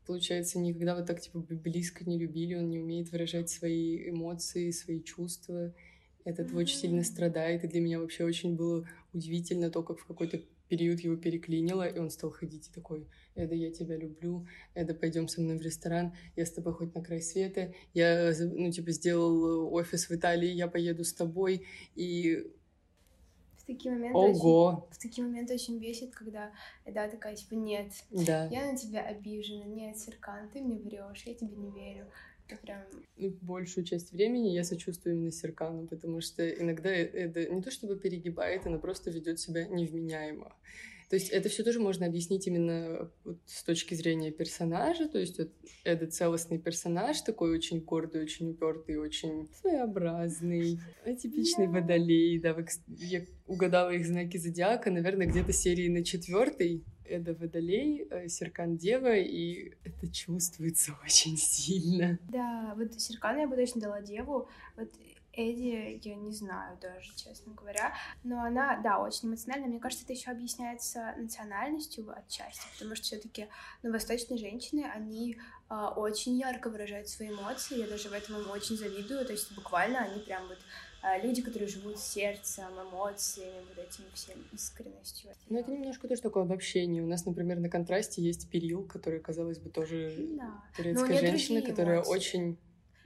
получается, 0.05 0.59
никогда 0.59 0.95
вот 0.95 1.05
так, 1.05 1.21
типа, 1.21 1.39
близко 1.39 2.03
не 2.05 2.17
любили, 2.17 2.55
он 2.55 2.69
не 2.69 2.79
умеет 2.79 3.11
выражать 3.11 3.49
свои 3.49 4.09
эмоции, 4.09 4.71
свои 4.71 5.01
чувства 5.01 5.73
этот 6.25 6.51
mm-hmm. 6.51 6.57
очень 6.57 6.77
сильно 6.77 7.03
страдает, 7.03 7.63
и 7.63 7.67
для 7.67 7.79
меня 7.79 7.99
вообще 7.99 8.25
очень 8.25 8.55
было 8.55 8.87
удивительно 9.13 9.69
то, 9.69 9.83
как 9.83 9.99
в 9.99 10.05
какой-то 10.05 10.41
период 10.67 10.99
его 10.99 11.15
переклинило, 11.15 11.87
и 11.87 11.99
он 11.99 12.09
стал 12.09 12.31
ходить 12.31 12.67
и 12.67 12.73
такой, 12.73 13.07
Эда, 13.35 13.53
я 13.53 13.71
тебя 13.71 13.95
люблю, 13.95 14.47
Эда, 14.73 14.95
пойдем 14.95 15.27
со 15.27 15.41
мной 15.41 15.57
в 15.57 15.61
ресторан, 15.61 16.13
я 16.35 16.45
с 16.45 16.51
тобой 16.51 16.73
хоть 16.73 16.95
на 16.95 17.03
край 17.03 17.21
света, 17.21 17.73
я, 17.93 18.33
ну, 18.39 18.71
типа, 18.71 18.91
сделал 18.91 19.71
офис 19.73 20.09
в 20.09 20.15
Италии, 20.15 20.49
я 20.49 20.67
поеду 20.67 21.03
с 21.03 21.13
тобой, 21.13 21.67
и 21.95 22.51
в 23.65 23.67
такие 23.67 23.95
моменты 23.95 24.17
Ого! 24.17 24.67
Очень, 24.67 24.93
в 24.93 24.97
такие 24.99 25.27
моменты 25.27 25.55
очень 25.55 25.79
бесит, 25.79 26.13
когда 26.13 26.51
Эда 26.85 27.09
такая, 27.09 27.35
типа, 27.35 27.55
нет, 27.55 27.91
да. 28.11 28.45
я 28.47 28.71
на 28.71 28.77
тебя 28.77 29.01
обижена, 29.01 29.65
нет, 29.65 29.97
Серкан, 29.97 30.49
ты 30.49 30.61
мне 30.61 30.77
врешь, 30.77 31.23
я 31.25 31.33
тебе 31.33 31.55
не 31.55 31.71
верю. 31.71 32.05
Это 32.47 32.61
прям... 32.61 32.81
Ну, 33.17 33.35
большую 33.41 33.85
часть 33.85 34.11
времени 34.11 34.49
я 34.49 34.63
сочувствую 34.63 35.15
именно 35.15 35.31
Серкану, 35.31 35.87
потому 35.87 36.21
что 36.21 36.47
иногда 36.47 36.91
это 36.91 37.49
не 37.49 37.61
то 37.63 37.71
чтобы 37.71 37.95
перегибает, 37.95 38.67
она 38.67 38.77
просто 38.77 39.09
ведет 39.09 39.39
себя 39.39 39.65
невменяемо. 39.65 40.55
То 41.09 41.15
есть 41.15 41.29
это 41.29 41.49
все 41.49 41.63
тоже 41.63 41.79
можно 41.79 42.05
объяснить 42.05 42.47
именно 42.47 43.11
вот 43.23 43.37
с 43.45 43.63
точки 43.63 43.93
зрения 43.93 44.31
персонажа. 44.31 45.07
То 45.07 45.19
есть 45.19 45.37
вот 45.37 45.51
это 45.83 46.07
целостный 46.07 46.59
персонаж, 46.59 47.21
такой 47.21 47.55
очень 47.55 47.81
гордый, 47.81 48.21
очень 48.21 48.51
упертый, 48.51 48.97
очень 48.97 49.47
своеобразный, 49.59 50.79
атипичный 51.05 51.67
водолей. 51.67 52.39
Да, 52.39 52.55
я 52.87 53.25
угадала 53.47 53.91
их 53.91 54.05
знаки 54.05 54.37
зодиака, 54.37 54.91
наверное, 54.91 55.27
где-то 55.27 55.53
серии 55.53 55.89
на 55.89 56.03
четвертой. 56.03 56.83
Эда 57.07 57.35
Водолей, 57.35 58.07
э, 58.09 58.27
Серкан 58.27 58.77
Дева, 58.77 59.15
и 59.15 59.73
это 59.83 60.11
чувствуется 60.11 60.91
очень 61.03 61.37
сильно. 61.37 62.17
Да, 62.29 62.73
вот 62.75 62.99
Серкан 62.99 63.37
я 63.37 63.47
бы 63.47 63.55
точно 63.55 63.81
дала 63.81 64.01
Деву. 64.01 64.47
Вот 64.75 64.91
Эдди, 65.35 65.99
я 66.03 66.15
не 66.15 66.31
знаю 66.31 66.77
даже, 66.81 67.15
честно 67.15 67.53
говоря. 67.53 67.93
Но 68.23 68.41
она, 68.41 68.79
да, 68.81 68.99
очень 68.99 69.29
эмоциональная. 69.29 69.69
Мне 69.69 69.79
кажется, 69.79 70.05
это 70.05 70.13
еще 70.13 70.31
объясняется 70.31 71.13
национальностью 71.17 72.09
отчасти, 72.15 72.65
потому 72.73 72.95
что 72.95 73.05
все-таки 73.05 73.47
ну, 73.83 73.91
восточные 73.91 74.37
женщины, 74.37 74.85
они 74.93 75.37
э, 75.69 75.75
очень 75.95 76.37
ярко 76.37 76.69
выражают 76.69 77.09
свои 77.09 77.29
эмоции. 77.29 77.79
Я 77.79 77.87
даже 77.87 78.09
в 78.09 78.13
этом 78.13 78.41
им 78.41 78.49
очень 78.49 78.77
завидую. 78.77 79.25
То 79.25 79.33
есть 79.33 79.53
буквально 79.55 79.99
они 79.99 80.21
прям 80.21 80.47
вот 80.47 80.59
а, 81.05 81.19
люди, 81.19 81.43
которые 81.43 81.67
живут 81.67 81.99
сердцем, 81.99 82.65
эмоциями, 82.81 83.63
вот 83.69 83.77
этим 83.77 84.05
всем 84.15 84.43
искренностью. 84.51 85.29
Ну, 85.49 85.59
это 85.59 85.71
немножко 85.71 86.07
тоже 86.07 86.21
такое 86.21 86.43
обобщение. 86.43 87.03
У 87.03 87.05
нас, 87.05 87.25
например, 87.25 87.59
на 87.59 87.69
контрасте 87.69 88.23
есть 88.23 88.49
Перил, 88.49 88.87
который, 88.87 89.19
казалось 89.19 89.59
бы, 89.59 89.69
тоже 89.69 90.15
да. 90.17 90.63
турецкая 90.75 91.19
женщина, 91.19 91.61
которая 91.61 91.97
эмоции. 91.97 92.11
очень 92.11 92.57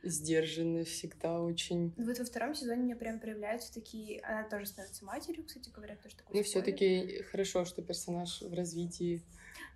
сдержанная 0.04 0.86
всегда 0.86 1.42
очень. 1.42 1.94
Вот 1.98 2.18
во 2.18 2.26
втором 2.26 2.54
сезоне 2.56 2.84
мне 2.84 2.96
прям 2.96 3.20
проявляются 3.20 3.74
такие... 3.74 4.22
Она 4.22 4.44
тоже 4.48 4.66
становится 4.66 5.06
матерью, 5.06 5.46
кстати 5.46 5.70
говоря, 5.70 5.96
тоже 5.96 6.16
такой 6.16 6.38
Ну, 6.38 6.44
все 6.44 6.62
таки 6.62 7.24
хорошо, 7.32 7.66
что 7.66 7.82
персонаж 7.82 8.42
в 8.42 8.54
развитии. 8.54 9.24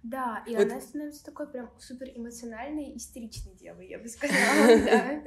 Да, 0.04 0.44
и 0.48 0.56
вот... 0.56 0.66
она 0.66 0.82
становится 0.82 1.24
такой 1.24 1.50
прям 1.50 1.72
супер 1.80 2.10
эмоциональной, 2.14 2.96
истеричной 2.96 3.54
девой, 3.56 3.88
я 3.88 4.00
бы 4.00 4.08
сказала. 4.10 5.24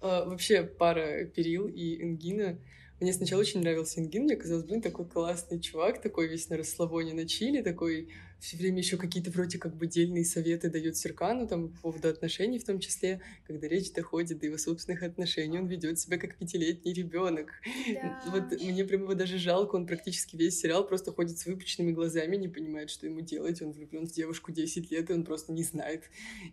А, 0.00 0.24
вообще 0.24 0.64
пара 0.64 1.24
Перил 1.24 1.68
и 1.68 2.02
Ингина. 2.02 2.58
Мне 3.00 3.12
сначала 3.12 3.40
очень 3.40 3.60
нравился 3.60 4.00
Ингин, 4.00 4.24
мне 4.24 4.36
казалось, 4.36 4.64
блин, 4.64 4.80
такой 4.80 5.06
классный 5.06 5.60
чувак, 5.60 6.00
такой 6.00 6.28
весь 6.28 6.48
на 6.48 6.56
расслабоне 6.56 7.12
на 7.14 7.26
чили, 7.26 7.62
такой 7.62 8.08
все 8.44 8.58
время 8.58 8.78
еще 8.78 8.98
какие-то 8.98 9.30
вроде 9.30 9.58
как 9.58 9.74
бы 9.74 9.86
дельные 9.86 10.24
советы 10.24 10.68
дает 10.68 10.98
Серкану, 10.98 11.48
там, 11.48 11.70
по 11.70 11.80
поводу 11.80 12.08
отношений 12.08 12.58
в 12.58 12.64
том 12.64 12.78
числе, 12.78 13.22
когда 13.46 13.66
речь 13.66 13.90
доходит 13.92 14.38
до 14.38 14.46
его 14.46 14.58
собственных 14.58 15.02
отношений, 15.02 15.58
он 15.58 15.66
ведет 15.66 15.98
себя 15.98 16.18
как 16.18 16.36
пятилетний 16.36 16.92
ребенок. 16.92 17.52
Да. 17.94 18.22
Вот 18.26 18.60
мне 18.60 18.84
прям 18.84 19.02
его 19.02 19.14
даже 19.14 19.38
жалко, 19.38 19.76
он 19.76 19.86
практически 19.86 20.36
весь 20.36 20.60
сериал 20.60 20.86
просто 20.86 21.10
ходит 21.10 21.38
с 21.38 21.46
выпученными 21.46 21.92
глазами, 21.92 22.36
не 22.36 22.48
понимает, 22.48 22.90
что 22.90 23.06
ему 23.06 23.22
делать, 23.22 23.62
он 23.62 23.72
влюблен 23.72 24.06
в 24.06 24.12
девушку 24.12 24.52
10 24.52 24.90
лет, 24.90 25.08
и 25.08 25.12
он 25.14 25.24
просто 25.24 25.52
не 25.52 25.62
знает. 25.62 26.04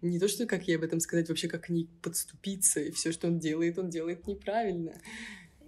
Не 0.01 0.17
то, 0.17 0.29
что 0.29 0.45
как 0.45 0.67
ей 0.69 0.77
об 0.77 0.83
этом 0.83 1.01
сказать, 1.01 1.27
вообще 1.27 1.49
как 1.49 1.65
к 1.65 1.69
ней 1.69 1.89
подступиться, 2.01 2.79
и 2.79 2.91
все, 2.91 3.11
что 3.11 3.27
он 3.27 3.39
делает, 3.39 3.77
он 3.77 3.89
делает 3.89 4.27
неправильно 4.27 4.93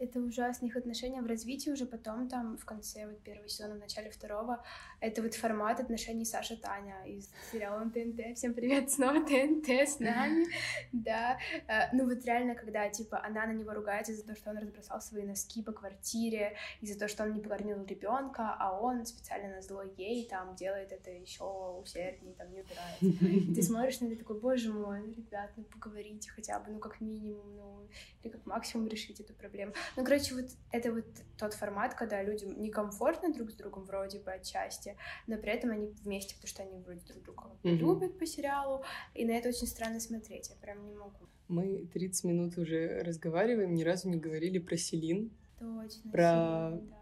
это 0.04 0.20
ужасно. 0.20 0.68
Их 0.68 0.76
отношения 0.76 1.22
в 1.22 1.26
развитии 1.26 1.70
уже 1.70 1.86
потом, 1.86 2.28
там, 2.28 2.58
в 2.58 2.66
конце 2.66 3.08
вот 3.08 3.20
первого 3.24 3.48
сезона, 3.48 3.76
в 3.76 3.80
начале 3.80 4.10
второго, 4.10 4.64
это 5.00 5.22
вот 5.22 5.34
формат 5.34 5.80
отношений 5.80 6.26
Саша-Таня 6.26 7.06
из 7.06 7.30
сериала 7.52 7.90
ТНТ. 7.90 8.36
Всем 8.36 8.54
привет, 8.54 8.92
снова 8.92 9.22
ТНТ 9.26 9.70
с 9.70 10.00
нами, 10.00 10.46
да. 10.92 11.40
Э, 11.68 11.94
ну 11.94 12.06
вот 12.06 12.24
реально, 12.26 12.56
когда, 12.56 12.90
типа, 12.90 13.24
она 13.24 13.46
на 13.46 13.54
него 13.54 13.74
ругается 13.74 14.14
за 14.14 14.24
то, 14.24 14.36
что 14.36 14.52
он 14.52 14.58
разбросал 14.58 15.02
свои 15.02 15.24
носки 15.24 15.64
по 15.64 15.72
квартире, 15.72 16.56
и 16.82 16.86
за 16.86 17.00
то, 17.00 17.08
что 17.08 17.24
он 17.24 17.34
не 17.34 17.42
покормил 17.42 17.84
ребенка, 17.86 18.56
а 18.60 18.80
он 18.80 19.06
специально 19.06 19.56
на 19.56 19.62
зло 19.62 19.84
ей 19.98 20.28
там 20.28 20.56
делает 20.56 20.92
это 20.92 21.12
еще 21.12 21.44
усерднее, 21.82 22.34
там 22.36 22.52
не 22.52 22.62
убирает. 22.62 23.56
Ты 23.56 23.62
смотришь 23.62 24.00
на 24.02 24.08
это 24.08 24.18
такой, 24.18 24.40
боже 24.40 24.72
мой, 24.72 25.02
ну, 25.02 25.14
ребят, 25.14 25.52
ну 25.56 25.64
поговорите 25.64 26.30
хотя 26.32 26.60
бы, 26.60 26.72
ну 26.72 26.80
как 26.80 27.00
минимум, 27.02 27.56
ну 27.56 27.88
или 28.22 28.32
как 28.32 28.46
максимум 28.46 28.88
решить 28.88 29.20
эту 29.20 29.34
проблему. 29.34 29.74
Ну, 29.96 30.04
короче, 30.04 30.36
вот 30.36 30.46
это 30.72 30.92
вот 30.92 31.06
тот 31.38 31.54
формат, 31.54 31.94
когда 31.94 32.24
людям 32.24 32.60
некомфортно 32.60 33.34
друг 33.34 33.52
с 33.52 33.56
другом 33.56 33.84
вроде 33.84 34.20
бы 34.20 34.32
отчасти, 34.32 34.96
но 35.28 35.38
при 35.38 35.52
этом 35.52 35.72
они 35.72 35.88
вместе, 36.04 36.36
потому 36.36 36.48
что 36.48 36.64
они 36.64 36.80
вроде 36.80 37.02
друг 37.06 37.24
друга 37.24 37.44
mm-hmm. 37.64 37.76
любят 37.76 38.18
по 38.18 38.26
сериалу, 38.26 38.84
и 39.14 39.26
на 39.26 39.32
это 39.32 39.50
очень 39.50 39.68
странно 39.68 40.00
смотреть, 40.00 40.50
я 40.50 40.56
прям 40.56 40.86
не 40.86 40.94
могу. 40.94 41.28
Мы 41.48 41.86
30 41.94 42.24
минут 42.24 42.58
уже 42.58 43.04
разговариваем, 43.04 43.74
ни 43.76 43.84
разу 43.84 44.10
не 44.10 44.18
говорили 44.18 44.58
про 44.58 44.78
Селин. 44.78 45.32
Точно, 45.60 46.12
про... 46.12 46.72
Селин, 46.72 46.90
да. 46.90 46.96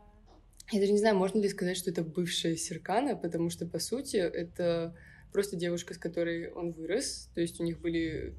Я 0.71 0.79
даже 0.79 0.91
не 0.93 0.99
знаю, 0.99 1.17
можно 1.17 1.39
ли 1.39 1.49
сказать, 1.49 1.77
что 1.77 1.91
это 1.91 2.03
бывшая 2.03 2.55
Серкана, 2.55 3.15
потому 3.15 3.49
что, 3.49 3.65
по 3.65 3.79
сути, 3.79 4.17
это 4.17 4.95
просто 5.31 5.55
девушка, 5.55 5.93
с 5.93 5.97
которой 5.97 6.51
он 6.51 6.71
вырос, 6.71 7.29
то 7.33 7.41
есть 7.41 7.59
у 7.59 7.63
них 7.63 7.79
были 7.79 8.33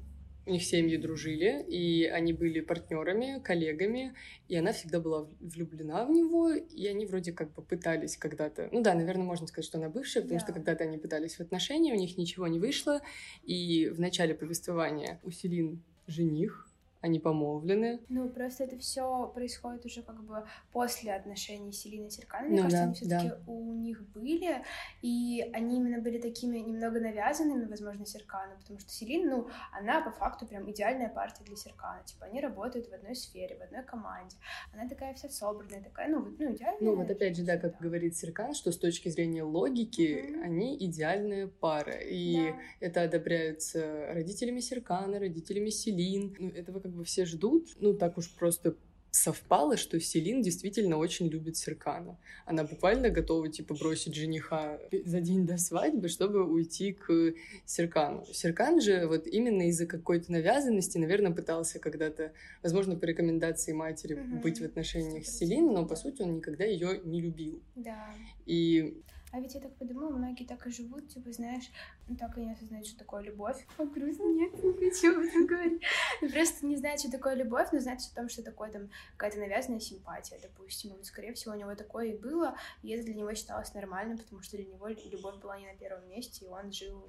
у 0.45 0.51
них 0.51 0.63
семьи 0.63 0.97
дружили, 0.97 1.63
и 1.67 2.05
они 2.05 2.33
были 2.33 2.59
партнерами, 2.59 3.41
коллегами, 3.41 4.13
и 4.47 4.55
она 4.55 4.73
всегда 4.73 4.99
была 4.99 5.27
влюблена 5.39 6.05
в 6.05 6.11
него, 6.11 6.51
и 6.51 6.85
они 6.87 7.05
вроде 7.05 7.31
как 7.31 7.53
бы 7.53 7.61
пытались 7.61 8.17
когда-то... 8.17 8.69
Ну 8.71 8.81
да, 8.81 8.93
наверное, 8.93 9.25
можно 9.25 9.47
сказать, 9.47 9.65
что 9.65 9.77
она 9.77 9.89
бывшая, 9.89 10.21
потому 10.21 10.39
да. 10.39 10.45
что 10.45 10.53
когда-то 10.53 10.83
они 10.83 10.97
пытались 10.97 11.35
в 11.35 11.39
отношения, 11.39 11.93
у 11.93 11.97
них 11.97 12.17
ничего 12.17 12.47
не 12.47 12.59
вышло, 12.59 13.01
и 13.43 13.89
в 13.89 13.99
начале 13.99 14.35
повествования 14.35 15.19
у 15.23 15.31
Селин 15.31 15.81
жених, 16.07 16.69
они 17.03 17.19
помолвлены. 17.19 17.99
Ну, 18.07 18.29
просто 18.29 18.63
это 18.63 18.77
все 18.79 19.27
происходит 19.35 19.85
уже 19.85 20.01
как 20.03 20.23
бы 20.23 20.45
после 20.71 21.13
отношений 21.13 21.73
Селины 21.73 22.07
и 22.07 22.09
Серкана. 22.09 22.47
Мне 22.47 22.63
Ну 22.63 22.69
кажется, 22.69 22.77
да, 22.79 22.83
они 22.85 22.93
все 22.95 23.05
таки 23.09 23.27
да. 23.27 23.51
у 23.51 23.73
них 23.73 24.01
были, 24.13 24.63
и 25.01 25.49
они 25.53 25.77
именно 25.77 26.01
были 26.01 26.17
такими 26.17 26.59
немного 26.59 27.01
навязанными, 27.01 27.65
возможно, 27.65 28.05
Серкану, 28.05 28.55
потому 28.57 28.79
что 28.79 28.89
Селина, 28.89 29.35
ну, 29.37 29.47
она 29.77 29.99
по 30.01 30.11
факту 30.11 30.47
прям 30.47 30.71
идеальная 30.71 31.09
партия 31.09 31.43
для 31.43 31.57
Серкана. 31.57 32.01
Типа, 32.05 32.25
они 32.25 32.39
работают 32.39 32.87
в 32.87 32.93
одной 32.93 33.15
сфере, 33.15 33.57
в 33.57 33.61
одной 33.61 33.83
команде. 33.83 34.37
Она 34.73 34.87
такая 34.87 35.13
вся 35.13 35.27
собранная, 35.27 35.83
такая, 35.83 36.07
ну, 36.07 36.21
вот, 36.21 36.39
ну, 36.39 36.53
идеальная. 36.53 36.77
Ну 36.79 36.95
вот 36.95 37.11
опять 37.11 37.35
же, 37.35 37.43
да, 37.43 37.57
как 37.57 37.73
всегда. 37.73 37.87
говорит 37.89 38.15
Серкан, 38.15 38.53
что 38.53 38.71
с 38.71 38.77
точки 38.77 39.09
зрения 39.09 39.43
логики 39.43 40.23
Мгм. 40.29 40.41
они 40.43 40.77
идеальная 40.85 41.47
пара. 41.47 41.97
И 42.01 42.35
Да. 42.51 42.57
это 42.79 43.01
одобряется 43.01 44.07
родителями 44.13 44.61
Серкана, 44.61 45.19
родителями 45.19 45.69
Селин. 45.69 46.33
Ну, 46.39 46.49
этого 46.49 46.79
как 46.79 46.92
бы 46.93 47.03
все 47.03 47.25
ждут. 47.25 47.67
Ну, 47.79 47.93
так 47.93 48.17
уж 48.17 48.29
просто 48.29 48.75
совпало, 49.15 49.77
что 49.77 49.99
Селин 49.99 50.41
действительно 50.41 50.97
очень 50.97 51.27
любит 51.27 51.55
Серкана. 51.55 52.17
Она 52.47 52.63
буквально 52.63 53.09
готова, 53.11 53.47
типа, 53.47 53.75
бросить 53.75 54.15
жениха 54.15 54.79
за 55.05 55.21
день 55.21 55.45
до 55.45 55.57
свадьбы, 55.57 56.07
чтобы 56.07 56.43
уйти 56.43 56.93
к 56.93 57.33
Серкану. 57.63 58.25
Серкан 58.33 58.81
же 58.81 59.05
вот 59.05 59.27
именно 59.27 59.67
из-за 59.69 59.85
какой-то 59.85 60.31
навязанности, 60.31 60.97
наверное, 60.97 61.31
пытался 61.31 61.77
когда-то, 61.77 62.33
возможно, 62.63 62.95
по 62.95 63.05
рекомендации 63.05 63.71
матери 63.71 64.15
Мгм. 64.15 64.41
быть 64.41 64.59
в 64.59 64.65
отношениях 64.65 65.27
с 65.27 65.37
Селин, 65.37 65.67
но, 65.67 65.85
по 65.85 65.95
сути, 65.95 66.23
он 66.23 66.37
никогда 66.37 66.65
ее 66.65 66.99
не 67.03 67.21
любил. 67.21 67.61
Да. 67.75 68.09
И 68.47 68.99
А 69.33 69.39
ведь 69.39 69.55
я 69.55 69.61
так 69.61 69.75
подумала, 69.77 70.11
многие 70.11 70.45
так 70.45 70.67
и 70.67 70.69
живут, 70.69 71.07
типа, 71.07 71.31
знаешь, 71.31 71.63
ну, 72.07 72.15
так 72.15 72.37
и 72.37 72.41
не 72.41 72.51
осознают, 72.51 72.85
что 72.85 72.99
такое 72.99 73.23
любовь. 73.23 73.65
О, 73.79 73.83
грустно, 73.83 74.31
нет, 74.31 74.53
не 74.63 74.73
хочу 74.73 75.11
об 75.11 75.23
этом 75.23 75.47
говорить. 75.47 75.81
Ну, 76.21 76.29
Просто 76.29 76.63
не 76.67 76.75
знают, 76.75 76.99
что 76.99 77.09
такое 77.09 77.33
любовь, 77.33 77.69
но 77.71 77.79
знают 77.79 78.01
о 78.01 78.15
том, 78.15 78.29
что 78.29 78.43
такое 78.43 78.71
там 78.71 78.91
какая-то 79.17 79.39
навязанная 79.39 79.79
симпатия, 79.79 80.37
допустим. 80.39 80.91
Вот, 80.91 81.07
скорее 81.07 81.33
всего, 81.33 81.55
у 81.55 81.57
него 81.57 81.73
такое 81.73 82.09
и 82.09 82.17
было, 82.17 82.55
и 82.83 82.91
это 82.91 83.05
для 83.05 83.15
него 83.15 83.33
считалось 83.33 83.73
нормальным, 83.73 84.19
потому 84.19 84.43
что 84.43 84.55
для 84.55 84.67
него 84.67 84.87
любовь 84.87 85.41
была 85.41 85.57
не 85.57 85.65
на 85.65 85.75
первом 85.75 86.07
месте, 86.09 86.45
и 86.45 86.47
он 86.47 86.71
жил 86.71 87.03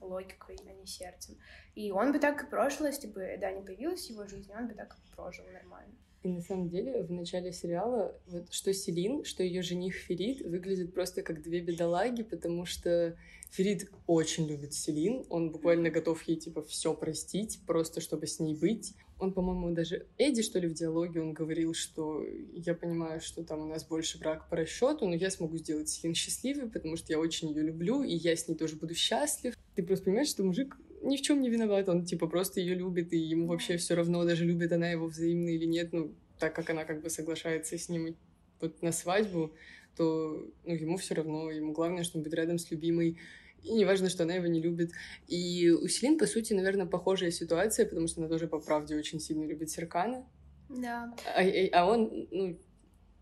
логикой, 0.00 0.60
а 0.68 0.72
не 0.72 0.86
сердцем. 0.86 1.36
И 1.74 1.90
он 1.90 2.12
бы 2.12 2.20
так 2.20 2.44
и 2.44 2.46
прожил, 2.46 2.86
если 2.86 3.08
бы, 3.08 3.36
да, 3.40 3.50
не 3.50 3.62
появилась 3.62 4.06
в 4.06 4.10
его 4.10 4.28
жизни, 4.28 4.54
он 4.54 4.68
бы 4.68 4.74
так 4.74 4.94
и 4.94 5.16
прожил 5.16 5.44
нормально. 5.52 5.96
И 6.26 6.28
на 6.28 6.40
самом 6.40 6.68
деле 6.68 7.04
в 7.04 7.12
начале 7.12 7.52
сериала 7.52 8.12
вот 8.26 8.52
что 8.52 8.74
Селин, 8.74 9.22
что 9.22 9.44
ее 9.44 9.62
жених 9.62 9.94
Ферид 9.94 10.40
выглядят 10.44 10.92
просто 10.92 11.22
как 11.22 11.40
две 11.40 11.60
бедолаги, 11.60 12.24
потому 12.24 12.66
что 12.66 13.16
Ферид 13.52 13.88
очень 14.08 14.48
любит 14.48 14.74
Селин, 14.74 15.24
он 15.28 15.52
буквально 15.52 15.88
готов 15.88 16.20
ей 16.24 16.36
типа 16.36 16.64
все 16.64 16.94
простить, 16.94 17.60
просто 17.64 18.00
чтобы 18.00 18.26
с 18.26 18.40
ней 18.40 18.56
быть. 18.56 18.94
Он, 19.20 19.32
по-моему, 19.32 19.72
даже 19.72 20.08
Эдди, 20.18 20.42
что 20.42 20.58
ли, 20.58 20.66
в 20.66 20.74
диалоге 20.74 21.20
он 21.20 21.32
говорил, 21.32 21.74
что 21.74 22.26
я 22.52 22.74
понимаю, 22.74 23.20
что 23.20 23.44
там 23.44 23.60
у 23.60 23.66
нас 23.66 23.86
больше 23.86 24.18
брак 24.18 24.50
по 24.50 24.56
расчету, 24.56 25.06
но 25.06 25.14
я 25.14 25.30
смогу 25.30 25.56
сделать 25.58 25.88
Селин 25.88 26.16
счастливой, 26.16 26.68
потому 26.68 26.96
что 26.96 27.12
я 27.12 27.20
очень 27.20 27.50
ее 27.50 27.62
люблю, 27.62 28.02
и 28.02 28.16
я 28.16 28.34
с 28.34 28.48
ней 28.48 28.56
тоже 28.56 28.74
буду 28.74 28.94
счастлив. 28.94 29.56
Ты 29.76 29.84
просто 29.84 30.06
понимаешь, 30.06 30.28
что 30.28 30.42
мужик 30.42 30.76
ни 31.08 31.16
в 31.16 31.22
чем 31.22 31.40
не 31.40 31.48
виноват, 31.50 31.88
он 31.88 32.04
типа 32.04 32.26
просто 32.26 32.60
ее 32.60 32.74
любит, 32.74 33.12
и 33.12 33.16
ему 33.18 33.46
вообще 33.46 33.76
все 33.76 33.94
равно, 33.94 34.24
даже 34.24 34.44
любит 34.44 34.72
она 34.72 34.90
его 34.90 35.06
взаимно 35.06 35.48
или 35.48 35.64
нет, 35.66 35.92
ну, 35.92 36.14
так 36.38 36.54
как 36.54 36.70
она 36.70 36.84
как 36.84 37.02
бы 37.02 37.10
соглашается 37.10 37.76
с 37.78 37.88
ним 37.88 38.16
вот 38.60 38.82
на 38.82 38.92
свадьбу, 38.92 39.52
то 39.96 40.46
ну, 40.64 40.74
ему 40.74 40.96
все 40.98 41.14
равно, 41.14 41.50
ему 41.50 41.72
главное, 41.72 42.04
чтобы 42.04 42.24
быть 42.24 42.34
рядом 42.34 42.58
с 42.58 42.70
любимой, 42.70 43.18
и 43.62 43.72
не 43.72 43.84
важно, 43.84 44.08
что 44.10 44.22
она 44.24 44.34
его 44.34 44.46
не 44.46 44.60
любит. 44.60 44.92
И 45.26 45.70
у 45.70 45.88
Селин, 45.88 46.18
по 46.18 46.26
сути, 46.26 46.52
наверное, 46.52 46.86
похожая 46.86 47.30
ситуация, 47.30 47.86
потому 47.86 48.06
что 48.06 48.20
она 48.20 48.28
тоже 48.28 48.46
по 48.46 48.60
правде 48.60 48.96
очень 48.96 49.18
сильно 49.20 49.44
любит 49.44 49.70
Серкана, 49.70 50.26
Да, 50.68 51.14
а- 51.34 51.68
а 51.72 51.86
он, 51.90 52.28
ну, 52.30 52.58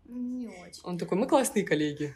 не 0.05 0.47
очень. 0.47 0.81
он 0.83 0.97
такой, 0.97 1.17
мы 1.17 1.27
классные 1.27 1.65
коллеги. 1.65 2.13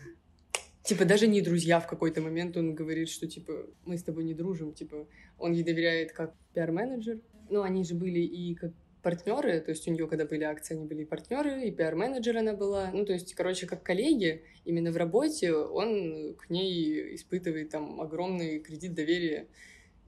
Типа, 0.83 1.05
даже 1.05 1.27
не 1.27 1.41
друзья 1.41 1.79
в 1.79 1.87
какой-то 1.87 2.21
момент 2.21 2.57
он 2.57 2.73
говорит, 2.73 3.09
что, 3.09 3.27
типа, 3.27 3.67
мы 3.85 3.97
с 3.97 4.03
тобой 4.03 4.23
не 4.23 4.33
дружим, 4.33 4.73
типа, 4.73 5.07
он 5.37 5.51
ей 5.51 5.63
доверяет 5.63 6.13
как 6.13 6.33
пиар-менеджер. 6.53 7.19
Ну, 7.49 7.61
они 7.63 7.83
же 7.83 7.95
были 7.95 8.19
и 8.19 8.55
как 8.55 8.71
партнеры, 9.01 9.61
то 9.61 9.71
есть 9.71 9.87
у 9.87 9.91
нее, 9.91 10.07
когда 10.07 10.25
были 10.25 10.43
акции, 10.43 10.75
они 10.75 10.85
были 10.85 11.01
и 11.01 11.05
партнеры, 11.05 11.67
и 11.67 11.71
пиар-менеджер 11.71 12.37
она 12.37 12.53
была. 12.53 12.91
Ну, 12.91 13.05
то 13.05 13.13
есть, 13.13 13.33
короче, 13.33 13.65
как 13.65 13.83
коллеги, 13.83 14.43
именно 14.65 14.91
в 14.91 14.97
работе 14.97 15.53
он 15.53 16.35
к 16.35 16.49
ней 16.49 17.15
испытывает 17.15 17.69
там 17.69 18.01
огромный 18.01 18.59
кредит 18.59 18.93
доверия, 18.93 19.47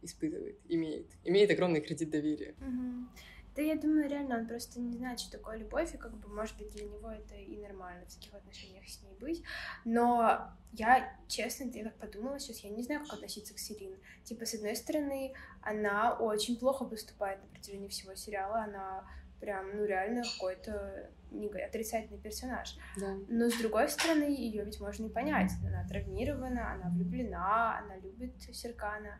испытывает, 0.01 0.57
имеет, 0.67 1.07
имеет 1.23 1.51
огромный 1.51 1.81
кредит 1.81 2.09
доверия. 2.09 2.55
Мгм. 2.59 3.09
Да 3.55 3.61
я 3.61 3.75
думаю, 3.75 4.09
реально, 4.09 4.37
он 4.37 4.47
просто 4.47 4.79
не 4.79 4.95
знает, 4.95 5.19
что 5.19 5.37
такое 5.37 5.57
любовь, 5.57 5.93
и 5.93 5.97
как 5.97 6.17
бы, 6.17 6.29
может 6.29 6.57
быть, 6.57 6.71
для 6.73 6.85
него 6.85 7.11
это 7.11 7.35
и 7.35 7.57
нормально 7.57 8.05
в 8.05 8.13
таких 8.13 8.33
отношениях 8.33 8.87
с 8.87 9.01
ней 9.01 9.13
быть. 9.19 9.43
Но 9.83 10.49
я, 10.71 11.17
честно, 11.27 11.65
я 11.65 11.83
так 11.83 11.95
подумала 11.95 12.39
сейчас, 12.39 12.59
я 12.59 12.69
не 12.69 12.81
знаю, 12.81 13.01
как 13.01 13.15
относиться 13.15 13.53
к 13.53 13.59
Селин. 13.59 13.97
Типа, 14.23 14.45
с 14.45 14.53
одной 14.53 14.75
стороны, 14.75 15.33
она 15.61 16.13
очень 16.17 16.57
плохо 16.57 16.85
поступает 16.85 17.41
на 17.41 17.49
протяжении 17.49 17.89
всего 17.89 18.15
сериала, 18.15 18.63
она 18.63 19.05
прям, 19.41 19.75
ну, 19.75 19.83
реально 19.83 20.23
какой-то 20.23 21.09
отрицательный 21.65 22.19
персонаж. 22.19 22.77
Да. 22.97 23.17
Но 23.27 23.49
с 23.49 23.57
другой 23.57 23.89
стороны, 23.89 24.23
ее 24.23 24.63
ведь 24.63 24.79
можно 24.79 25.07
и 25.07 25.09
понять. 25.09 25.51
Она 25.65 25.85
травмирована, 25.87 26.71
она 26.73 26.89
влюблена, 26.89 27.79
она 27.79 27.97
любит 27.97 28.33
Серкана. 28.53 29.19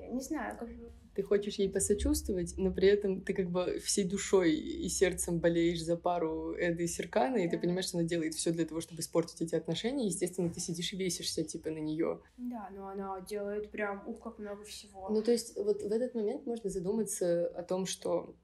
Я 0.00 0.08
не 0.08 0.20
знаю, 0.20 0.56
как 0.58 0.68
бы... 0.68 0.90
Ты 1.14 1.22
хочешь 1.24 1.56
ей 1.56 1.68
посочувствовать, 1.68 2.54
но 2.56 2.72
при 2.72 2.86
этом 2.88 3.20
ты 3.20 3.34
как 3.34 3.50
бы 3.50 3.80
всей 3.84 4.04
душой 4.04 4.54
и 4.54 4.88
сердцем 4.88 5.40
болеешь 5.40 5.82
за 5.82 5.96
пару 5.96 6.54
Эды 6.56 6.84
и 6.84 6.86
Серкана, 6.86 7.36
и 7.38 7.48
ты 7.48 7.56
Да. 7.56 7.62
понимаешь, 7.62 7.86
что 7.86 7.98
она 7.98 8.06
делает 8.06 8.34
все 8.34 8.52
для 8.52 8.64
того, 8.64 8.80
чтобы 8.80 9.00
испортить 9.00 9.40
эти 9.42 9.56
отношения. 9.56 10.06
Естественно, 10.06 10.48
ты 10.50 10.60
сидишь 10.60 10.92
и 10.92 10.96
бесишься, 10.96 11.42
типа, 11.42 11.70
на 11.70 11.78
нее. 11.78 12.20
Да, 12.38 12.70
но 12.74 12.88
она 12.88 13.20
делает 13.22 13.70
прям, 13.70 14.06
ух, 14.06 14.20
как 14.22 14.38
много 14.38 14.62
всего. 14.64 15.08
Ну, 15.10 15.20
то 15.22 15.32
есть, 15.32 15.56
вот 15.56 15.82
в 15.82 15.92
этот 15.92 16.14
момент 16.14 16.46
можно 16.46 16.70
задуматься 16.70 17.48
о 17.48 17.62
том, 17.64 17.86
что 17.86 18.36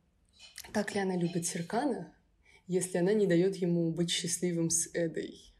так 0.72 0.94
ли 0.94 1.00
она 1.00 1.16
любит 1.16 1.46
Серкана, 1.46 2.12
если 2.66 2.98
она 2.98 3.14
не 3.14 3.26
дает 3.26 3.56
ему 3.56 3.92
быть 3.92 4.10
счастливым 4.10 4.70
с 4.70 4.90
Эдой. 4.92 5.54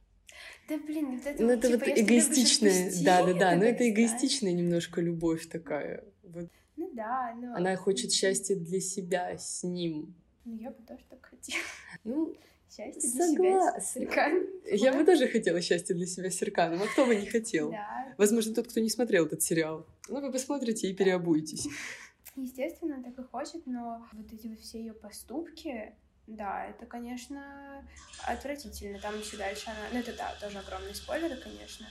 Да 0.69 0.79
блин, 0.79 1.17
вот 1.17 1.27
это, 1.27 1.43
Ну, 1.43 1.51
это 1.51 1.69
типа, 1.69 1.85
вот 1.85 1.99
эгоистичная, 1.99 2.87
отпусти, 2.87 3.05
да, 3.05 3.25
да, 3.25 3.35
да, 3.35 3.57
но 3.57 3.65
это 3.65 3.79
как 3.79 3.89
эгоистичная 3.89 4.53
немножко 4.53 5.01
любовь 5.01 5.49
такая. 5.49 6.05
Вот 6.23 6.49
Ну 6.77 6.91
да, 6.93 7.35
но... 7.41 7.55
она 7.55 7.77
хочет 7.77 8.13
счастья 8.13 8.57
для 8.57 8.81
себя 8.81 9.39
с 9.39 9.63
ним. 9.63 10.15
Ну 10.45 10.57
я 10.57 10.71
бы 10.71 10.83
тоже 10.83 11.05
так 11.09 11.25
хотела. 11.25 11.63
Ну, 12.05 12.35
Счастье 12.69 13.11
для 13.11 13.27
себя, 13.27 13.27
Согласна. 13.27 14.01
Серкан. 14.01 14.47
я 14.71 14.93
бы 14.93 15.05
тоже 15.05 15.29
хотела 15.29 15.61
счастья 15.61 15.95
для 15.95 16.07
себя 16.07 16.31
с 16.31 16.35
Серканом, 16.35 16.83
а 16.83 16.87
кто 16.87 17.07
бы 17.07 17.15
не 17.15 17.27
хотел? 17.27 17.71
Да. 17.71 18.15
Возможно, 18.19 18.55
тот, 18.55 18.69
кто 18.69 18.81
не 18.81 18.91
смотрел 18.91 19.27
этот 19.27 19.43
сериал. 19.43 19.87
Ну, 20.09 20.21
вы 20.21 20.33
посмотрите 20.33 20.89
и 20.89 20.95
переобуетесь. 20.95 21.69
Естественно, 22.37 23.03
так 23.03 23.19
и 23.19 23.23
хочет, 23.29 23.67
но 23.67 24.07
вот 24.13 24.33
эти 24.33 24.49
вот 24.49 24.61
все 24.61 24.81
ее 24.81 24.93
поступки, 24.93 25.95
да, 26.27 26.67
это, 26.67 26.87
конечно, 26.87 27.85
отвратительно. 28.25 28.99
Там 28.99 29.19
еще 29.19 29.37
дальше 29.37 29.71
она... 29.71 29.89
Ну, 29.93 29.99
это, 30.01 30.17
да, 30.17 30.35
тоже 30.41 30.59
огромные 30.59 30.95
спойлеры, 30.95 31.37
конечно. 31.37 31.87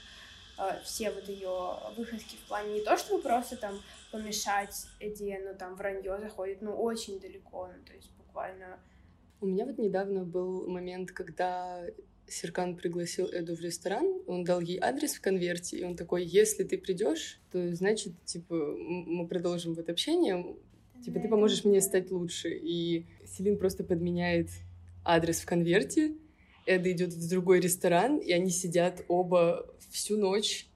Э, 0.58 0.80
Все 0.84 1.10
вот 1.10 1.28
ее 1.28 1.76
выходки 1.96 2.36
в 2.36 2.48
плане 2.48 2.74
не 2.74 2.80
то, 2.82 2.96
чтобы 2.96 3.22
просто 3.22 3.56
там 3.56 3.80
помешать 4.12 4.86
Эдди, 5.00 5.38
ну, 5.42 5.56
там, 5.58 5.74
вранье 5.74 6.18
заходит, 6.18 6.60
ну, 6.60 6.72
очень 6.76 7.18
далеко, 7.18 7.68
ну, 7.74 7.84
то 7.84 7.94
есть 7.94 8.10
буквально... 8.16 8.78
У 9.40 9.46
меня 9.46 9.66
вот 9.66 9.78
недавно 9.78 10.24
был 10.24 10.66
момент, 10.68 11.12
когда 11.12 11.84
Серкан 12.28 12.76
пригласил 12.76 13.28
Эду 13.32 13.54
в 13.54 13.60
ресторан, 13.60 14.22
он 14.26 14.44
дал 14.44 14.60
ей 14.60 14.78
адрес 14.80 15.14
в 15.14 15.20
конверте, 15.20 15.78
и 15.78 15.84
он 15.84 15.96
такой, 15.96 16.24
если 16.24 16.64
ты 16.64 16.76
придешь, 16.78 17.40
то 17.52 17.74
значит, 17.74 18.12
типа, 18.24 18.54
мы 18.54 19.28
продолжим 19.28 19.74
вот 19.74 19.88
общение, 19.88 20.56
типа, 21.04 21.20
ты 21.20 21.28
поможешь 21.28 21.64
мне 21.64 21.80
стать 21.80 22.10
лучше. 22.10 22.50
И 22.50 23.06
Селин 23.24 23.58
просто 23.58 23.84
подменяет 23.84 24.48
адрес 25.04 25.40
в 25.40 25.46
конверте, 25.46 26.14
Эда 26.66 26.90
идет 26.90 27.12
в 27.12 27.28
другой 27.28 27.60
ресторан, 27.60 28.18
и 28.18 28.32
они 28.32 28.50
сидят 28.50 29.04
оба 29.08 29.66
всю 29.90 30.18
ночь 30.18 30.66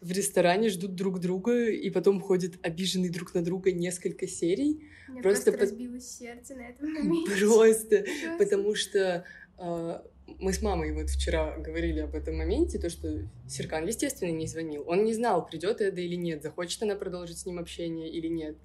в 0.00 0.10
ресторане, 0.10 0.68
ждут 0.68 0.94
друг 0.94 1.20
друга, 1.20 1.70
и 1.70 1.90
потом 1.90 2.20
ходят 2.20 2.54
обиженные 2.62 3.10
друг 3.10 3.34
на 3.34 3.42
друга 3.42 3.72
несколько 3.72 4.26
серий. 4.26 4.82
Меня 5.08 5.22
просто 5.22 5.52
просто, 5.52 5.74
разбилось 5.74 6.08
сердце 6.08 6.54
на 6.54 6.68
этом 6.68 6.92
моменте. 6.92 7.30
Просто 7.30 7.96
Просто. 7.98 8.38
потому 8.38 8.74
что 8.74 9.24
э, 9.58 10.00
мы 10.38 10.52
с 10.52 10.62
мамой 10.62 10.92
вот 10.92 11.10
вчера 11.10 11.56
говорили 11.58 12.00
об 12.00 12.14
этом 12.14 12.36
моменте, 12.36 12.78
то, 12.78 12.90
что 12.90 13.22
Серкан, 13.48 13.86
естественно, 13.86 14.30
не 14.30 14.46
звонил. 14.46 14.84
Он 14.86 15.04
не 15.04 15.14
знал, 15.14 15.46
придет 15.46 15.80
Эда 15.80 16.00
или 16.00 16.16
нет, 16.16 16.42
захочет 16.42 16.82
она 16.82 16.96
продолжить 16.96 17.38
с 17.38 17.46
ним 17.46 17.58
общение 17.58 18.10
или 18.10 18.28
нет. 18.28 18.56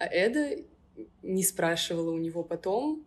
А 0.00 0.06
Эда 0.06 0.56
не 1.22 1.42
спрашивала 1.42 2.10
у 2.10 2.16
него 2.16 2.42
потом, 2.42 3.04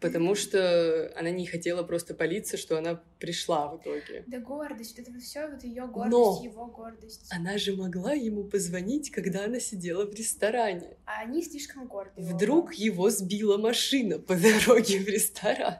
потому 0.00 0.34
что 0.34 1.12
она 1.16 1.30
не 1.30 1.44
хотела 1.44 1.82
просто 1.82 2.14
палиться, 2.14 2.56
что 2.56 2.78
она 2.78 3.02
пришла 3.18 3.68
в 3.68 3.76
итоге. 3.78 4.24
Да 4.26 4.38
гордость, 4.38 4.98
это 4.98 5.12
все 5.20 5.46
вот 5.46 5.62
ее 5.64 5.86
гордость, 5.86 6.12
Но 6.12 6.40
его 6.42 6.66
гордость. 6.66 7.30
Она 7.30 7.58
же 7.58 7.76
могла 7.76 8.14
ему 8.14 8.44
позвонить, 8.44 9.10
когда 9.10 9.44
она 9.44 9.60
сидела 9.60 10.06
в 10.06 10.14
ресторане. 10.14 10.96
А 11.04 11.20
они 11.20 11.42
слишком 11.42 11.86
горды. 11.86 12.12
Вдруг 12.16 12.72
его 12.72 13.10
сбила 13.10 13.58
машина 13.58 14.18
по 14.18 14.34
дороге 14.66 15.00
в 15.00 15.06
ресторан. 15.06 15.76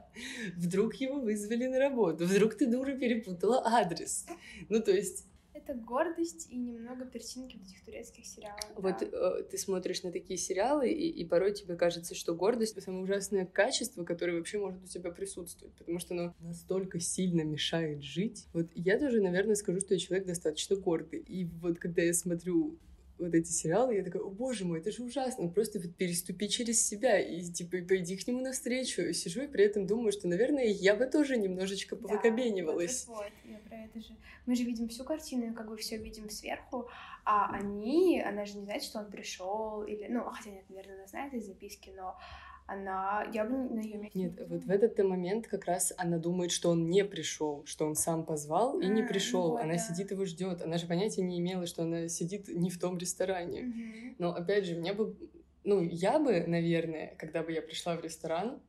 Вдруг 0.57 0.97
его 0.97 1.21
вызвали 1.21 1.67
на 1.69 1.79
работу. 1.79 2.27
Вдруг 2.27 2.55
ты, 2.55 2.67
дура, 2.67 2.93
перепутала 2.93 3.63
адрес. 3.65 4.27
Ну, 4.69 4.83
то 4.83 4.93
есть 4.93 5.25
это 5.65 5.75
гордость 5.75 6.49
и 6.51 6.57
немного 6.57 7.05
перчинки 7.05 7.57
в 7.57 7.62
этих 7.62 7.85
турецких 7.85 8.27
сериалах. 8.27 8.61
Вот 8.77 8.99
да. 9.01 9.39
э, 9.39 9.43
ты 9.45 9.59
смотришь 9.59 10.03
на 10.03 10.12
такие 10.12 10.37
сериалы, 10.37 10.89
и, 10.91 11.09
и 11.09 11.25
порой 11.25 11.53
тебе 11.53 11.77
кажется, 11.77 12.15
что 12.15 12.35
гордость— 12.35 12.73
это 12.77 12.83
самое 12.83 13.05
ужасное 13.05 13.47
качество, 13.47 14.05
которое 14.05 14.37
вообще 14.37 14.59
может 14.59 14.83
у 14.83 14.87
тебя 14.87 15.11
присутствовать, 15.11 15.75
потому 15.75 15.99
что 15.99 16.15
оно 16.15 16.35
настолько 16.41 17.01
сильно 17.01 17.43
мешает 17.43 18.03
жить. 18.03 18.47
Вот 18.53 18.67
я 18.75 18.99
тоже, 18.99 19.21
наверное, 19.21 19.55
скажу, 19.55 19.81
что 19.81 19.95
я 19.95 20.01
человек 20.01 20.27
достаточно 20.27 20.77
гордый. 20.77 21.21
И 21.21 21.45
вот 21.45 21.79
когда 21.79 22.03
я 22.03 22.15
смотрю 22.15 22.79
вот 23.19 23.35
эти 23.35 23.51
сериалы, 23.51 23.95
я 23.95 24.05
такая, 24.05 24.23
о 24.23 24.31
боже 24.31 24.65
мой, 24.65 24.81
это 24.81 24.91
же 24.91 25.03
ужасно, 25.03 25.49
просто 25.49 25.79
вот 25.79 25.95
переступи 25.97 26.49
через 26.49 26.85
себя 26.85 27.19
и 27.19 27.43
типа 27.43 27.79
пойди 27.87 28.17
к 28.17 28.27
нему 28.27 28.41
навстречу. 28.41 29.12
Сижу 29.12 29.43
и 29.43 29.47
при 29.47 29.65
этом 29.65 29.87
думаю, 29.87 30.12
что, 30.12 30.29
наверное, 30.29 30.65
я 30.65 30.95
бы 30.97 31.07
тоже 31.07 31.37
немножечко 31.37 31.97
повыкобенивалась. 31.97 33.05
Да, 33.07 33.12
вот, 33.12 33.25
вот, 33.25 33.51
я 33.51 33.59
про 33.59 33.77
это 33.77 34.01
же. 34.01 34.17
Мы 34.47 34.57
же 34.57 34.65
видим 34.65 34.89
всю 34.89 35.05
картину, 35.05 35.55
как 35.55 35.69
бы 35.69 35.77
все 35.77 35.97
видим 35.97 36.29
сверху, 36.29 36.89
а 37.25 37.55
они, 37.55 38.21
она 38.21 38.45
же 38.45 38.59
не 38.59 38.65
знает, 38.65 38.83
что 38.83 38.99
он 38.99 39.11
пришел, 39.11 39.83
или, 39.85 40.07
ну, 40.09 40.25
хотя 40.25 40.51
нет, 40.51 40.65
наверное, 40.69 40.97
она 40.97 41.07
знает 41.07 41.33
из 41.35 41.47
записки, 41.47 41.93
но 41.97 42.19
она, 42.67 43.27
я 43.33 43.45
бы 43.45 43.57
на 43.57 43.81
ее 43.81 43.99
месте... 43.99 44.19
Нет, 44.19 44.41
вот 44.49 44.65
в 44.65 44.71
этот 44.71 44.99
момент 44.99 45.47
как 45.47 45.67
раз 45.67 45.93
она 45.99 46.19
думает, 46.19 46.51
что 46.51 46.71
он 46.71 46.89
не 46.89 47.05
пришел, 47.05 47.62
что 47.67 47.87
он 47.87 47.95
сам 47.95 48.25
позвал 48.25 48.81
и 48.81 48.87
не 48.87 49.03
пришел. 49.03 49.51
вот, 49.51 49.61
она 49.61 49.75
да. 49.75 49.79
сидит 49.79 50.11
его 50.11 50.25
ждет. 50.25 50.62
Она 50.62 50.79
же 50.79 50.87
понятия 50.87 51.23
не 51.23 51.39
имела, 51.39 51.67
что 51.67 51.83
она 51.83 52.09
сидит 52.09 52.49
не 52.49 52.71
в 52.71 52.79
том 52.79 52.97
ресторане. 52.97 53.62
Мгм. 53.62 54.17
Но 54.19 54.35
опять 54.35 54.65
же, 54.65 54.77
мне 54.77 54.95
бы, 54.95 55.15
ну, 55.62 55.83
я 55.83 56.19
бы, 56.19 56.45
наверное, 56.47 57.15
когда 57.19 57.43
бы 57.43 57.53
я 57.53 57.61
пришла 57.61 57.97
в 57.97 58.03
ресторан 58.03 58.61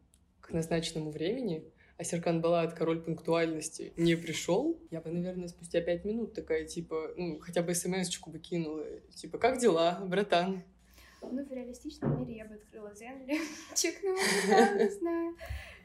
к 0.41 0.51
назначенному 0.51 1.11
времени, 1.11 1.63
а 1.97 2.03
Серкан 2.03 2.41
Балат, 2.41 2.73
король 2.73 3.01
пунктуальности, 3.01 3.93
не 3.95 4.15
пришел, 4.15 4.77
я 4.91 4.99
бы, 4.99 5.09
наверное, 5.11 5.47
спустя 5.47 5.79
пять 5.79 6.03
минут 6.03 6.33
такая, 6.33 6.65
типа, 6.65 7.13
ну, 7.15 7.39
хотя 7.39 7.61
бы 7.63 7.73
смс-очку 7.73 8.31
бы 8.31 8.39
кинула, 8.39 8.83
типа, 9.13 9.37
как 9.37 9.59
дела, 9.59 10.03
братан? 10.05 10.63
Ну, 11.31 11.45
в 11.45 11.51
реалистичном 11.51 12.19
мире 12.19 12.37
я 12.37 12.45
бы 12.45 12.55
открыла 12.55 12.93
Зенли, 12.93 13.39
чекнула, 13.75 14.17
да, 14.47 14.83
не 14.83 14.89
знаю. 14.89 15.35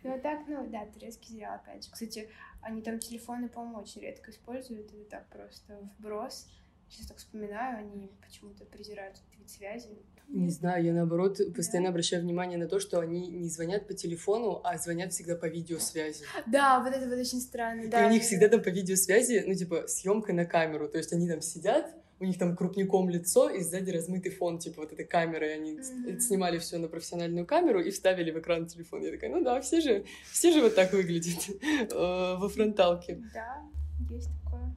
Ну, 0.03 0.15
а 0.15 0.19
так, 0.19 0.41
ну, 0.47 0.67
да, 0.71 0.87
турецкий 0.87 1.35
сериал, 1.35 1.57
опять 1.57 1.85
же. 1.85 1.91
Кстати, 1.91 2.31
они 2.63 2.83
там 2.83 2.99
телефоны, 2.99 3.49
по-моему, 3.49 3.81
очень 3.81 4.01
редко 4.01 4.31
используют, 4.31 4.93
это 4.93 5.05
так 5.11 5.29
просто 5.29 5.79
вброс. 5.99 6.49
Сейчас 6.89 7.07
так 7.07 7.19
вспоминаю, 7.19 7.79
они 7.79 8.11
почему-то 8.21 8.65
презирают 8.65 9.17
вид 9.39 9.49
связи. 9.49 9.97
Не 10.29 10.51
знаю, 10.51 10.85
я 10.85 10.93
наоборот 10.93 11.39
постоянно 11.55 11.91
обращаю 11.91 12.23
внимание 12.23 12.59
на 12.59 12.69
то, 12.69 12.79
что 12.81 13.01
они 13.01 13.29
не 13.29 13.49
звонят 13.49 13.87
по 13.87 13.95
телефону, 13.95 14.61
а 14.65 14.79
звонят 14.79 15.13
всегда 15.13 15.35
по 15.37 15.47
видеосвязи. 15.47 16.25
Да, 16.47 16.81
вот 16.81 16.93
это 16.93 17.09
вот 17.09 17.19
очень 17.19 17.41
странно, 17.41 17.83
И 17.83 17.89
да. 17.89 18.07
у 18.07 18.11
них 18.11 18.23
всегда 18.23 18.49
там 18.49 18.63
по 18.63 18.69
видеосвязи, 18.69 19.45
ну, 19.47 19.55
типа, 19.55 19.87
съемка 19.89 20.33
на 20.33 20.47
камеру. 20.47 20.89
То 20.89 20.99
есть 20.99 21.13
они 21.13 21.29
там 21.29 21.43
сидят, 21.43 21.93
у 22.21 22.25
них 22.27 22.39
там 22.39 22.55
крупником 22.55 23.09
лицо, 23.09 23.49
и 23.49 23.61
сзади 23.61 23.91
размытый 23.91 24.31
фон, 24.31 24.59
типа, 24.59 24.83
вот 24.83 24.93
этой 24.93 25.07
камеры. 25.07 25.51
Они 25.53 25.73
Мгм. 25.73 26.21
снимали 26.21 26.59
все 26.59 26.77
на 26.79 26.89
профессиональную 26.89 27.47
камеру 27.47 27.81
и 27.81 27.91
вставили 27.91 28.31
в 28.31 28.39
экран 28.39 28.67
телефон. 28.67 29.03
Я 29.03 29.11
такая, 29.11 29.31
ну 29.31 29.43
да, 29.43 29.61
все 29.63 29.81
же, 29.81 30.05
все 30.31 30.53
же 30.53 30.61
вот 30.61 30.75
так 30.75 30.93
выглядят 30.93 31.49
э, 31.93 32.37
во 32.39 32.49
фронталке. 32.49 33.23
Да, 33.33 33.63
есть 34.11 34.29
такое. 34.45 34.75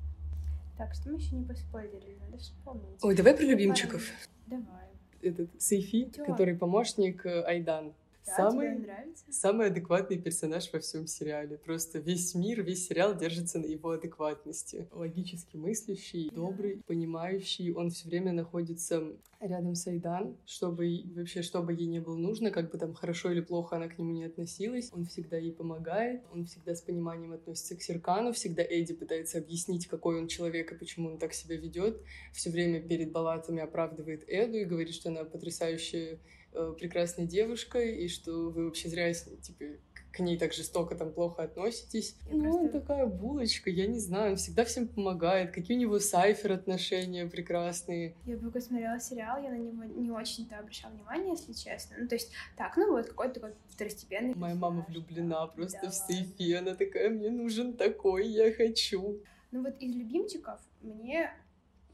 Так, 0.77 0.93
что 0.95 1.09
мы 1.09 1.17
еще 1.19 1.35
не 1.35 1.45
поспорили, 1.45 2.17
надо 2.25 2.37
вспомнить. 2.37 2.97
Ой, 3.01 3.15
давай 3.15 3.35
про 3.35 3.43
любимчиков. 3.43 4.01
Давай. 4.47 4.87
Этот 5.21 5.49
Сейфи, 5.61 6.11
который 6.25 6.55
помощник 6.55 7.25
э, 7.25 7.43
Айдан. 7.43 7.93
Да, 8.25 8.35
Самый 8.35 8.75
тебе 8.75 8.85
нравится? 8.85 9.25
Самый 9.29 9.67
адекватный 9.67 10.17
персонаж 10.17 10.71
во 10.71 10.79
всем 10.79 11.07
сериале. 11.07 11.57
Просто 11.57 11.99
весь 11.99 12.33
мир, 12.35 12.61
весь 12.61 12.87
сериал 12.87 13.15
держится 13.15 13.59
на 13.59 13.65
его 13.65 13.91
адекватности. 13.91 14.87
Логически 14.91 15.57
мыслящий, 15.57 16.29
добрый, 16.29 16.81
понимающий. 16.87 17.73
Он 17.73 17.89
все 17.89 18.07
время 18.07 18.31
находится 18.31 19.03
рядом 19.41 19.75
с 19.75 19.87
Айдан, 19.87 20.37
чтобы 20.45 21.03
вообще, 21.15 21.41
что 21.41 21.61
бы 21.61 21.73
ей 21.73 21.87
не 21.87 21.99
было 21.99 22.15
нужно, 22.15 22.49
как 22.51 22.71
бы 22.71 22.77
там 22.77 22.93
хорошо 22.93 23.31
или 23.31 23.41
плохо 23.41 23.75
она 23.75 23.87
к 23.87 23.97
нему 23.97 24.11
не 24.11 24.23
относилась. 24.23 24.89
Он 24.93 25.05
всегда 25.05 25.37
ей 25.37 25.51
помогает, 25.51 26.23
он 26.31 26.45
всегда 26.45 26.75
с 26.75 26.81
пониманием 26.81 27.33
относится 27.33 27.75
к 27.75 27.81
Серкану, 27.81 28.31
всегда 28.31 28.63
Эдди 28.63 28.93
пытается 28.93 29.39
объяснить, 29.39 29.87
какой 29.87 30.19
он 30.19 30.27
человек 30.27 30.71
и 30.71 30.75
почему 30.75 31.09
он 31.09 31.17
так 31.17 31.33
себя 31.33 31.57
ведет. 31.57 32.01
Все 32.31 32.49
время 32.49 32.81
перед 32.81 33.11
балатами 33.11 33.61
оправдывает 33.61 34.23
Эду 34.27 34.57
и 34.57 34.65
говорит, 34.65 34.93
что 34.93 35.09
она 35.09 35.25
потрясающая 35.25 36.19
э, 36.53 36.73
прекрасной 36.79 37.25
девушкой, 37.27 38.03
и 38.03 38.07
что 38.07 38.49
вы 38.49 38.65
вообще 38.65 38.89
зря 38.89 39.11
типа, 39.13 39.65
к- 40.11 40.19
ней 40.19 40.37
так 40.37 40.53
жестоко, 40.53 40.95
там, 40.95 41.11
плохо 41.11 41.43
относитесь. 41.43 42.15
Я 42.29 42.35
ну, 42.37 42.51
он 42.51 42.59
просто- 42.69 42.79
такая 42.79 43.05
булочка, 43.07 43.69
я 43.69 43.87
не 43.87 43.99
знаю, 43.99 44.31
он 44.31 44.37
всегда 44.37 44.63
всем 44.63 44.87
помогает. 44.87 45.51
Какие 45.51 45.77
у 45.77 45.79
него 45.79 45.99
сайфер 45.99 46.51
отношения 46.51 47.25
прекрасные. 47.25 48.15
Я 48.25 48.37
только 48.37 48.61
смотрела 48.61 48.99
сериал, 48.99 49.41
я 49.41 49.49
на 49.49 49.57
него 49.57 49.83
не 49.83 50.11
очень-то 50.11 50.59
обращала 50.59 50.91
внимание, 50.93 51.31
если 51.31 51.53
честно. 51.53 51.95
Ну, 51.99 52.07
то 52.07 52.15
есть, 52.15 52.31
так, 52.57 52.77
ну 52.77 52.91
вот 52.91 53.07
какой-то 53.07 53.33
такой 53.39 53.55
второстепенный 53.69 54.35
Моя 54.35 54.55
мама 54.55 54.85
влюблена 54.87 55.47
да. 55.47 55.47
просто 55.47 55.79
Да 55.81 55.89
в. 55.89 55.93
Сейфи. 55.95 56.53
Она 56.53 56.75
такая, 56.75 57.09
мне 57.09 57.29
нужен 57.31 57.73
такой, 57.75 58.27
я 58.27 58.51
хочу. 58.53 59.19
Ну 59.51 59.63
вот 59.63 59.75
из 59.79 59.95
любимчиков 59.95 60.59
мне 60.81 61.31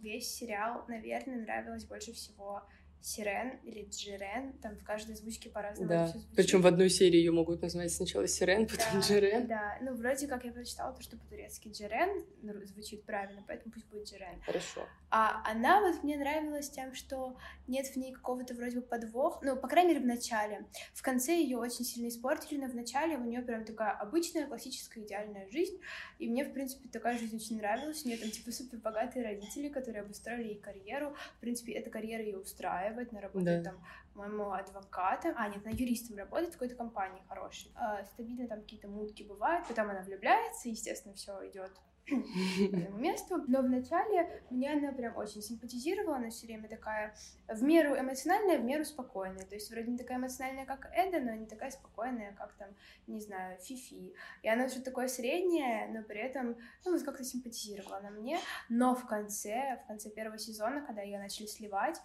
весь 0.01 0.27
сериал, 0.29 0.83
наверное, 0.87 1.41
нравилось 1.41 1.85
больше 1.85 2.13
всего 2.13 2.63
Сирен 3.01 3.59
или 3.63 3.87
Джирен. 3.89 4.53
Там 4.61 4.75
в 4.75 4.83
каждой 4.83 5.13
озвучке 5.15 5.49
по-разному 5.49 5.89
Да. 5.89 6.07
всё 6.07 6.19
звучит. 6.19 6.35
Причем 6.35 6.61
в 6.61 6.67
одной 6.67 6.89
серии 6.89 7.17
ее 7.17 7.31
могут 7.31 7.61
назвать 7.61 7.91
сначала 7.91 8.27
Сирен, 8.27 8.67
потом 8.67 8.85
Да, 8.93 8.99
Джерен. 8.99 9.47
Да, 9.47 9.77
ну 9.81 9.95
вроде 9.95 10.27
как 10.27 10.43
я 10.43 10.51
прочитала 10.51 10.93
то, 10.93 11.01
что 11.01 11.17
по-турецки 11.17 11.69
Джерен 11.69 12.25
ну, 12.41 12.53
звучит 12.65 13.05
правильно, 13.05 13.43
поэтому 13.47 13.71
пусть 13.73 13.87
будет 13.87 14.07
Джерен. 14.07 14.41
Хорошо. 14.45 14.81
А 15.11 15.41
она 15.49 15.81
вот 15.81 16.03
мне 16.03 16.17
нравилась 16.17 16.69
тем, 16.69 16.93
что 16.93 17.37
нет 17.67 17.87
в 17.87 17.95
ней 17.95 18.13
какого-то 18.13 18.53
вроде 18.53 18.75
бы 18.77 18.81
подвоха, 18.81 19.39
ну, 19.43 19.55
по 19.55 19.67
крайней 19.67 19.93
мере, 19.93 20.01
в 20.01 20.07
начале. 20.07 20.65
В 20.93 21.01
конце 21.01 21.35
ее 21.37 21.57
очень 21.57 21.85
сильно 21.85 22.09
испортили, 22.09 22.59
но 22.59 22.67
в 22.67 22.75
начале 22.75 23.17
у 23.17 23.23
нее 23.23 23.41
прям 23.41 23.65
такая 23.65 23.91
обычная, 23.91 24.45
классическая, 24.45 25.03
идеальная 25.03 25.49
жизнь. 25.49 25.79
И 26.19 26.29
мне, 26.29 26.43
в 26.43 26.53
принципе, 26.53 26.89
такая 26.89 27.17
жизнь 27.17 27.35
очень 27.35 27.57
нравилась. 27.57 28.03
У 28.05 28.07
нее 28.07 28.17
там, 28.17 28.29
типа, 28.29 28.51
супер 28.51 28.77
богатые 28.77 29.25
родители, 29.25 29.69
которые 29.69 30.03
обустроили 30.03 30.49
ей 30.49 30.59
карьеру. 30.59 31.15
В 31.37 31.39
принципе, 31.39 31.73
эта 31.73 31.89
карьера 31.89 32.23
ее 32.23 32.37
устраивает. 32.37 32.88
Она 33.11 33.21
работает 33.21 33.63
Да. 33.63 33.71
там, 33.71 33.83
по-моему, 34.13 34.51
адвокатом. 34.51 35.33
А, 35.37 35.47
нет, 35.47 35.65
она 35.65 35.71
юристом 35.75 36.17
работает 36.17 36.49
в 36.49 36.53
какой-то 36.53 36.75
компании 36.75 37.21
хорошей. 37.27 37.71
А, 37.75 38.03
стабильно 38.05 38.47
там 38.47 38.61
какие-то 38.61 38.87
мутки 38.87 39.23
бывают. 39.23 39.67
Потом 39.67 39.89
она 39.89 40.01
влюбляется, 40.01 40.69
естественно, 40.69 41.13
все 41.15 41.47
идет 41.49 41.71
этому 42.11 42.97
месту. 42.97 43.43
Но 43.47 43.61
вначале 43.61 44.43
мне 44.49 44.71
она 44.73 44.91
прям 44.91 45.15
очень 45.17 45.41
симпатизировала, 45.41 46.17
она 46.17 46.29
все 46.29 46.47
время 46.47 46.67
такая 46.67 47.15
в 47.47 47.61
меру 47.63 47.97
эмоциональная, 47.97 48.57
в 48.57 48.63
меру 48.63 48.83
спокойная. 48.83 49.45
То 49.45 49.55
есть 49.55 49.69
вроде 49.71 49.91
не 49.91 49.97
такая 49.97 50.17
эмоциональная, 50.17 50.65
как 50.65 50.89
Эда, 50.93 51.19
но 51.19 51.33
не 51.33 51.45
такая 51.45 51.71
спокойная, 51.71 52.33
как 52.33 52.53
там, 52.53 52.69
не 53.07 53.21
знаю, 53.21 53.59
Фифи. 53.59 54.13
И 54.41 54.49
она 54.49 54.69
что-то 54.69 54.85
такое 54.85 55.07
среднее, 55.07 55.87
но 55.93 56.03
при 56.03 56.19
этом, 56.19 56.57
ну, 56.85 56.91
вот 56.91 57.03
как-то 57.03 57.23
симпатизировала 57.23 57.97
она 57.97 58.09
мне. 58.09 58.39
Но 58.69 58.95
в 58.95 59.05
конце, 59.05 59.79
в 59.83 59.87
конце 59.87 60.09
первого 60.09 60.37
сезона, 60.37 60.81
когда 60.85 61.01
ее 61.01 61.19
начали 61.19 61.45
сливать, 61.45 62.01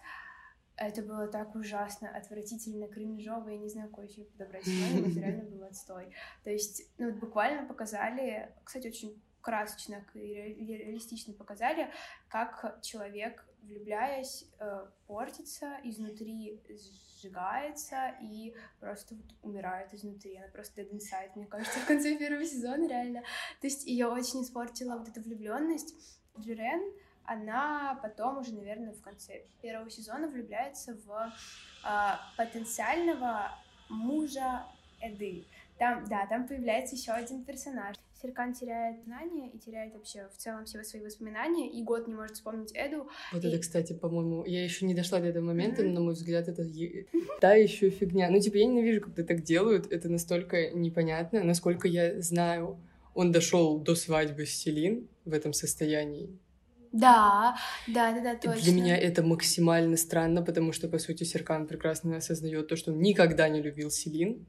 это 0.77 1.01
было 1.01 1.27
так 1.27 1.55
ужасно, 1.55 2.09
отвратительно, 2.09 2.87
кринжово, 2.87 3.49
я 3.49 3.57
не 3.57 3.69
знаю, 3.69 3.89
какой 3.89 4.07
еще 4.07 4.23
подобрать 4.23 4.65
синоним, 4.65 5.11
это 5.11 5.19
реально 5.19 5.43
был 5.51 5.63
отстой. 5.63 6.13
То 6.43 6.49
есть, 6.49 6.83
ну, 6.97 7.11
вот 7.11 7.19
буквально 7.19 7.67
показали, 7.67 8.53
кстати, 8.63 8.87
очень 8.87 9.21
красочно 9.41 10.03
и 10.15 10.33
ре- 10.33 10.85
реалистично 10.85 11.33
показали, 11.33 11.91
как 12.29 12.79
человек, 12.81 13.45
влюбляясь, 13.61 14.45
э, 14.59 14.87
портится, 15.07 15.77
изнутри 15.83 16.59
сжигается 17.15 18.15
и 18.21 18.55
просто 18.79 19.15
вот 19.15 19.25
умирает 19.43 19.93
изнутри. 19.93 20.37
Она 20.37 20.47
просто 20.47 20.81
dead 20.81 20.91
inside, 20.91 21.31
мне 21.35 21.45
кажется, 21.45 21.79
в 21.79 21.85
конце 21.85 22.15
первого 22.17 22.45
сезона, 22.45 22.87
реально. 22.87 23.21
То 23.61 23.67
есть 23.67 23.85
ее 23.85 24.07
очень 24.07 24.41
испортила 24.43 24.97
вот 24.97 25.07
эта 25.07 25.21
влюбленность. 25.21 25.95
Джерен, 26.37 26.93
она 27.27 27.99
потом 28.01 28.39
уже, 28.39 28.53
наверное, 28.53 28.93
в 28.93 29.01
конце 29.01 29.43
первого 29.61 29.89
сезона 29.89 30.27
влюбляется 30.27 30.97
в 31.05 31.33
а, 31.83 32.19
потенциального 32.37 33.51
мужа 33.89 34.63
Эды. 35.01 35.45
Там, 35.77 36.05
да, 36.09 36.25
там 36.27 36.47
появляется 36.47 36.95
еще 36.95 37.11
один 37.11 37.43
персонаж. 37.43 37.97
Серкан 38.21 38.53
теряет 38.53 39.03
знания 39.03 39.49
и 39.49 39.59
теряет 39.59 39.93
вообще 39.93 40.27
в 40.33 40.37
целом 40.37 40.65
все 40.65 40.83
свои 40.83 41.03
воспоминания, 41.03 41.69
и 41.69 41.83
год 41.83 42.07
не 42.07 42.13
может 42.13 42.35
вспомнить 42.35 42.71
Эду. 42.73 43.09
Вот 43.33 43.43
и... 43.43 43.47
это, 43.47 43.59
кстати, 43.59 43.93
по-моему, 43.93 44.45
я 44.45 44.63
еще 44.63 44.85
не 44.85 44.95
дошла 44.95 45.19
до 45.19 45.27
этого 45.27 45.43
момента, 45.43 45.83
mm-hmm. 45.83 45.89
но, 45.89 45.99
на 45.99 46.01
мой 46.01 46.13
взгляд, 46.13 46.47
это 46.47 46.63
та 47.41 47.53
еще 47.53 47.89
фигня. 47.89 48.29
Ну, 48.29 48.39
типа, 48.39 48.57
я 48.57 48.65
ненавижу, 48.65 49.01
когда 49.01 49.23
так 49.23 49.43
делают, 49.43 49.91
это 49.91 50.09
настолько 50.09 50.71
непонятно, 50.71 51.43
насколько 51.43 51.87
я 51.87 52.21
знаю, 52.21 52.79
он 53.13 53.31
дошел 53.31 53.79
до 53.79 53.95
свадьбы 53.95 54.45
с 54.45 54.51
Селин 54.51 55.07
в 55.25 55.33
этом 55.33 55.53
состоянии. 55.53 56.39
Да, 56.95 57.57
да, 57.87 58.13
да, 58.13 58.21
да, 58.21 58.35
точно. 58.35 58.61
Для 58.61 58.73
меня 58.73 58.97
это 58.97 59.21
максимально 59.21 59.97
странно, 59.97 60.41
потому 60.41 60.71
что, 60.71 60.87
по 60.87 60.97
сути, 60.97 61.25
Серкан 61.25 61.67
прекрасно 61.67 62.17
осознает 62.17 62.67
то, 62.69 62.77
что 62.77 62.91
он 62.91 62.99
никогда 62.99 63.49
не 63.49 63.61
любил 63.61 63.91
Селин. 63.91 64.45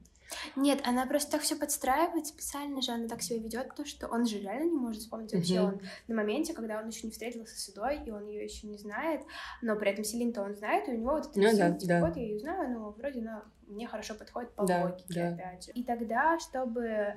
Нет, 0.55 0.81
она 0.85 1.05
просто 1.05 1.31
так 1.31 1.41
все 1.41 1.55
подстраивает 1.55 2.27
специально 2.27 2.81
же, 2.81 2.91
она 2.91 3.07
так 3.07 3.21
себя 3.21 3.39
ведет, 3.39 3.73
то 3.75 3.85
что 3.85 4.07
он 4.07 4.25
же 4.25 4.39
реально 4.39 4.69
не 4.69 4.77
может 4.77 5.01
вспомнить 5.01 5.33
вообще 5.33 5.55
uh-huh. 5.55 5.67
он 5.67 5.81
на 6.07 6.15
моменте, 6.15 6.53
когда 6.53 6.79
он 6.79 6.87
еще 6.87 7.07
не 7.07 7.11
встретился 7.11 7.57
с 7.57 7.69
Идой, 7.69 8.03
и 8.05 8.11
он 8.11 8.27
ее 8.27 8.43
еще 8.43 8.67
не 8.67 8.77
знает, 8.77 9.21
но 9.61 9.75
при 9.77 9.91
этом 9.91 10.03
Селин-то 10.03 10.41
он 10.41 10.55
знает, 10.55 10.87
и 10.89 10.91
у 10.91 10.97
него 10.97 11.11
вот 11.11 11.27
это 11.27 11.39
ну, 11.39 11.57
да, 11.57 11.71
типа, 11.71 11.93
да. 11.93 12.05
вот 12.05 12.17
я 12.17 12.23
ее 12.23 12.39
знаю, 12.39 12.71
но 12.71 12.91
вроде 12.91 13.21
она 13.21 13.45
мне 13.67 13.87
хорошо 13.87 14.15
подходит 14.15 14.53
по 14.53 14.65
да, 14.65 14.83
логике, 14.83 15.05
да. 15.09 15.29
опять 15.29 15.65
же. 15.65 15.71
И 15.71 15.83
тогда, 15.83 16.39
чтобы 16.39 16.83
э, 16.85 17.15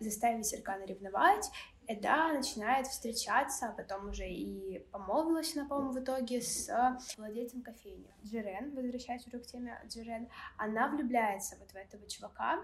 заставить 0.00 0.46
Серкана 0.46 0.84
ревновать, 0.84 1.50
Эда 1.88 2.34
начинает 2.34 2.86
встречаться, 2.86 3.68
а 3.68 3.72
потом 3.72 4.10
уже 4.10 4.28
и 4.28 4.78
помолвилась 4.92 5.56
она, 5.56 5.66
по-моему, 5.66 5.92
в 5.92 6.00
итоге 6.00 6.42
с 6.42 6.68
владельцем 7.16 7.62
кофейни. 7.62 8.14
Джерен, 8.24 8.74
возвращаясь 8.74 9.26
уже 9.26 9.38
к 9.38 9.46
теме 9.46 9.80
Джерен, 9.88 10.28
она 10.58 10.88
влюбляется 10.88 11.56
вот 11.58 11.70
в 11.70 11.76
этого 11.76 12.06
чувака, 12.06 12.62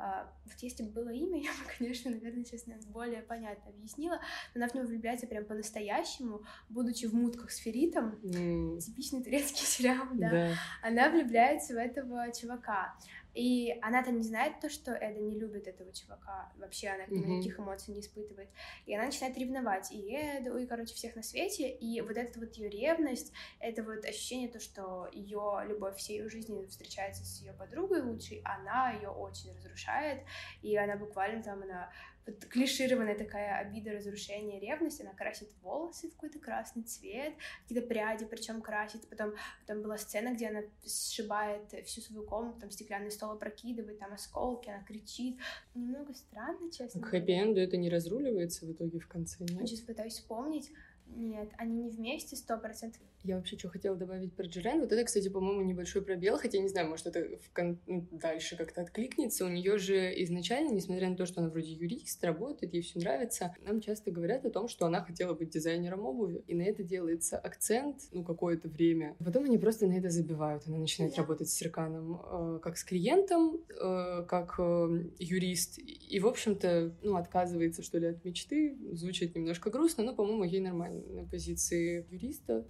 а, 0.00 0.32
вот 0.44 0.54
если 0.60 0.84
бы 0.84 0.90
было 0.90 1.08
имя, 1.08 1.40
я 1.42 1.50
бы, 1.50 1.70
конечно, 1.76 2.10
наверное, 2.10 2.44
честно, 2.44 2.74
более 2.86 3.20
понятно 3.22 3.70
объяснила, 3.70 4.20
но 4.54 4.62
она 4.62 4.68
в 4.68 4.74
него 4.74 4.86
влюбляется 4.86 5.26
прям 5.26 5.44
по-настоящему, 5.44 6.42
будучи 6.68 7.06
в 7.06 7.14
мутках 7.14 7.50
с 7.50 7.56
Феритом, 7.56 8.18
mm. 8.22 8.78
типичный 8.78 9.24
турецкий 9.24 9.66
сериал, 9.66 10.06
да. 10.12 10.30
да, 10.30 10.54
она 10.82 11.10
влюбляется 11.10 11.74
в 11.74 11.78
этого 11.78 12.32
чувака. 12.32 12.94
И 13.34 13.78
она-то 13.82 14.10
не 14.10 14.22
знает 14.22 14.60
то, 14.60 14.68
что 14.68 14.92
Эда 14.92 15.20
не 15.20 15.38
любит 15.38 15.66
этого 15.68 15.92
чувака. 15.92 16.52
Вообще 16.56 16.88
она 16.88 17.04
mm-hmm. 17.04 17.26
никаких 17.26 17.60
эмоций 17.60 17.94
не 17.94 18.00
испытывает. 18.00 18.48
И 18.86 18.94
она 18.94 19.06
начинает 19.06 19.36
ревновать 19.38 19.92
и 19.92 20.14
Эду, 20.14 20.58
и, 20.58 20.66
короче, 20.66 20.94
всех 20.94 21.14
на 21.16 21.22
свете. 21.22 21.70
И 21.70 22.00
вот 22.00 22.16
эта 22.16 22.40
вот 22.40 22.54
ее 22.54 22.68
ревность, 22.68 23.32
это 23.60 23.82
вот 23.82 24.04
ощущение 24.04 24.48
то, 24.48 24.60
что 24.60 25.08
ее 25.12 25.62
любовь 25.66 25.96
всей 25.96 26.18
ее 26.18 26.28
жизни 26.28 26.66
встречается 26.66 27.24
с 27.24 27.40
ее 27.40 27.52
подругой 27.52 28.02
лучшей, 28.02 28.42
она 28.44 28.92
ее 28.92 29.08
очень 29.08 29.54
разрушает. 29.54 30.22
И 30.62 30.76
она 30.76 30.96
буквально 30.96 31.42
там, 31.42 31.62
она 31.62 31.90
вот 32.28 32.44
клишированная 32.44 33.16
такая 33.16 33.58
обида, 33.58 33.92
разрушение, 33.92 34.60
ревность, 34.60 35.00
она 35.00 35.12
красит 35.14 35.48
волосы 35.62 36.08
в 36.08 36.14
какой-то 36.14 36.38
красный 36.38 36.82
цвет, 36.82 37.34
какие-то 37.62 37.86
пряди 37.86 38.26
причем 38.26 38.60
красит, 38.60 39.08
потом, 39.08 39.32
потом 39.66 39.82
была 39.82 39.98
сцена, 39.98 40.34
где 40.34 40.48
она 40.48 40.62
сшибает 40.84 41.72
всю 41.86 42.00
свою 42.00 42.24
комнату, 42.24 42.60
там 42.60 42.70
стеклянный 42.70 43.10
стол 43.10 43.32
опрокидывает, 43.32 43.98
там 43.98 44.12
осколки, 44.12 44.68
она 44.68 44.82
кричит. 44.84 45.38
Немного 45.74 46.14
странно, 46.14 46.70
честно. 46.70 47.00
К 47.00 47.12
хэппи-энду 47.12 47.60
это 47.60 47.76
не 47.76 47.88
разруливается 47.88 48.66
в 48.66 48.72
итоге 48.72 48.98
в 48.98 49.08
конце, 49.08 49.44
нет? 49.44 49.60
Я 49.60 49.66
сейчас 49.66 49.80
пытаюсь 49.80 50.14
вспомнить. 50.14 50.70
Нет, 51.06 51.50
они 51.56 51.76
не 51.76 51.90
вместе, 51.90 52.36
сто 52.36 52.58
процентов. 52.58 53.00
Я 53.24 53.36
вообще 53.36 53.58
что 53.58 53.68
хотела 53.68 53.96
добавить 53.96 54.32
про 54.34 54.46
Джерен. 54.46 54.80
Вот 54.80 54.92
это, 54.92 55.04
кстати, 55.04 55.28
по-моему, 55.28 55.62
небольшой 55.62 56.02
пробел, 56.02 56.38
хотя 56.38 56.58
не 56.58 56.68
знаю, 56.68 56.88
может, 56.88 57.06
это 57.06 57.38
в 57.38 57.52
кон... 57.52 57.78
Ну, 57.86 58.06
дальше 58.12 58.56
как-то 58.56 58.82
откликнется. 58.82 59.44
У 59.44 59.48
нее 59.48 59.78
же 59.78 60.22
изначально, 60.22 60.72
несмотря 60.72 61.08
на 61.08 61.16
то, 61.16 61.26
что 61.26 61.40
она 61.40 61.50
вроде 61.50 61.72
юрист, 61.72 62.22
работает, 62.24 62.72
ей 62.72 62.82
все 62.82 62.98
нравится, 62.98 63.54
нам 63.60 63.80
часто 63.80 64.10
говорят 64.10 64.44
о 64.44 64.50
том, 64.50 64.68
что 64.68 64.86
она 64.86 65.02
хотела 65.02 65.34
быть 65.34 65.50
дизайнером 65.50 66.04
обуви. 66.04 66.44
И 66.46 66.54
на 66.54 66.62
это 66.62 66.82
делается 66.82 67.38
акцент, 67.38 68.02
ну, 68.12 68.24
какое-то 68.24 68.68
время. 68.68 69.16
Потом 69.24 69.44
они 69.44 69.58
просто 69.58 69.86
на 69.86 69.98
это 69.98 70.10
забивают. 70.10 70.66
Она 70.66 70.78
начинает 70.78 71.14
да. 71.14 71.22
работать 71.22 71.48
с 71.48 71.54
Серканом 71.54 72.20
э, 72.20 72.60
как 72.62 72.78
с 72.78 72.84
клиентом, 72.84 73.60
э, 73.68 74.24
как 74.28 74.54
э, 74.58 75.04
юрист. 75.18 75.78
И, 75.78 76.20
в 76.20 76.26
общем-то, 76.26 76.94
ну, 77.02 77.16
отказывается, 77.16 77.82
что 77.82 77.98
ли, 77.98 78.06
от 78.06 78.24
мечты. 78.24 78.76
Звучит 78.92 79.34
немножко 79.34 79.70
грустно, 79.70 80.04
но, 80.04 80.14
по-моему, 80.14 80.44
ей 80.44 80.60
нормально 80.60 81.02
на 81.08 81.24
позиции 81.24 82.06
юриста. 82.10 82.64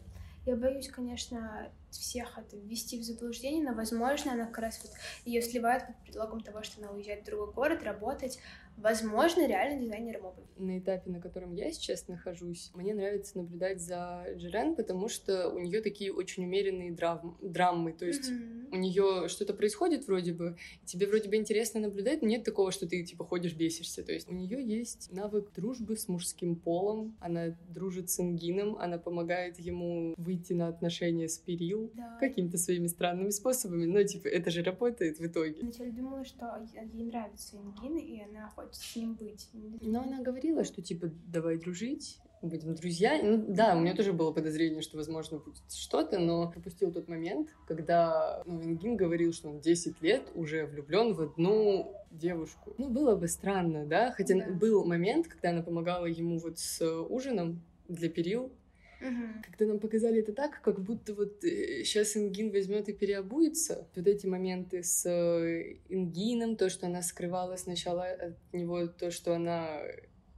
Я 0.49 0.57
боюсь, 0.57 0.89
конечно, 0.89 1.71
всех 1.91 2.39
это 2.39 2.57
ввести 2.57 2.99
в 2.99 3.03
заблуждение, 3.03 3.63
но, 3.63 3.75
возможно, 3.75 4.33
она 4.33 4.47
как 4.47 4.61
раз 4.61 4.81
вот 4.83 4.93
ее 5.27 5.43
сливают 5.43 5.87
под 5.87 5.97
предлогом 5.97 6.41
того, 6.41 6.63
что 6.63 6.81
она 6.81 6.91
уезжает 6.91 7.21
в 7.21 7.27
другой 7.27 7.53
город 7.53 7.83
работать, 7.83 8.39
возможно, 8.79 9.47
реально 9.47 9.81
дизайнером 9.83 10.27
обуви. 10.27 10.47
На 10.57 10.79
этапе, 10.79 11.11
на 11.11 11.21
котором 11.21 11.53
я 11.55 11.73
сейчас 11.73 12.09
нахожусь, 12.09 12.71
мне 12.75 12.95
нравится 12.95 13.39
наблюдать 13.39 13.81
за 13.81 14.25
Джерен, 14.37 14.75
потому 14.75 15.09
что 15.09 15.51
у 15.51 15.59
нее 15.59 15.81
такие 15.83 16.13
очень 16.13 16.45
умеренные 16.45 16.93
драм 16.93 17.37
драмы, 17.41 17.93
то 17.93 18.07
есть 18.07 18.31
mm-hmm. 18.31 18.69
у 18.73 18.77
нее 18.77 19.29
что-то 19.29 19.55
происходит 19.55 20.07
вроде 20.07 20.33
бы, 20.33 20.57
тебе 20.85 21.07
вроде 21.07 21.29
бы 21.29 21.37
интересно 21.37 21.81
наблюдать, 21.81 22.23
но 22.23 22.29
нет 22.29 22.45
такого, 22.45 22.73
что 22.73 22.89
ты 22.89 23.05
типа 23.05 23.25
ходишь, 23.25 23.55
бесишься, 23.55 24.03
то 24.03 24.13
есть 24.13 24.29
у 24.29 24.35
нее 24.35 24.65
есть 24.65 25.13
навык 25.13 25.53
дружбы 25.55 25.97
с 25.97 26.09
мужским 26.09 26.57
полом, 26.57 27.17
она 27.21 27.57
дружит 27.69 28.11
с 28.11 28.21
Ингином, 28.21 28.77
она 28.79 28.99
помогает 28.99 29.59
ему 29.59 30.15
выйти 30.17 30.53
на 30.53 30.69
отношения 30.69 31.29
с 31.29 31.39
Перил 31.39 31.91
да. 31.95 32.17
какими-то 32.21 32.59
своими 32.59 32.87
странными 32.87 33.31
способами, 33.31 33.85
но 33.85 34.03
типа 34.03 34.29
это 34.29 34.51
же 34.51 34.63
работает 34.63 35.19
в 35.19 35.27
итоге. 35.27 35.63
Вначале 35.63 35.91
думала, 35.93 36.25
что 36.25 36.67
ей 36.93 37.05
нравится 37.05 37.57
Ингин, 37.57 37.97
и 37.97 38.21
она 38.23 38.49
хочет 38.49 38.68
с 38.73 38.97
ним 38.97 39.15
быть. 39.15 39.49
Но 39.81 40.03
она 40.03 40.23
говорила, 40.23 40.65
что 40.65 40.83
типа 40.83 41.11
давай 41.27 41.59
дружить, 41.59 42.19
будем 42.43 42.75
друзья. 42.75 43.21
Ну 43.23 43.45
да, 43.49 43.77
у 43.77 43.81
меня 43.81 43.95
тоже 43.95 44.13
было 44.13 44.33
подозрение, 44.33 44.83
что 44.83 44.97
возможно 44.97 45.39
будет 45.39 45.71
что-то, 45.73 46.19
но 46.19 46.51
пропустил 46.51 46.93
тот 46.93 47.09
момент, 47.09 47.49
когда 47.67 48.43
ну, 48.47 48.63
Ингин 48.63 48.97
говорил, 48.97 49.33
что 49.33 49.49
он 49.49 49.61
10 49.61 50.01
лет 50.03 50.23
уже 50.35 50.67
влюблен 50.67 51.15
в 51.15 51.21
одну 51.21 51.95
девушку. 52.11 52.75
Ну, 52.79 52.89
было 52.89 53.17
бы 53.17 53.29
странно, 53.29 53.87
да? 53.87 54.13
Хотя 54.13 54.39
да. 54.39 54.53
был 54.53 54.85
момент, 54.85 55.29
когда 55.29 55.51
она 55.51 55.63
помогала 55.63 56.07
ему 56.07 56.39
вот 56.39 56.59
с 56.59 56.85
ужином 57.03 57.63
для 57.89 58.09
перил, 58.09 58.53
Угу. 59.01 59.43
Когда 59.43 59.67
нам 59.67 59.79
показали 59.79 60.21
это 60.21 60.33
так, 60.33 60.61
как 60.63 60.81
будто 60.81 61.15
вот 61.15 61.41
сейчас 61.43 62.17
э, 62.17 62.21
Ингин 62.21 62.51
возьмет 62.51 62.89
и 62.89 62.93
переобуется. 62.93 63.87
Вот 63.95 64.07
эти 64.07 64.27
моменты 64.27 64.83
с 64.83 65.07
э, 65.07 65.77
Ингином, 65.89 66.57
то, 66.57 66.69
что 66.69 66.87
она 66.87 67.03
скрывала 67.03 67.57
сначала 67.57 68.05
от 68.05 68.37
него, 68.53 68.87
то, 68.87 69.11
что 69.11 69.35
она 69.35 69.81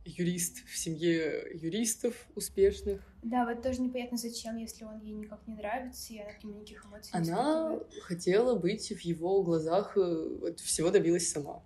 юрист 0.05 0.65
в 0.67 0.77
семье 0.77 1.51
юристов 1.55 2.15
успешных. 2.35 3.01
Да, 3.23 3.45
вот 3.45 3.63
тоже 3.63 3.81
непонятно 3.83 4.17
зачем, 4.17 4.57
если 4.57 4.85
он 4.85 5.01
ей 5.01 5.13
никак 5.13 5.47
не 5.47 5.55
нравится, 5.55 6.13
и 6.13 6.19
она 6.19 6.33
к 6.33 6.43
нему 6.43 6.57
никаких 6.57 6.85
эмоций 6.87 7.11
она 7.13 7.25
не 7.25 7.33
Она 7.33 7.81
хотела 8.03 8.59
быть 8.59 8.89
в 8.89 9.01
его 9.01 9.43
глазах, 9.43 9.97
э, 9.97 10.29
вот 10.41 10.61
всего 10.61 10.91
добилась 10.91 11.29
сама. 11.29 11.63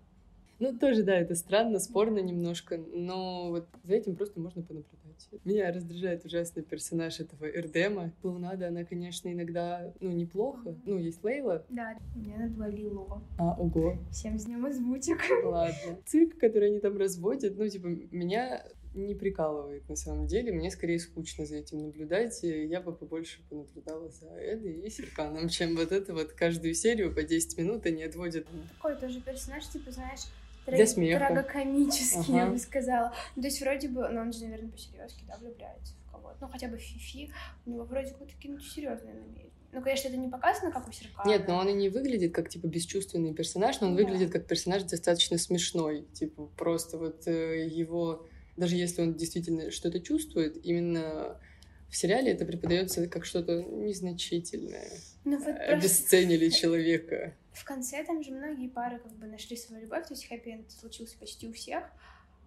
Ну, 0.60 0.76
тоже, 0.78 1.02
да, 1.02 1.14
это 1.14 1.34
странно, 1.34 1.78
спорно 1.80 2.18
немножко, 2.20 2.78
но 2.78 3.50
вот 3.50 3.68
за 3.82 3.94
этим 3.94 4.16
просто 4.16 4.40
можно 4.40 4.62
понаблюдать. 4.62 5.03
Меня 5.44 5.72
раздражает 5.72 6.24
ужасный 6.24 6.62
персонаж 6.62 7.20
этого 7.20 7.46
Эрдема. 7.46 8.12
Клоунада, 8.22 8.68
она, 8.68 8.84
конечно, 8.84 9.32
иногда, 9.32 9.92
ну, 10.00 10.10
неплохо. 10.10 10.76
Ну, 10.84 10.98
есть 10.98 11.22
Лейла. 11.24 11.64
Да, 11.68 11.96
меня 12.14 12.38
надо 12.38 12.68
Лилова. 12.68 13.22
А, 13.38 13.54
ого. 13.58 13.98
Всем 14.10 14.38
с 14.38 14.44
днем 14.44 14.64
озвучек. 14.66 15.18
Ладно. 15.44 15.98
Цирк, 16.06 16.38
который 16.38 16.68
они 16.70 16.80
там 16.80 16.96
разводят, 16.96 17.56
ну, 17.56 17.68
типа, 17.68 17.86
меня 17.86 18.64
не 18.94 19.14
прикалывает 19.14 19.88
на 19.88 19.96
самом 19.96 20.26
деле. 20.26 20.52
Мне 20.52 20.70
скорее 20.70 21.00
скучно 21.00 21.44
за 21.46 21.56
этим 21.56 21.78
наблюдать. 21.82 22.42
Я 22.42 22.80
бы 22.80 22.92
побольше 22.92 23.42
понаблюдала 23.50 24.08
за 24.08 24.28
Эдой 24.36 24.86
и 24.86 24.90
Серканом, 24.90 25.48
чем 25.48 25.74
вот 25.74 25.90
это 25.90 26.14
вот 26.14 26.32
каждую 26.32 26.74
серию 26.74 27.12
по 27.12 27.24
10 27.24 27.58
минут 27.58 27.86
они 27.86 28.04
отводят. 28.04 28.46
Такой 28.76 28.96
тоже 28.96 29.20
персонаж, 29.20 29.66
типа, 29.66 29.90
знаешь, 29.90 30.20
для 30.66 30.86
смеха. 30.86 31.26
Трагокомический, 31.26 32.34
ага. 32.34 32.44
я 32.44 32.46
бы 32.46 32.58
сказала. 32.58 33.14
Ну, 33.36 33.42
то 33.42 33.48
есть 33.48 33.60
вроде 33.60 33.88
бы, 33.88 34.08
ну 34.08 34.20
он 34.20 34.32
же, 34.32 34.44
наверное, 34.44 34.70
по-серьезки, 34.70 35.24
да, 35.26 35.36
влюбляется 35.36 35.94
в 36.06 36.12
кого-то. 36.12 36.36
Ну, 36.40 36.48
хотя 36.48 36.68
бы 36.68 36.78
Фифи, 36.78 37.32
у 37.66 37.70
него 37.70 37.84
вроде 37.84 38.14
бы 38.14 38.26
такие, 38.26 38.52
ну, 38.52 38.60
серьезные 38.60 39.14
намерения. 39.14 39.50
Ну, 39.74 39.82
конечно, 39.82 40.06
это 40.06 40.16
не 40.16 40.28
показано, 40.28 40.70
как 40.70 40.88
у 40.88 40.92
Серкана. 40.92 41.28
Нет, 41.28 41.48
но 41.48 41.56
он 41.56 41.68
и 41.68 41.72
не 41.72 41.88
выглядит 41.88 42.32
как, 42.32 42.48
типа, 42.48 42.66
бесчувственный 42.66 43.34
персонаж, 43.34 43.80
но 43.80 43.88
он 43.88 43.96
да. 43.96 44.04
выглядит 44.04 44.30
как 44.30 44.46
персонаж 44.46 44.84
достаточно 44.84 45.36
смешной. 45.36 46.06
Типа, 46.12 46.46
просто 46.56 46.96
вот 46.96 47.26
э, 47.26 47.66
его... 47.66 48.24
Даже 48.56 48.76
если 48.76 49.02
он 49.02 49.14
действительно 49.14 49.72
что-то 49.72 49.98
чувствует, 49.98 50.64
именно 50.64 51.40
в 51.88 51.96
сериале 51.96 52.30
это 52.30 52.44
преподается 52.44 53.08
как 53.08 53.24
что-то 53.24 53.62
незначительное. 53.64 54.92
Ну, 55.24 55.38
вот 55.38 55.56
Обесценили 55.56 56.48
просто... 56.48 56.60
человека. 56.60 57.34
В 57.54 57.64
конце 57.64 58.04
там 58.04 58.22
же 58.22 58.32
многие 58.32 58.68
пары 58.68 58.98
как 58.98 59.12
бы 59.12 59.26
нашли 59.26 59.56
свою 59.56 59.82
любовь, 59.82 60.06
то 60.08 60.14
есть 60.14 60.28
хэппи 60.28 60.66
случился 60.68 61.16
почти 61.18 61.48
у 61.48 61.52
всех, 61.52 61.84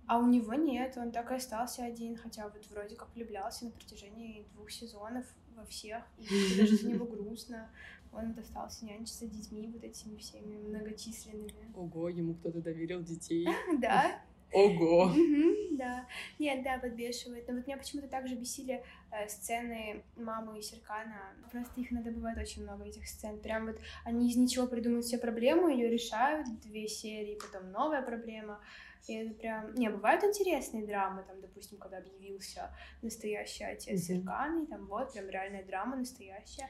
а 0.05 0.19
у 0.19 0.27
него 0.27 0.53
нет, 0.53 0.97
он 0.97 1.11
так 1.11 1.31
и 1.31 1.35
остался 1.35 1.83
один, 1.83 2.15
хотя 2.17 2.47
вот 2.47 2.65
вроде 2.69 2.95
как 2.95 3.13
влюблялся 3.15 3.65
на 3.65 3.71
протяжении 3.71 4.45
двух 4.53 4.71
сезонов 4.71 5.25
во 5.55 5.65
всех, 5.65 6.03
и 6.17 6.57
даже 6.57 6.77
за 6.77 6.89
него 6.89 7.05
грустно. 7.07 7.69
Он 8.13 8.33
вот 8.33 8.39
остался 8.39 8.85
нянчиться 8.85 9.27
с 9.27 9.29
детьми 9.29 9.67
вот 9.67 9.83
этими 9.83 10.17
всеми 10.17 10.57
многочисленными. 10.57 11.71
Ого, 11.75 12.09
ему 12.09 12.35
кто-то 12.35 12.61
доверил 12.61 13.03
детей. 13.03 13.47
Да, 13.79 14.21
Ого! 14.53 15.11
Да. 15.71 16.07
Нет, 16.39 16.63
да, 16.63 16.79
подбешивает. 16.79 17.47
Но 17.47 17.53
вот 17.53 17.67
меня 17.67 17.77
почему-то 17.77 18.07
также 18.07 18.35
бесили 18.35 18.83
э, 19.11 19.27
сцены 19.27 20.03
мамы 20.15 20.57
и 20.57 20.61
Серкана. 20.63 21.35
Просто 21.51 21.79
их 21.79 21.91
надо 21.91 22.11
бывает 22.11 22.37
очень 22.39 22.63
много, 22.63 22.85
этих 22.85 23.07
сцен. 23.07 23.39
Прям 23.39 23.67
вот 23.67 23.77
они 24.03 24.29
из 24.29 24.37
ничего 24.37 24.65
придумывают 24.65 25.05
все 25.05 25.19
проблемы, 25.19 25.71
ее 25.71 25.89
решают, 25.89 26.47
две 26.61 26.87
серии, 26.87 27.37
потом 27.39 27.71
новая 27.71 28.01
проблема. 28.01 28.59
И 29.07 29.13
это 29.13 29.35
прям... 29.35 29.75
Не, 29.75 29.89
бывают 29.89 30.23
интересные 30.23 30.85
драмы, 30.85 31.23
там, 31.27 31.39
допустим, 31.41 31.77
когда 31.77 31.99
объявился 31.99 32.75
настоящий 33.01 33.63
отец 33.63 33.87
mm-hmm. 33.87 34.15
Серкана, 34.15 34.63
и 34.63 34.65
там 34.65 34.87
вот 34.87 35.13
прям 35.13 35.29
реальная 35.29 35.63
драма 35.63 35.95
настоящая. 35.95 36.69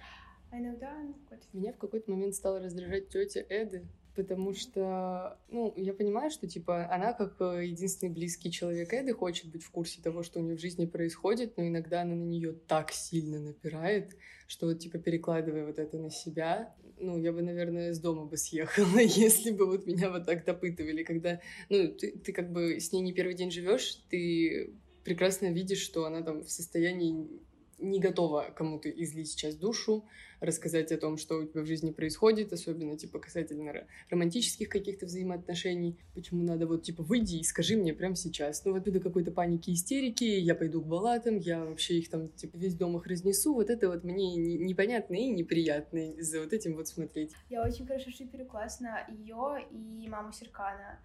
А 0.51 0.59
иногда... 0.59 0.93
Ну, 1.01 1.15
Меня 1.53 1.73
в 1.73 1.78
какой-то 1.78 2.11
момент 2.11 2.36
стала 2.36 2.59
раздражать 2.59 3.09
тетя 3.09 3.41
Эды, 3.49 3.88
потому 4.18 4.55
что, 4.55 5.39
ну, 5.49 5.72
я 5.78 5.93
понимаю, 5.93 6.32
что, 6.32 6.47
типа, 6.47 6.91
она 6.91 7.13
как 7.13 7.39
э, 7.39 7.68
единственный 7.68 8.09
близкий 8.09 8.51
человек 8.51 8.91
Эды 8.91 9.13
хочет 9.13 9.51
быть 9.51 9.63
в 9.63 9.70
курсе 9.70 10.01
того, 10.01 10.24
что 10.24 10.39
у 10.39 10.43
нее 10.43 10.57
в 10.57 10.59
жизни 10.59 10.88
происходит, 10.88 11.55
но 11.55 11.68
иногда 11.68 12.01
она 12.01 12.15
на 12.15 12.24
нее 12.24 12.53
так 12.68 12.91
сильно 12.91 13.39
напирает, 13.39 14.18
что 14.47 14.65
вот, 14.65 14.80
типа, 14.80 14.97
перекладывая 14.97 15.68
вот 15.68 15.78
это 15.78 15.99
на 15.99 16.09
себя, 16.09 16.76
ну, 16.99 17.20
я 17.20 17.32
бы, 17.32 17.43
наверное, 17.43 17.93
с 17.93 17.99
дома 17.99 18.26
бы 18.26 18.38
съехала, 18.38 18.97
если 18.99 19.51
бы 19.51 19.68
вот 19.68 19.86
меня 19.86 20.09
вот 20.09 20.26
так 20.26 20.43
допытывали, 20.43 21.03
когда, 21.03 21.39
ну, 21.70 21.88
ты, 21.89 22.11
ты 22.18 22.34
как 22.34 22.51
бы 22.51 22.80
с 22.80 22.91
ней 22.91 23.01
не 23.01 23.13
первый 23.13 23.36
день 23.36 23.51
живешь, 23.51 24.03
ты 24.09 24.74
прекрасно 25.03 25.51
видишь, 25.51 25.82
что 25.82 26.05
она 26.05 26.24
там 26.24 26.43
в 26.43 26.49
состоянии 26.49 27.30
не 27.78 27.99
готова 27.99 28.51
кому-то 28.55 28.89
излить 28.89 29.30
сейчас 29.30 29.55
душу, 29.55 30.05
рассказать 30.39 30.91
о 30.91 30.97
том, 30.97 31.17
что 31.17 31.38
у 31.38 31.45
тебя 31.45 31.61
в 31.61 31.65
жизни 31.67 31.91
происходит, 31.91 32.51
особенно, 32.51 32.97
типа, 32.97 33.19
касательно 33.19 33.85
романтических 34.09 34.69
каких-то 34.69 35.05
взаимоотношений. 35.05 35.97
Почему 36.13 36.43
надо 36.43 36.67
вот, 36.67 36.83
типа, 36.83 37.03
выйди 37.03 37.38
и 37.38 37.43
скажи 37.43 37.77
мне 37.77 37.93
прямо 37.93 38.15
сейчас. 38.15 38.65
Ну, 38.65 38.73
вот 38.73 38.88
оттуда 38.88 38.99
какой-то 38.99 39.31
паники, 39.31 39.71
истерики, 39.71 40.23
я 40.23 40.55
пойду 40.55 40.81
к 40.81 40.88
балатам, 40.88 41.38
я 41.38 41.63
вообще 41.63 41.95
их 41.99 42.09
там, 42.09 42.29
типа, 42.29 42.57
весь 42.57 42.75
дом 42.75 42.97
их 42.97 43.05
разнесу. 43.05 43.53
Вот 43.53 43.69
это 43.69 43.89
вот 43.89 44.03
мне 44.03 44.35
непонятно 44.35 45.15
и 45.15 45.27
неприятно 45.27 46.13
за 46.21 46.41
вот 46.41 46.53
этим 46.53 46.75
вот 46.75 46.88
смотреть. 46.88 47.33
Я 47.49 47.63
очень 47.63 47.85
хорошо 47.85 48.11
шиперю 48.11 48.45
классно 48.45 49.05
ее 49.09 49.65
и 49.71 50.07
маму 50.07 50.31
Серкана. 50.31 50.99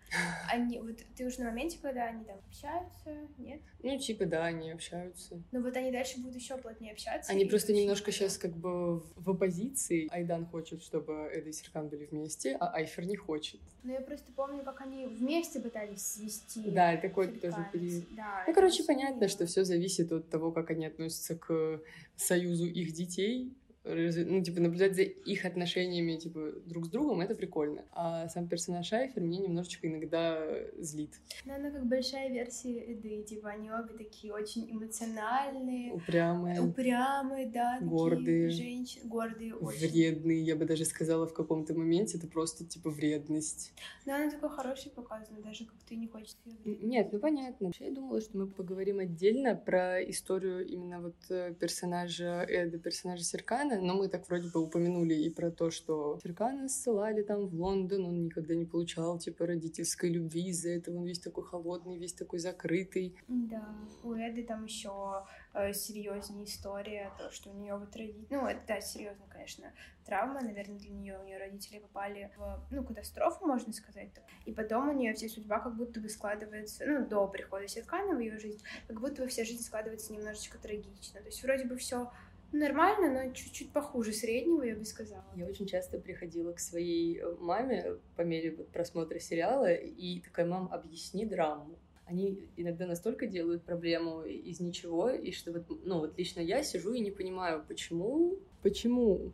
Они, 0.51 0.79
вот 0.79 0.99
ты 1.17 1.27
уже 1.27 1.41
на 1.41 1.47
моменте, 1.47 1.79
когда 1.83 2.05
они 2.05 2.25
там 2.25 2.39
общаются, 2.49 3.29
нет? 3.39 3.61
Ну, 3.83 3.99
типа, 3.99 4.27
да, 4.27 4.45
они 4.45 4.71
общаются. 4.71 5.43
Ну, 5.51 5.63
вот 5.63 5.77
они 5.77 5.91
дальше 5.91 6.21
будут 6.21 6.37
еще 6.37 6.57
плотнее 6.57 6.93
общаться. 6.93 7.33
Они 7.33 7.45
просто 7.45 7.73
немножко 7.73 8.13
сейчас 8.13 8.39
как 8.39 8.57
бы 8.57 9.03
в 9.25 9.31
оппозиции. 9.31 10.09
Айдан 10.11 10.47
хочет, 10.47 10.83
чтобы 10.83 11.13
Эда 11.33 11.49
и 11.49 11.53
Серкан 11.53 11.89
были 11.89 12.07
вместе, 12.07 12.57
а 12.61 12.73
Айфер 12.75 13.05
не 13.07 13.17
хочет. 13.17 13.61
Ну, 13.83 13.93
я 13.93 14.01
просто 14.01 14.33
помню, 14.33 14.63
как 14.63 14.81
они 14.81 15.07
вместе 15.07 15.61
пытались 15.61 16.05
свести. 16.05 16.71
Да, 16.71 16.97
такой 16.97 17.29
тоже 17.29 17.67
период. 17.73 18.05
Да, 18.17 18.45
ну, 18.47 18.55
короче, 18.55 18.85
понятно, 18.85 19.29
что 19.29 19.47
все 19.47 19.65
зависит 19.65 20.13
от 20.13 20.29
того, 20.29 20.53
как 20.53 20.71
они 20.71 20.87
относятся 20.87 21.37
к 21.37 21.81
союзу 22.17 22.67
их 22.67 22.93
детей 22.93 23.53
ну, 23.85 24.43
типа, 24.43 24.61
наблюдать 24.61 24.95
за 24.95 25.03
их 25.03 25.45
отношениями, 25.45 26.17
типа, 26.17 26.53
друг 26.67 26.87
с 26.87 26.89
другом, 26.89 27.21
это 27.21 27.35
прикольно. 27.35 27.85
А 27.93 28.29
сам 28.29 28.49
персонаж 28.49 28.93
Айфер 28.93 29.23
мне 29.23 29.39
немножечко 29.39 29.89
иногда 29.89 30.41
злит. 30.79 31.11
Ну, 31.45 31.55
она 31.55 31.71
как 31.71 31.87
большая 31.87 32.31
версия 32.31 32.93
Эды, 32.93 33.23
типа, 33.23 33.51
они 33.51 33.71
обе 33.71 33.95
такие 33.95 34.33
очень 34.33 34.71
эмоциональные. 34.71 35.95
Упрямые. 35.95 36.61
Упрямые, 36.61 37.47
да. 37.47 37.81
Гордые. 37.81 38.51
Женщины, 38.51 39.09
гордые 39.09 39.55
очень. 39.55 39.91
Вредные, 39.91 40.43
я 40.43 40.55
бы 40.55 40.65
даже 40.65 40.85
сказала 40.85 41.27
в 41.27 41.35
каком-то 41.35 41.75
моменте, 41.75 42.19
это 42.19 42.29
просто, 42.29 42.65
типа, 42.65 42.91
вредность. 42.91 43.73
Но 44.07 44.15
она 44.15 44.31
такой 44.31 44.51
хороший 44.51 44.93
показана, 44.93 45.41
даже 45.43 45.65
как 45.65 45.77
ты 45.89 45.97
не 45.97 46.07
хочешь 46.07 46.37
ее 46.45 46.77
Нет, 46.83 47.09
ну, 47.13 47.19
понятно. 47.19 47.67
Вообще, 47.67 47.87
я 47.87 47.93
думала, 47.93 48.21
что 48.21 48.39
мы 48.39 48.47
поговорим 48.47 49.01
отдельно 49.01 49.57
про 49.57 50.03
историю 50.05 50.67
именно 50.67 51.01
вот 51.01 51.17
э, 51.31 51.55
персонажа 51.59 52.45
Эды, 52.49 52.79
персонажа 52.79 53.25
Серкана, 53.25 53.72
Серкана, 53.73 53.87
но 53.87 53.95
мы 53.95 54.09
так 54.09 54.29
вроде 54.29 54.49
бы 54.49 54.61
упомянули 54.61 55.15
и 55.15 55.31
про 55.31 55.51
то, 55.51 55.71
что 55.71 56.19
Серкана 56.23 56.69
ссылали 56.69 57.23
там 57.23 57.47
в 57.47 57.55
Лондон, 57.55 58.05
он 58.05 58.25
никогда 58.25 58.55
не 58.55 58.65
получал, 58.65 59.19
типа, 59.19 59.47
родительской 59.47 60.11
любви, 60.11 60.49
из-за 60.49 60.71
этого 60.71 60.99
он 60.99 61.07
весь 61.07 61.21
такой 61.21 61.45
холодный, 61.45 61.99
весь 61.99 62.13
такой 62.13 62.39
закрытый. 62.39 63.17
Да, 63.29 63.75
у 64.03 64.13
Эды 64.13 64.45
там 64.45 64.65
еще 64.65 65.25
э, 65.55 65.73
серьезнее 65.73 66.45
история, 66.45 67.13
то, 67.19 67.31
что 67.31 67.51
у 67.51 67.55
нее 67.55 67.77
вот 67.77 67.95
родители... 67.97 68.27
Ну, 68.31 68.47
это, 68.47 68.61
да, 68.67 68.81
серьезно, 68.81 69.25
конечно, 69.29 69.73
травма, 70.05 70.41
наверное, 70.41 70.79
для 70.79 70.91
нее. 70.91 71.19
У 71.19 71.25
нее 71.25 71.39
родители 71.39 71.79
попали 71.79 72.31
в, 72.37 72.63
ну, 72.71 72.85
катастрофу, 72.85 73.47
можно 73.47 73.73
сказать. 73.73 74.11
И 74.47 74.53
потом 74.53 74.89
у 74.89 74.93
нее 74.93 75.15
вся 75.15 75.29
судьба 75.29 75.61
как 75.61 75.77
будто 75.77 76.01
бы 76.01 76.09
складывается, 76.09 76.85
ну, 76.87 77.07
до 77.07 77.27
прихода 77.29 77.69
Серкана 77.69 78.17
в 78.17 78.21
ее 78.21 78.39
жизнь, 78.39 78.63
как 78.89 79.01
будто 79.01 79.23
бы 79.23 79.29
вся 79.29 79.45
жизнь 79.45 79.63
складывается 79.63 80.13
немножечко 80.13 80.59
трагично. 80.59 81.21
То 81.21 81.27
есть 81.27 81.43
вроде 81.43 81.65
бы 81.65 81.77
все 81.77 82.11
Нормально, 82.53 83.11
но 83.11 83.33
чуть-чуть 83.33 83.71
похуже 83.73 84.13
среднего, 84.13 84.63
я 84.63 84.77
бы 84.77 84.85
сказала. 84.85 85.25
Я 85.35 85.47
очень 85.47 85.67
часто 85.67 85.99
приходила 85.99 86.53
к 86.53 86.61
своей 86.61 87.19
э, 87.19 87.35
маме 87.41 87.97
по 88.15 88.23
мере 88.23 88.51
просмотра 88.51 89.19
сериала, 89.19 89.73
и 89.73 90.21
такая, 90.21 90.45
мам, 90.45 90.69
объясни 90.71 91.25
драму. 91.25 91.79
Они 92.05 92.47
иногда 92.59 92.87
настолько 92.87 93.27
делают 93.27 93.63
проблему 93.63 94.23
из 94.25 94.61
ничего, 94.61 95.09
и 95.09 95.33
что 95.33 95.53
вот, 95.53 95.65
ну 95.87 96.01
вот 96.01 96.19
лично 96.19 96.41
я 96.41 96.63
сижу 96.63 96.93
и 96.93 97.01
не 97.01 97.11
понимаю, 97.11 97.65
почему, 97.67 98.39
почему. 98.63 99.33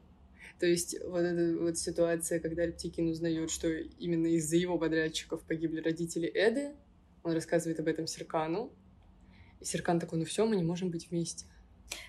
То 0.60 0.66
есть 0.66 0.96
вот 1.04 1.20
эта 1.22 1.58
вот 1.58 1.76
ситуация, 1.76 2.38
когда 2.38 2.68
Птикин 2.68 3.08
узнает, 3.08 3.50
что 3.50 3.68
именно 3.68 4.28
из-за 4.28 4.56
его 4.56 4.78
подрядчиков 4.78 5.42
погибли 5.42 5.80
родители 5.80 6.30
Эды, 6.32 6.72
он 7.24 7.32
рассказывает 7.32 7.80
об 7.80 7.88
этом 7.88 8.06
Серкану, 8.06 8.70
и 9.60 9.64
Серкан 9.64 9.98
такой, 9.98 10.20
ну 10.20 10.24
все, 10.24 10.46
мы 10.46 10.54
не 10.54 10.62
можем 10.64 10.90
быть 10.90 11.10
вместе. 11.10 11.46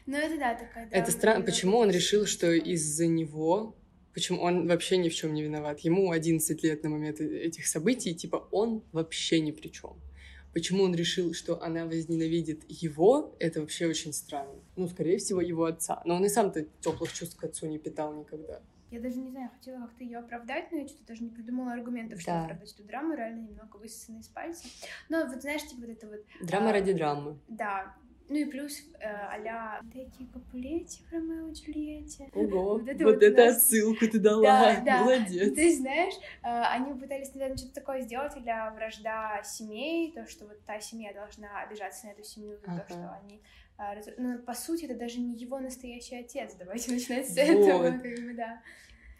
Ну, 0.06 0.18
это 0.18 0.38
да, 0.38 0.56
такая... 0.56 0.90
Это 0.92 1.12
странно. 1.12 1.46
Почему 1.46 1.78
он 1.78 1.90
решил, 1.92 2.26
что 2.26 2.52
из-за 2.52 3.08
него... 3.08 3.76
Почему 4.14 4.42
он 4.42 4.68
вообще 4.68 4.98
ни 4.98 5.08
в 5.08 5.16
чем 5.16 5.34
не 5.34 5.44
виноват? 5.44 5.80
Ему 5.82 6.12
11 6.12 6.64
лет 6.64 6.84
на 6.84 6.90
момент 6.90 7.22
э, 7.22 7.26
этих 7.26 7.68
событий, 7.68 8.16
типа, 8.16 8.48
он 8.52 8.84
вообще 8.92 9.40
ни 9.40 9.52
при 9.52 9.70
чем. 9.70 10.02
Почему 10.54 10.84
он 10.84 10.96
решил, 10.96 11.34
что 11.34 11.62
она 11.62 11.86
возненавидит 11.86 12.64
его, 12.68 13.36
это 13.40 13.62
вообще 13.62 13.86
очень 13.86 14.14
странно. 14.14 14.60
Ну, 14.76 14.88
скорее 14.88 15.20
всего, 15.20 15.42
его 15.42 15.66
отца. 15.66 16.02
Но 16.06 16.16
он 16.16 16.26
и 16.26 16.30
сам-то 16.30 16.66
теплых 16.82 17.14
чувств 17.14 17.38
к 17.38 17.44
отцу 17.44 17.68
не 17.68 17.78
питал 17.78 18.14
никогда. 18.16 18.62
Я 18.92 19.00
даже 19.00 19.18
не 19.18 19.30
знаю, 19.30 19.52
хотела 19.52 19.82
как-то 19.82 20.04
ее 20.04 20.18
оправдать, 20.18 20.72
но 20.72 20.80
я 20.80 20.88
что-то 20.88 21.06
даже 21.06 21.24
не 21.24 21.30
придумала 21.30 21.74
аргументов, 21.74 22.20
чтобы 22.20 22.38
да. 22.38 22.44
оправдать 22.46 22.74
эту 22.74 22.84
драму, 22.84 23.14
реально 23.14 23.42
немного 23.42 23.78
высосана 23.78 24.20
из 24.20 24.28
пальца. 24.28 24.68
Но 25.10 25.28
вот 25.28 25.42
знаешь, 25.42 25.62
типа 25.62 25.82
вот 25.82 25.90
это 25.90 26.08
вот... 26.08 26.26
Драма 26.42 26.70
а, 26.70 26.74
ради 26.74 26.94
драмы. 26.94 27.38
Да, 27.48 27.96
ну 28.30 28.36
и 28.36 28.46
плюс 28.46 28.80
э, 29.00 29.08
а-ля 29.32 29.82
такие 29.92 30.30
Капулетти 30.32 31.04
в 31.04 31.12
Ромео 31.12 31.50
и 31.50 31.54
Джульетте. 31.54 32.30
Ого, 32.34 32.78
вот 32.78 32.88
это, 32.88 33.04
вот 33.04 33.16
вот 33.16 33.24
это 33.24 33.46
нас... 33.46 33.58
отсылку 33.58 34.08
ты 34.08 34.20
дала, 34.20 34.42
да, 34.42 34.82
да. 34.86 34.98
молодец. 35.04 35.54
Ты 35.56 35.76
знаешь, 35.76 36.14
э, 36.44 36.48
они 36.48 36.94
пытались, 36.94 37.34
наверное, 37.34 37.58
что-то 37.58 37.74
такое 37.74 38.02
сделать 38.02 38.34
для 38.42 38.72
вражда 38.72 39.42
семей, 39.44 40.12
то, 40.12 40.28
что 40.28 40.46
вот 40.46 40.64
та 40.66 40.80
семья 40.80 41.12
должна 41.12 41.62
обижаться 41.62 42.06
на 42.06 42.12
эту 42.12 42.24
семью 42.24 42.58
за 42.58 42.72
ага. 42.72 42.86
то, 42.88 42.94
что 42.94 43.20
они... 43.24 43.42
Э, 43.80 44.00
ну, 44.18 44.38
по 44.40 44.54
сути, 44.54 44.86
это 44.86 44.96
даже 44.96 45.20
не 45.20 45.36
его 45.36 45.60
настоящий 45.60 46.16
отец, 46.16 46.54
давайте 46.58 46.92
начинать 46.92 47.28
с 47.28 47.36
вот. 47.36 47.40
этого, 47.40 47.92
как 47.92 48.02
бы, 48.02 48.34
да. 48.36 48.62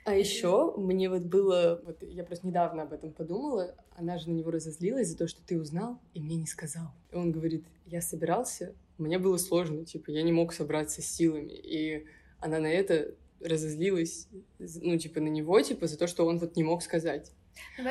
А 0.06 0.14
еще 0.14 0.74
мне 0.78 1.10
вот 1.10 1.24
было, 1.24 1.82
вот 1.84 2.02
я 2.04 2.24
просто 2.24 2.48
недавно 2.48 2.84
об 2.84 2.94
этом 2.94 3.12
подумала, 3.12 3.76
она 3.96 4.18
же 4.18 4.30
на 4.30 4.34
него 4.34 4.52
разозлилась 4.52 5.08
за 5.08 5.18
то, 5.18 5.28
что 5.28 5.44
ты 5.46 5.60
узнал 5.60 6.00
и 6.14 6.22
мне 6.22 6.36
не 6.36 6.48
сказал. 6.48 6.92
И 7.12 7.16
он 7.16 7.32
говорит, 7.32 7.66
я 7.86 8.02
собирался 8.02 8.76
мне 9.00 9.20
было 9.20 9.38
сложно, 9.38 9.86
типа, 9.86 10.12
я 10.12 10.22
не 10.24 10.32
мог 10.32 10.54
собраться 10.54 11.02
с 11.02 11.06
силами, 11.06 11.54
и 11.54 12.06
она 12.40 12.60
на 12.60 12.68
это 12.68 13.16
разозлилась, 13.42 14.28
ну, 14.60 14.98
типа, 14.98 15.20
на 15.20 15.30
него, 15.30 15.60
типа, 15.62 15.88
за 15.88 15.98
то, 15.98 16.08
что 16.08 16.26
он 16.26 16.40
вот 16.40 16.56
не 16.56 16.64
мог 16.64 16.84
сказать. 16.84 17.32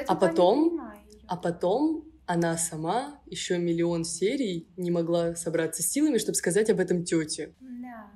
А 0.07 0.15
потом, 0.15 0.81
а 1.27 1.37
потом 1.37 2.05
она 2.27 2.57
сама 2.59 3.21
еще 3.27 3.59
миллион 3.59 4.05
серий 4.05 4.69
не 4.77 4.91
могла 4.91 5.35
собраться 5.35 5.83
с 5.83 5.87
силами, 5.87 6.19
чтобы 6.19 6.35
сказать 6.35 6.69
об 6.69 6.79
этом 6.79 7.05
тете. 7.05 7.55
Да. 7.59 8.11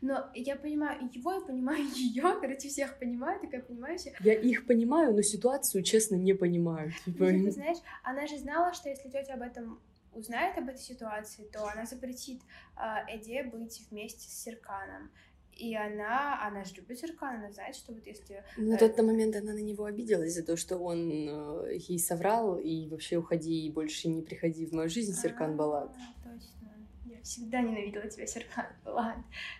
Но 0.00 0.30
я 0.34 0.56
понимаю 0.56 1.10
его, 1.12 1.34
я 1.34 1.40
понимаю 1.40 1.84
ее, 1.94 2.34
короче, 2.40 2.68
всех 2.68 2.98
понимаю, 2.98 3.40
такая 3.40 3.62
понимающая. 3.62 4.14
Я 4.20 4.34
их 4.34 4.66
понимаю, 4.66 5.14
но 5.14 5.22
ситуацию, 5.22 5.82
честно, 5.82 6.16
не 6.16 6.34
понимаю. 6.34 6.92
Типа... 7.04 7.30
Ну, 7.30 7.44
ты 7.44 7.50
знаешь, 7.50 7.78
она 8.02 8.26
же 8.26 8.38
знала, 8.38 8.72
что 8.72 8.88
если 8.88 9.08
тетя 9.10 9.34
об 9.34 9.42
этом 9.42 9.80
узнает 10.18 10.58
об 10.58 10.68
этой 10.68 10.80
ситуации, 10.80 11.44
то 11.44 11.66
она 11.66 11.86
запретит 11.86 12.42
э, 12.76 12.80
Эде 13.08 13.44
быть 13.44 13.80
вместе 13.90 14.28
с 14.28 14.42
Серканом. 14.42 15.10
И 15.58 15.74
она, 15.74 16.46
она 16.46 16.62
же 16.62 16.74
любит 16.76 17.00
Серкана, 17.00 17.38
она 17.38 17.50
знает, 17.50 17.74
что 17.74 17.92
вот 17.92 18.06
если... 18.06 18.44
На 18.56 18.74
э, 18.74 18.78
тот 18.78 18.96
момент 18.98 19.34
она 19.34 19.52
на 19.52 19.58
него 19.58 19.86
обиделась 19.86 20.34
за 20.34 20.44
то, 20.44 20.56
что 20.56 20.78
он 20.78 21.10
э, 21.10 21.76
ей 21.76 21.98
соврал, 21.98 22.58
и 22.58 22.88
вообще 22.88 23.16
уходи, 23.16 23.66
и 23.66 23.70
больше 23.70 24.08
не 24.08 24.22
приходи 24.22 24.66
в 24.66 24.72
мою 24.72 24.88
жизнь, 24.88 25.14
Серкан 25.14 25.56
Балат. 25.56 25.92
Точно. 26.22 26.68
Я 27.06 27.20
всегда 27.22 27.60
ненавидела 27.60 28.08
тебя, 28.08 28.26
Серкан 28.26 28.66
Балат. 28.84 29.16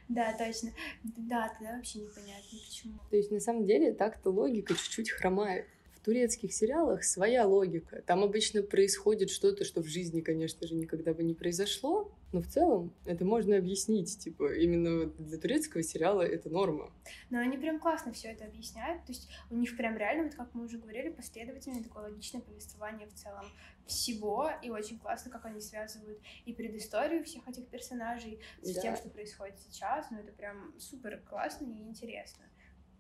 Да, 0.09 0.33
точно. 0.39 0.71
Да, 1.03 1.49
тогда 1.49 1.75
вообще 1.75 1.99
непонятно, 1.99 2.59
почему. 2.65 2.99
То 3.11 3.17
есть, 3.17 3.33
на 3.33 3.41
самом 3.41 3.67
деле, 3.67 3.93
так-то 3.93 4.31
логика 4.31 4.75
чуть-чуть 4.75 5.11
хромает 5.11 5.67
турецких 6.09 6.55
сериалах 6.55 7.05
своя 7.05 7.47
логика. 7.47 8.01
Там 8.01 8.25
обычно 8.25 8.63
происходит 8.63 9.29
что-то, 9.29 9.65
что 9.65 9.83
в 9.83 9.87
жизни, 9.87 10.23
конечно 10.23 10.67
же, 10.67 10.75
никогда 10.75 11.13
бы 11.13 11.23
не 11.23 11.35
произошло, 11.35 12.11
но 12.33 12.41
в 12.41 12.47
целом 12.47 12.95
это 13.05 13.27
можно 13.27 13.59
объяснить. 13.59 14.19
Типа, 14.19 14.55
именно 14.55 15.13
для 15.19 15.37
турецкого 15.37 15.83
сериала 15.83 16.23
это 16.23 16.49
норма. 16.49 16.91
Но 17.29 17.41
они 17.41 17.59
прям 17.59 17.79
классно 17.79 18.15
все 18.15 18.29
это 18.29 18.47
объясняют. 18.47 19.05
То 19.05 19.13
есть 19.13 19.29
у 19.51 19.57
них 19.57 19.77
прям 19.77 19.99
реально, 19.99 20.25
вот 20.25 20.35
как 20.35 20.55
мы 20.55 20.65
уже 20.65 20.79
говорили, 20.79 21.11
последовательное 21.11 21.83
такое 21.83 22.05
логичное 22.05 22.41
повествование 22.41 23.07
в 23.07 23.13
целом 23.13 23.45
всего. 23.87 24.51
И 24.63 24.71
очень 24.71 24.99
классно, 24.99 25.31
как 25.31 25.45
они 25.45 25.61
связывают 25.61 26.19
и 26.47 26.55
предысторию 26.55 27.23
всех 27.23 27.47
этих 27.47 27.67
персонажей 27.67 28.41
с 28.63 28.75
да. 28.75 28.81
тем, 28.81 28.97
что 28.97 29.11
происходит 29.11 29.59
сейчас. 29.61 30.07
Ну, 30.11 30.21
это 30.21 30.33
прям 30.33 30.73
супер 30.79 31.21
классно 31.29 31.67
и 31.67 31.83
интересно. 31.83 32.47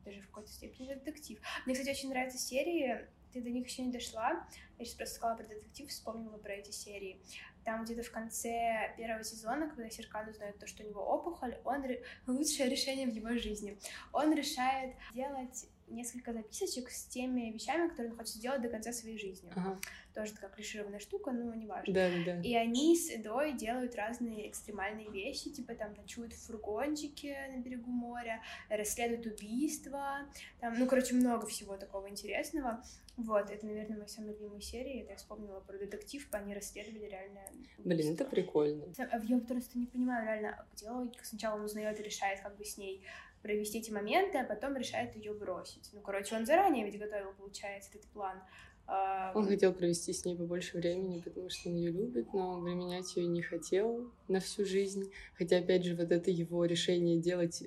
Даже 0.09 0.23
в 0.23 0.29
какой-то 0.29 0.51
степени 0.51 0.95
детектив. 0.95 1.39
Мне, 1.67 1.75
кстати, 1.75 1.91
очень 1.91 2.09
нравятся 2.09 2.39
серии, 2.39 3.07
ты 3.31 3.43
до 3.43 3.51
них 3.51 3.69
еще 3.69 3.83
не 3.83 3.93
дошла. 3.93 4.47
Я 4.79 4.85
сейчас 4.87 4.95
просто 4.95 5.17
сказала 5.17 5.37
про 5.37 5.45
детектив, 5.47 5.91
вспомнила 5.91 6.39
про 6.39 6.55
эти 6.55 6.71
серии. 6.71 7.21
Там 7.63 7.85
где-то 7.85 8.03
в 8.03 8.11
конце 8.11 8.95
первого 8.97 9.23
сезона, 9.23 9.69
когда 9.69 9.91
Серкан 9.91 10.31
узнает 10.31 10.59
то, 10.59 10.67
что 10.67 10.83
у 10.83 10.87
него 10.87 11.03
опухоль, 11.03 11.59
он 11.63 11.85
лучшее 12.27 12.71
решение 12.71 13.07
в 13.07 13.13
его 13.15 13.37
жизни. 13.37 13.79
Он 14.15 14.35
решает 14.35 14.97
делать 15.13 15.67
несколько 15.91 16.33
записочек 16.33 16.91
с 16.91 17.05
теми 17.05 17.51
вещами, 17.51 17.89
которые 17.89 18.13
он 18.13 18.19
хочет 18.19 18.35
сделать 18.35 18.63
до 18.63 18.69
конца 18.69 18.93
своей 18.93 19.19
жизни. 19.19 19.51
Ага. 19.55 19.79
Тоже 20.15 20.33
такая 20.33 20.51
клишированная 20.51 20.99
штука, 20.99 21.33
но 21.33 21.55
не 21.55 21.67
важно. 21.67 21.93
Да, 21.93 22.11
да. 22.27 22.41
И 22.43 22.55
они 22.55 22.97
с 22.97 23.11
Эдой 23.11 23.53
делают 23.53 23.95
разные 23.95 24.49
экстремальные 24.49 25.11
вещи, 25.11 25.51
типа 25.51 25.75
там 25.75 25.95
ночуют 25.95 26.33
в 26.33 26.47
фургончике 26.47 27.37
на 27.55 27.61
берегу 27.61 27.91
моря, 27.91 28.43
расследуют 28.69 29.27
убийства, 29.27 30.29
там, 30.61 30.79
ну, 30.79 30.87
короче, 30.87 31.15
много 31.15 31.47
всего 31.47 31.77
такого 31.77 32.09
интересного. 32.09 32.83
Вот, 33.17 33.51
это, 33.51 33.67
наверное, 33.67 33.99
мои 33.99 34.07
самые 34.07 34.35
любимые 34.35 34.61
серии. 34.61 35.03
Это 35.03 35.11
я 35.11 35.17
вспомнила 35.17 35.59
про 35.59 35.77
детектив, 35.77 36.27
они 36.31 36.55
расследовали 36.55 37.07
реально. 37.09 37.41
Блин, 37.79 38.15
это 38.15 38.25
прикольно. 38.25 38.85
Я 38.97 39.41
просто 39.41 39.77
не 39.77 39.87
понимаю 39.87 40.25
реально, 40.25 40.65
где 40.73 40.89
логика. 40.89 41.25
Сначала 41.25 41.57
он 41.57 41.65
узнает 41.65 41.99
и 41.99 42.03
решает, 42.05 42.41
как 42.41 42.57
бы 42.57 42.65
с 42.65 42.79
ней 42.79 43.05
провести 43.43 43.79
эти 43.79 43.91
моменты, 43.91 44.39
а 44.39 44.45
потом 44.45 44.77
решает 44.77 45.15
ее 45.17 45.33
бросить. 45.33 45.91
Ну, 45.93 46.01
короче, 46.01 46.37
он 46.37 46.47
заранее 46.47 46.85
ведь 46.85 46.99
готовил, 46.99 47.33
получается, 47.37 47.91
этот 47.95 48.07
план. 48.11 48.39
А, 48.87 49.33
он 49.35 49.47
хотел 49.47 49.75
провести 49.75 50.15
с 50.15 50.25
ней 50.25 50.35
побольше 50.35 50.79
времени, 50.79 51.21
потому 51.21 51.51
что 51.51 51.69
он 51.69 51.77
ее 51.77 51.93
любит, 51.93 52.33
но 52.33 52.63
применять 52.63 53.15
ее 53.17 53.27
не 53.27 53.43
хотел 53.43 54.11
на 54.29 54.41
всю 54.41 54.65
жизнь. 54.65 55.13
Хотя, 55.35 55.59
опять 55.59 55.85
же, 55.85 55.95
вот 55.95 56.11
это 56.11 56.31
его 56.31 56.65
решение 56.65 57.19
делать 57.19 57.63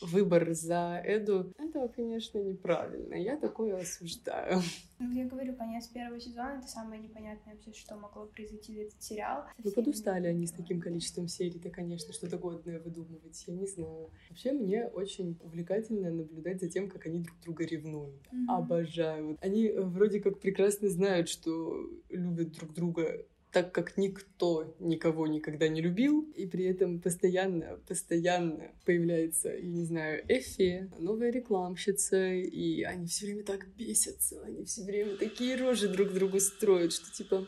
выбор 0.00 0.52
за 0.52 1.00
Эду, 1.04 1.52
это, 1.58 1.88
конечно, 1.88 2.38
неправильно. 2.38 3.14
Я 3.14 3.36
такое 3.36 3.76
осуждаю. 3.76 4.60
Ну, 4.98 5.10
я 5.12 5.26
говорю, 5.26 5.54
конец 5.56 5.88
первого 5.88 6.20
сезона— 6.20 6.58
это 6.58 6.68
самое 6.68 7.00
непонятное 7.00 7.54
вообще, 7.54 7.72
что 7.72 7.96
могло 7.96 8.26
произойти 8.26 8.74
в 8.74 8.78
этот 8.78 9.02
сериал. 9.02 9.44
Ну, 9.62 9.70
подустали 9.72 10.28
они 10.28 10.46
с 10.46 10.52
таким 10.52 10.80
количеством 10.80 11.28
серий-то, 11.28 11.70
конечно, 11.70 12.12
что-то 12.12 12.38
годное 12.38 12.80
выдумывать, 12.80 13.44
я 13.46 13.54
не 13.54 13.66
знаю. 13.66 14.10
Вообще, 14.30 14.52
мне 14.52 14.86
очень 14.86 15.38
увлекательно 15.42 16.10
наблюдать 16.10 16.60
за 16.60 16.68
тем, 16.68 16.88
как 16.88 17.06
они 17.06 17.20
друг 17.20 17.40
друга 17.40 17.64
ревнуют. 17.64 18.22
Mm-hmm. 18.32 18.44
Обожаю. 18.48 19.36
Они 19.40 19.68
вроде 19.70 20.20
как 20.20 20.38
прекрасно 20.40 20.88
знают, 20.88 21.28
что 21.28 21.90
любят 22.08 22.52
друг 22.52 22.72
друга 22.72 23.26
так 23.54 23.70
как 23.70 23.96
никто 23.96 24.74
никого 24.80 25.28
никогда 25.28 25.68
не 25.68 25.80
любил, 25.80 26.28
и 26.34 26.44
при 26.44 26.64
этом 26.64 27.00
постоянно, 27.00 27.78
постоянно 27.86 28.72
появляется, 28.84 29.50
я 29.50 29.62
не 29.62 29.84
знаю, 29.84 30.24
Эфи, 30.28 30.90
новая 30.98 31.30
рекламщица, 31.30 32.32
и 32.34 32.82
они 32.82 33.06
все 33.06 33.26
время 33.26 33.44
так 33.44 33.68
бесятся, 33.76 34.42
они 34.42 34.64
все 34.64 34.82
время 34.82 35.16
такие 35.16 35.54
рожи 35.54 35.88
друг 35.88 36.12
другу 36.12 36.40
строят, 36.40 36.92
что 36.92 37.12
типа 37.12 37.46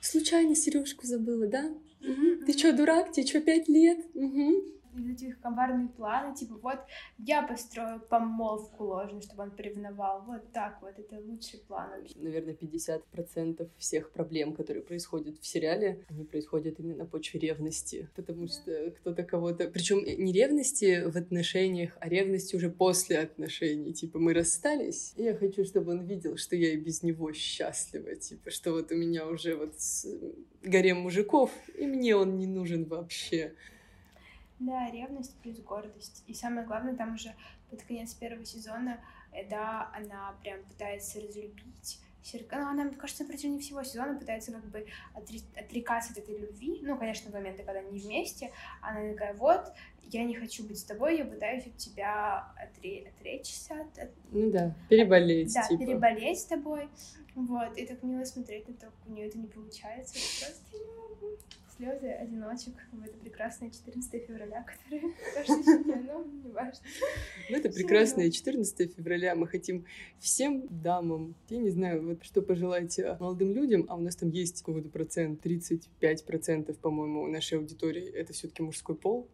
случайно 0.00 0.54
сережку 0.54 1.04
забыла, 1.04 1.48
да? 1.48 1.74
Угу. 2.00 2.46
Ты 2.46 2.56
что, 2.56 2.72
дурак? 2.72 3.10
Тебе 3.10 3.26
что, 3.26 3.40
пять 3.40 3.68
лет? 3.68 3.98
Угу 4.14 4.79
эти 4.96 5.32
коварные 5.32 5.88
планы, 5.88 6.34
типа, 6.34 6.54
вот 6.62 6.78
я 7.18 7.42
построю 7.42 8.00
помолвку 8.00 8.84
ложную, 8.84 9.22
чтобы 9.22 9.44
он 9.44 9.50
поревновал, 9.50 10.22
вот 10.26 10.52
так 10.52 10.80
вот, 10.82 10.98
это 10.98 11.18
лучший 11.20 11.60
план 11.60 11.90
вообще. 11.90 12.14
Наверное, 12.18 12.54
50% 12.54 13.68
всех 13.78 14.10
проблем, 14.10 14.54
которые 14.54 14.82
происходят 14.82 15.38
в 15.38 15.46
сериале, 15.46 16.04
они 16.08 16.24
происходят 16.24 16.78
именно 16.78 16.96
на 16.96 17.06
почве 17.06 17.40
ревности, 17.40 18.08
потому 18.16 18.48
что 18.48 18.90
кто-то 19.00 19.22
кого-то, 19.22 19.68
причем 19.68 20.04
не 20.04 20.32
ревности 20.32 21.08
в 21.08 21.16
отношениях, 21.16 21.96
а 22.00 22.08
ревности 22.08 22.56
уже 22.56 22.70
после 22.70 23.18
отношений, 23.18 23.92
типа, 23.92 24.18
мы 24.18 24.34
расстались, 24.34 25.14
и 25.16 25.22
я 25.22 25.34
хочу, 25.34 25.64
чтобы 25.64 25.92
он 25.92 26.04
видел, 26.04 26.36
что 26.36 26.56
я 26.56 26.72
и 26.72 26.76
без 26.76 27.02
него 27.02 27.32
счастлива, 27.32 28.14
типа, 28.16 28.50
что 28.50 28.72
вот 28.72 28.92
у 28.92 28.96
меня 28.96 29.26
уже 29.26 29.56
вот 29.56 29.74
гарем 30.62 31.00
мужиков, 31.00 31.50
и 31.76 31.86
мне 31.86 32.16
он 32.16 32.38
не 32.38 32.46
нужен 32.46 32.84
вообще. 32.84 33.54
Да, 34.60 34.90
ревность 34.90 35.34
плюс 35.40 35.58
гордость. 35.60 36.22
И 36.26 36.34
самое 36.34 36.66
главное, 36.66 36.94
там 36.94 37.14
уже 37.14 37.34
под 37.70 37.82
конец 37.82 38.14
первого 38.14 38.44
сезона, 38.44 39.00
э, 39.32 39.48
да, 39.48 39.90
она 39.94 40.34
прям 40.42 40.62
пытается 40.64 41.20
разлюбить 41.20 41.98
Серка. 42.22 42.58
Ну, 42.58 42.68
она, 42.68 42.84
мне 42.84 42.96
кажется, 42.96 43.22
на 43.22 43.30
протяжении 43.30 43.60
всего 43.60 43.82
сезона 43.82 44.18
пытается 44.18 44.52
как 44.52 44.64
бы 44.66 44.86
отрекаться 45.56 46.12
от 46.12 46.18
этой 46.18 46.38
любви. 46.38 46.80
Ну, 46.82 46.98
конечно, 46.98 47.30
в 47.30 47.34
моменты, 47.34 47.62
когда 47.62 47.80
они 47.80 47.98
вместе. 47.98 48.52
Она 48.82 49.12
такая, 49.12 49.32
вот, 49.34 49.72
я 50.10 50.24
не 50.24 50.34
хочу 50.34 50.66
быть 50.66 50.78
с 50.78 50.84
тобой, 50.84 51.16
я 51.16 51.24
пытаюсь 51.24 51.66
от 51.66 51.76
тебя 51.78 52.52
отре- 52.62 53.08
отречься. 53.08 53.80
От, 53.80 53.98
от... 53.98 54.10
Ну 54.30 54.50
да, 54.50 54.74
переболеть. 54.90 55.54
Да, 55.54 55.66
типа. 55.66 55.82
переболеть 55.82 56.40
с 56.40 56.44
тобой. 56.44 56.90
Вот, 57.34 57.78
и 57.78 57.86
так 57.86 58.02
мило 58.02 58.24
смотреть 58.24 58.68
на 58.68 58.74
то, 58.74 58.86
как 58.86 59.06
у 59.06 59.12
нее 59.12 59.28
это 59.28 59.38
не 59.38 59.46
получается. 59.46 60.18
Я 60.18 60.46
просто 60.46 60.76
не 60.76 60.84
могу 60.84 61.36
слезы 61.80 62.08
одиночек. 62.08 62.74
В 62.92 63.02
это 63.02 63.16
прекрасное 63.16 63.70
14 63.70 64.26
февраля, 64.26 64.64
которое 64.64 65.14
кажется 65.34 65.78
но 65.78 66.24
не 66.24 66.52
важно. 66.52 66.80
В 67.48 67.52
это 67.52 67.70
прекрасное 67.70 68.30
14 68.30 68.96
февраля. 68.96 69.34
Мы 69.34 69.46
хотим 69.46 69.86
всем 70.18 70.66
дамам, 70.68 71.34
я 71.48 71.58
не 71.58 71.70
знаю, 71.70 72.06
вот 72.06 72.22
что 72.22 72.42
пожелать 72.42 72.98
э, 72.98 73.16
молодым 73.18 73.54
людям, 73.54 73.86
а 73.88 73.96
у 73.96 74.00
нас 74.00 74.16
там 74.16 74.30
есть 74.30 74.62
какой-то 74.62 74.90
процент, 74.90 75.40
35 75.40 76.24
процентов, 76.24 76.76
по-моему, 76.78 77.26
нашей 77.26 77.58
аудитории, 77.58 78.10
это 78.10 78.32
все 78.34 78.48
таки 78.48 78.62
мужской 78.62 78.94
пол. 78.94 79.28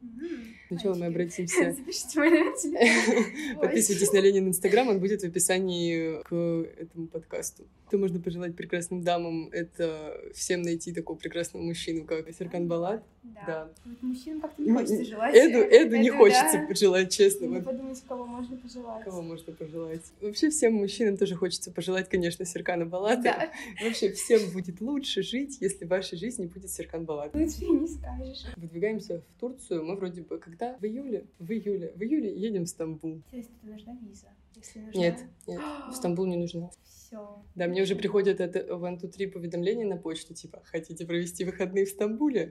Сначала 0.68 0.94
мы 0.94 1.06
обратимся... 1.06 1.72
Запишите 1.76 2.18
мой 2.20 2.30
номер 2.30 2.54
Подписывайтесь 3.60 4.12
на 4.12 4.18
Ленин 4.18 4.48
Инстаграм, 4.48 4.88
он 4.88 5.00
будет 5.00 5.22
в 5.22 5.24
описании 5.24 6.22
к 6.22 6.34
этому 6.78 7.08
подкасту. 7.08 7.64
Что 7.88 7.98
можно 7.98 8.20
пожелать 8.20 8.56
прекрасным 8.56 9.02
дамам, 9.02 9.48
это 9.52 10.20
всем 10.34 10.62
найти 10.62 10.92
такого 10.92 11.16
прекрасного 11.16 11.62
мужчину, 11.62 12.04
как 12.04 12.28
Серкан 12.38 12.68
Балат. 12.68 13.02
Да. 13.22 13.44
да. 13.46 13.68
Вот 13.84 14.02
мужчинам 14.02 14.40
как-то 14.40 14.62
не 14.62 14.72
хочется 14.72 15.04
желать. 15.04 15.34
Эду, 15.34 15.58
Эду, 15.58 15.88
Эду 15.88 15.96
не 15.96 16.10
хочется 16.10 16.58
да. 16.58 16.66
пожелать, 16.66 17.12
честно. 17.12 17.46
Не 17.46 17.60
подумать, 17.60 18.02
кого 18.06 18.26
можно 18.26 18.56
пожелать. 18.56 19.04
Кого 19.04 19.22
можно 19.22 19.52
пожелать. 19.52 20.02
Вообще 20.20 20.50
всем 20.50 20.74
мужчинам 20.74 21.16
тоже 21.16 21.34
хочется 21.34 21.72
пожелать, 21.72 22.08
конечно, 22.08 22.44
Серкана 22.44 22.86
Балата. 22.86 23.22
Да. 23.22 23.50
Вообще 23.82 24.12
всем 24.12 24.50
будет 24.52 24.80
лучше 24.80 25.22
жить, 25.22 25.58
если 25.60 25.84
в 25.84 25.88
вашей 25.88 26.18
жизни 26.18 26.46
будет 26.46 26.70
Серкан 26.70 27.04
Балат. 27.04 27.34
Лучше 27.34 27.64
не 27.64 27.88
скажешь. 27.88 28.44
Выдвигаемся 28.56 29.20
в 29.20 29.40
Турцию. 29.40 29.84
Мы 29.84 29.96
вроде 29.96 30.22
бы 30.22 30.38
когда? 30.38 30.76
В 30.80 30.84
июле? 30.84 31.24
В 31.38 31.50
июле. 31.50 31.92
В 31.96 32.02
июле 32.02 32.34
едем 32.36 32.64
в 32.64 32.68
Стамбул. 32.68 33.22
Интересно, 33.32 33.54
тебе 33.62 33.72
нужна 33.72 33.96
виза? 34.02 34.26
Если 34.54 34.78
нужна... 34.78 35.00
Нет, 35.00 35.18
нет, 35.46 35.60
в 35.90 35.94
Стамбул 35.94 36.26
не 36.26 36.36
нужна. 36.36 36.70
Все. 37.06 37.42
Да, 37.54 37.68
мне 37.68 37.82
уже 37.82 37.94
приходят 37.94 38.40
это 38.40 38.60
one, 38.60 39.00
two, 39.00 39.10
three 39.10 39.28
поведомления 39.28 39.86
на 39.86 39.96
почту, 39.96 40.34
типа, 40.34 40.62
хотите 40.64 41.06
провести 41.06 41.44
выходные 41.44 41.86
в 41.86 41.90
Стамбуле? 41.90 42.50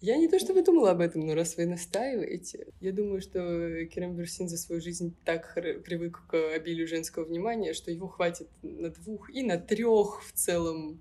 Я 0.00 0.16
не 0.16 0.26
то 0.26 0.40
чтобы 0.40 0.64
думала 0.64 0.90
об 0.90 1.00
этом, 1.00 1.24
но 1.24 1.34
раз 1.34 1.56
вы 1.56 1.66
настаиваете, 1.66 2.66
я 2.80 2.92
думаю, 2.92 3.20
что 3.20 3.38
Керем 3.86 4.16
Берсин 4.16 4.48
за 4.48 4.56
свою 4.56 4.82
жизнь 4.82 5.14
так 5.24 5.54
привык 5.84 6.26
к 6.26 6.54
обилию 6.54 6.88
женского 6.88 7.24
внимания, 7.24 7.72
что 7.72 7.92
его 7.92 8.08
хватит 8.08 8.48
на 8.62 8.90
двух 8.90 9.30
и 9.30 9.44
на 9.44 9.58
трех 9.58 10.24
в 10.24 10.32
целом 10.32 10.98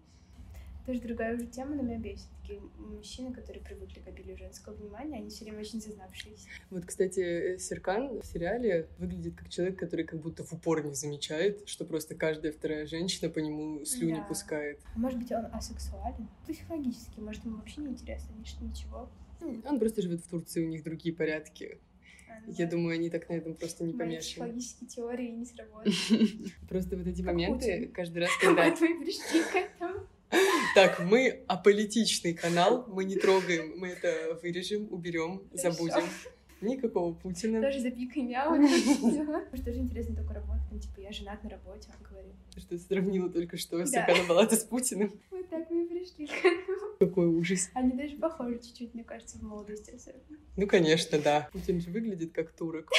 тоже 0.85 0.99
другая 0.99 1.35
уже 1.35 1.45
тема, 1.45 1.75
но 1.75 1.83
меня 1.83 1.97
бесит. 1.97 2.27
Такие 2.51 2.69
мужчины, 2.77 3.33
которые 3.33 3.63
привыкли 3.63 3.99
к 3.99 4.07
обилию 4.07 4.37
женского 4.37 4.73
внимания, 4.73 5.17
они 5.17 5.29
все 5.29 5.45
время 5.45 5.59
очень 5.59 5.79
зазнавшиеся. 5.79 6.47
Вот, 6.69 6.85
кстати, 6.85 7.57
Серкан 7.57 8.19
в 8.19 8.25
сериале 8.25 8.89
выглядит 8.97 9.35
как 9.35 9.47
человек, 9.49 9.79
который 9.79 10.05
как 10.05 10.19
будто 10.19 10.43
в 10.43 10.51
упор 10.51 10.83
не 10.83 10.93
замечает, 10.93 11.67
что 11.67 11.85
просто 11.85 12.15
каждая 12.15 12.51
вторая 12.51 12.85
женщина 12.87 13.29
по 13.29 13.39
нему 13.39 13.85
слюни 13.85 14.15
да. 14.15 14.23
пускает. 14.23 14.79
А 14.93 14.99
может 14.99 15.17
быть, 15.17 15.31
он 15.31 15.45
асексуален? 15.53 16.27
Психологически, 16.45 17.19
может, 17.19 17.45
ему 17.45 17.57
вообще 17.57 17.81
не 17.81 17.87
интересно 17.87 18.33
ничего. 18.35 19.09
Ну, 19.39 19.61
он 19.65 19.79
просто 19.79 20.01
живет 20.01 20.21
в 20.21 20.27
Турции, 20.27 20.65
у 20.65 20.67
них 20.67 20.83
другие 20.83 21.15
порядки. 21.15 21.79
А, 22.29 22.33
ну 22.45 22.53
Я 22.57 22.67
думаю, 22.67 22.95
они 22.95 23.09
так 23.09 23.29
на 23.29 23.33
этом 23.33 23.55
просто 23.55 23.85
не 23.85 23.93
помешаны. 23.93 24.19
психологические 24.19 24.89
теории 24.89 25.29
не 25.29 25.45
сработают. 25.45 25.95
Просто 26.69 26.97
вот 26.97 27.07
эти 27.07 27.21
моменты 27.21 27.89
каждый 27.93 28.19
раз, 28.19 28.29
когда... 28.41 28.69
Мы 28.69 28.75
пришли 28.75 29.41
к 29.41 29.55
этому. 29.55 30.05
Так, 30.75 30.99
мы 30.99 31.43
аполитичный 31.47 32.33
канал, 32.33 32.85
мы 32.87 33.03
не 33.03 33.15
трогаем, 33.15 33.77
мы 33.77 33.89
это 33.89 34.39
вырежем, 34.41 34.87
уберем, 34.91 35.43
забудем. 35.53 36.03
Никакого 36.61 37.13
Путина. 37.13 37.59
Тоже 37.59 37.79
запикай 37.79 38.21
мяу. 38.21 38.55
Может, 38.55 39.65
тоже 39.65 39.79
интересно 39.79 40.15
только 40.15 40.35
работать. 40.35 40.69
Там, 40.69 40.79
типа, 40.79 40.99
я 40.99 41.11
женат 41.11 41.43
на 41.43 41.49
работе, 41.49 41.89
он 41.89 42.07
говорит. 42.07 42.33
Что 42.55 42.77
сравнила 42.77 43.29
только 43.29 43.57
что 43.57 43.79
Да. 43.79 43.85
Стакана 43.87 44.23
Балата 44.27 44.55
с 44.55 44.63
Путиным. 44.63 45.11
Вот 45.31 45.49
так 45.49 45.69
мы 45.71 45.85
и 45.85 45.87
пришли. 45.87 46.29
Какой 46.99 47.25
ужас. 47.25 47.69
Они 47.73 47.93
даже 47.93 48.15
похожи 48.17 48.59
чуть-чуть, 48.59 48.93
мне 48.93 49.03
кажется, 49.03 49.39
в 49.39 49.41
молодости 49.41 49.89
особенно. 49.89 50.37
Ну, 50.55 50.67
конечно, 50.67 51.17
да. 51.17 51.49
Путин 51.51 51.81
же 51.81 51.89
выглядит 51.89 52.31
как 52.31 52.51
турок. 52.51 52.91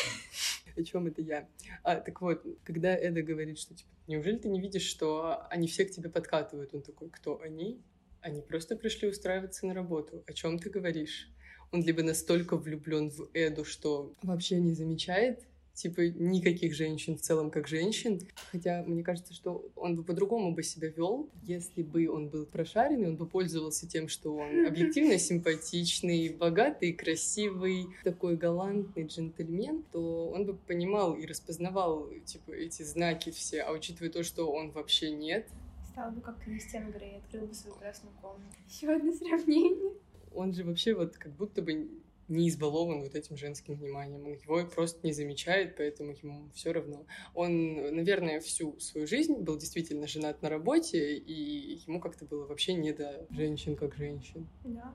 О 0.76 0.82
чем 0.82 1.06
это 1.06 1.22
я? 1.22 1.48
А, 1.82 1.96
так 1.96 2.20
вот, 2.20 2.44
когда 2.64 2.96
Эда 2.96 3.22
говорит, 3.22 3.58
что, 3.58 3.74
типа, 3.74 3.90
неужели 4.06 4.38
ты 4.38 4.48
не 4.48 4.60
видишь, 4.60 4.82
что 4.82 5.46
они 5.50 5.68
все 5.68 5.84
к 5.84 5.90
тебе 5.90 6.10
подкатывают? 6.10 6.74
Он 6.74 6.82
такой, 6.82 7.10
кто 7.10 7.40
они? 7.40 7.82
Они 8.20 8.40
просто 8.40 8.76
пришли 8.76 9.08
устраиваться 9.08 9.66
на 9.66 9.74
работу. 9.74 10.22
О 10.26 10.32
чем 10.32 10.58
ты 10.58 10.70
говоришь? 10.70 11.28
Он 11.72 11.82
либо 11.82 12.02
настолько 12.02 12.56
влюблен 12.56 13.10
в 13.10 13.30
Эду, 13.32 13.64
что 13.64 14.14
вообще 14.22 14.60
не 14.60 14.74
замечает, 14.74 15.46
типа, 15.74 16.02
никаких 16.02 16.74
женщин 16.74 17.16
в 17.16 17.20
целом 17.20 17.50
как 17.50 17.68
женщин. 17.68 18.20
Хотя 18.50 18.82
мне 18.82 19.02
кажется, 19.02 19.34
что 19.34 19.70
он 19.76 19.96
бы 19.96 20.04
по-другому 20.04 20.54
бы 20.54 20.62
себя 20.62 20.88
вел, 20.88 21.28
если 21.42 21.82
бы 21.82 22.08
он 22.08 22.28
был 22.28 22.46
прошаренный, 22.46 23.08
он 23.08 23.16
бы 23.16 23.26
пользовался 23.26 23.88
тем, 23.88 24.08
что 24.08 24.34
он 24.34 24.66
объективно 24.66 25.18
симпатичный, 25.18 26.28
богатый, 26.30 26.92
красивый, 26.92 27.88
такой 28.04 28.36
галантный 28.36 29.06
джентльмен, 29.06 29.84
то 29.92 30.28
он 30.28 30.46
бы 30.46 30.54
понимал 30.54 31.14
и 31.14 31.26
распознавал, 31.26 32.08
типа, 32.24 32.52
эти 32.52 32.82
знаки 32.82 33.30
все. 33.30 33.62
А 33.62 33.72
учитывая 33.72 34.10
то, 34.10 34.22
что 34.22 34.50
он 34.50 34.70
вообще 34.70 35.10
нет, 35.10 35.48
Стал 35.92 36.10
бы 36.10 36.22
как 36.22 36.40
Кристиан 36.40 36.90
Грей, 36.90 37.18
открыл 37.18 37.46
бы 37.46 37.52
свою 37.52 37.76
красную 37.76 38.14
комнату. 38.22 38.56
Еще 38.66 38.88
одно 38.88 39.12
сравнение. 39.12 39.92
он 40.34 40.54
же 40.54 40.64
вообще 40.64 40.94
вот 40.94 41.18
как 41.18 41.32
будто 41.32 41.60
бы 41.60 41.88
не 42.32 42.48
избалован 42.48 43.02
вот 43.02 43.14
этим 43.14 43.36
женским 43.36 43.74
вниманием. 43.74 44.24
Он 44.24 44.32
его 44.32 44.68
просто 44.68 45.06
не 45.06 45.12
замечает, 45.12 45.76
поэтому 45.76 46.12
ему 46.12 46.50
все 46.54 46.72
равно. 46.72 47.04
Он, 47.34 47.74
наверное, 47.94 48.40
всю 48.40 48.78
свою 48.80 49.06
жизнь 49.06 49.36
был 49.36 49.58
действительно 49.58 50.06
женат 50.06 50.42
на 50.42 50.48
работе, 50.48 51.16
и 51.16 51.80
ему 51.86 52.00
как-то 52.00 52.24
было 52.24 52.46
вообще 52.46 52.74
не 52.74 52.92
до 52.92 53.26
женщин 53.30 53.76
как 53.76 53.94
женщин. 53.94 54.46
Да. 54.64 54.94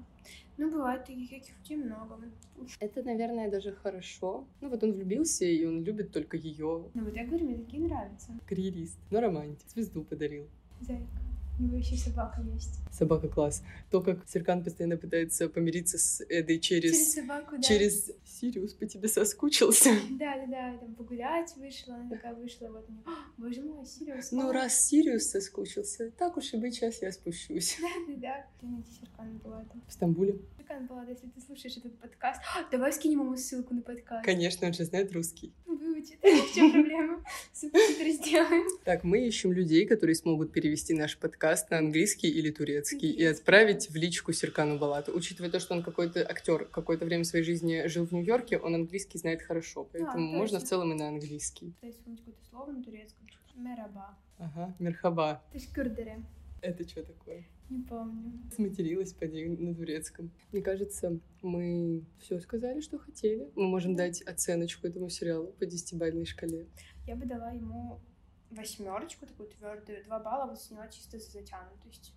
Ну, 0.57 0.71
бывает 0.71 1.05
таких 1.05 1.29
каких 1.29 1.55
людей 1.59 1.77
много. 1.77 2.19
Это, 2.79 3.03
наверное, 3.03 3.49
даже 3.49 3.73
хорошо. 3.73 4.47
Ну 4.59 4.69
вот 4.69 4.83
он 4.83 4.93
влюбился, 4.93 5.45
и 5.45 5.63
он 5.65 5.83
любит 5.83 6.11
только 6.11 6.35
ее. 6.35 6.89
Ну, 6.93 7.03
вот 7.05 7.15
я 7.15 7.25
говорю, 7.25 7.45
мне 7.45 7.57
такие 7.57 7.83
нравятся. 7.83 8.31
Карьерист, 8.47 8.97
но 9.11 9.21
романтик. 9.21 9.69
Звезду 9.69 10.03
подарил. 10.03 10.47
Зайка. 10.81 11.26
У 11.59 11.63
него 11.63 11.78
еще 11.78 11.95
собака 11.95 12.41
есть. 12.41 12.80
Собака 12.91 13.28
класс. 13.28 13.64
То, 13.89 14.01
как 14.01 14.28
Серкан 14.28 14.64
постоянно 14.64 14.97
пытается 14.97 15.49
помириться 15.49 15.97
с 15.97 16.24
Эдой 16.30 16.60
через... 16.60 16.91
Через 16.91 17.14
собаку, 17.14 17.55
да. 17.55 17.62
Через 17.62 18.12
Сириус 18.26 18.74
по 18.74 18.86
тебе 18.86 19.08
соскучился. 19.08 19.89
Да, 20.12 20.38
да, 20.38 20.45
да, 20.47 20.78
там 20.78 20.93
погулять 20.93 21.55
вышла, 21.58 21.95
она 21.95 22.10
такая 22.10 22.36
вышла, 22.36 22.68
вот, 22.68 22.88
мне, 22.89 23.01
«А, 23.05 23.32
боже 23.38 23.64
мой, 23.64 23.86
Сириус. 23.86 24.32
Ну, 24.32 24.51
раз 24.51 24.88
Сириус 24.88 25.24
соскучился, 25.24 26.12
так 26.12 26.38
уж 26.38 26.53
и 26.53 26.58
быть, 26.58 26.76
сейчас 26.76 27.01
я 27.01 27.12
спущусь. 27.12 27.78
Да, 27.82 27.88
да, 28.08 28.14
да. 28.18 28.45
Где 28.60 28.68
найти 28.68 28.91
Серкана 28.91 29.39
Болата? 29.39 29.75
В 29.88 29.91
Стамбуле. 29.91 30.38
Серкан 30.68 30.88
Палата, 30.88 31.11
если 31.11 31.28
ты 31.28 31.39
слушаешь 31.39 31.78
этот 31.78 31.97
подкаст, 31.99 32.41
а, 32.55 32.70
давай 32.70 32.91
скинем 32.91 33.22
ему 33.22 33.38
ссылку 33.38 33.74
на 33.74 33.82
подкаст. 33.82 34.26
Конечно, 34.26 34.68
он 34.68 34.74
же 34.74 34.84
знает 34.84 35.13
русский. 35.13 35.53
Выучит. 35.65 36.20
В 36.22 36.53
чем 36.53 36.72
проблема? 36.74 37.24
Субтитры 37.53 38.11
сделаем. 38.11 38.68
Так, 38.84 39.03
мы 39.05 39.26
ищем 39.26 39.53
людей, 39.53 39.86
которые 39.86 40.15
смогут 40.15 40.51
перевести 40.51 40.93
наш 40.93 41.18
подкаст 41.18 41.70
на 41.70 41.78
английский 41.78 42.28
или 42.28 42.51
турецкий 42.51 43.09
и 43.09 43.24
отправить 43.24 43.89
в 43.89 43.95
личку 43.95 44.34
Серкану 44.34 44.78
Балату. 44.78 45.13
Учитывая 45.15 45.49
то, 45.49 45.59
что 45.59 45.74
он 45.74 45.84
какой-то 45.84 46.22
актер, 46.22 46.65
какое-то 46.65 47.05
время 47.05 47.24
своей 47.24 47.45
жизни 47.45 47.88
жил 47.88 48.05
в 48.05 48.11
Нью-Йорке, 48.11 48.57
он 48.57 48.76
английский 48.76 49.20
знает 49.20 49.41
хорошо, 49.43 49.88
поэтому 49.89 50.20
можно 50.20 50.59
в 50.59 50.63
целом 50.63 50.91
и 50.91 50.95
на 50.95 51.07
английский. 51.07 51.72
Пытаюсь 51.76 51.95
вспомнить 51.95 52.20
какое-то 52.20 52.45
слово 52.49 52.72
на 52.72 52.84
турецком. 52.84 53.28
Мераба. 53.55 54.18
Ага, 54.38 54.76
мерхаба. 54.80 55.41
Ташкюрдере. 55.53 56.24
Это 56.61 56.88
что 56.88 57.03
такое? 57.03 57.45
Не 57.70 57.84
помню. 57.84 58.32
Сматерилась 58.55 59.13
поди 59.13 59.45
на 59.45 59.76
турецком. 59.76 60.32
Мне 60.51 60.61
кажется, 60.61 61.20
мы 61.41 62.05
все 62.20 62.39
сказали, 62.39 62.80
что 62.80 62.97
хотели. 62.97 63.49
Мы 63.55 63.68
можем 63.68 63.95
Да. 63.95 64.05
дать 64.05 64.22
оценочку 64.22 64.88
этому 64.88 65.09
сериалу 65.09 65.47
по 65.59 65.65
десятибалльной 65.65 66.26
шкале. 66.26 66.68
Я 67.05 67.15
бы 67.15 67.26
дала 67.26 67.51
ему 67.51 67.99
восьмерочку, 68.51 69.26
такую 69.26 69.49
твердую, 69.49 70.03
два 70.05 70.20
балла 70.20 70.49
вот 70.49 70.61
сняла 70.61 70.88
чисто 70.88 71.20
за 71.20 71.30
затянутость. 71.30 72.13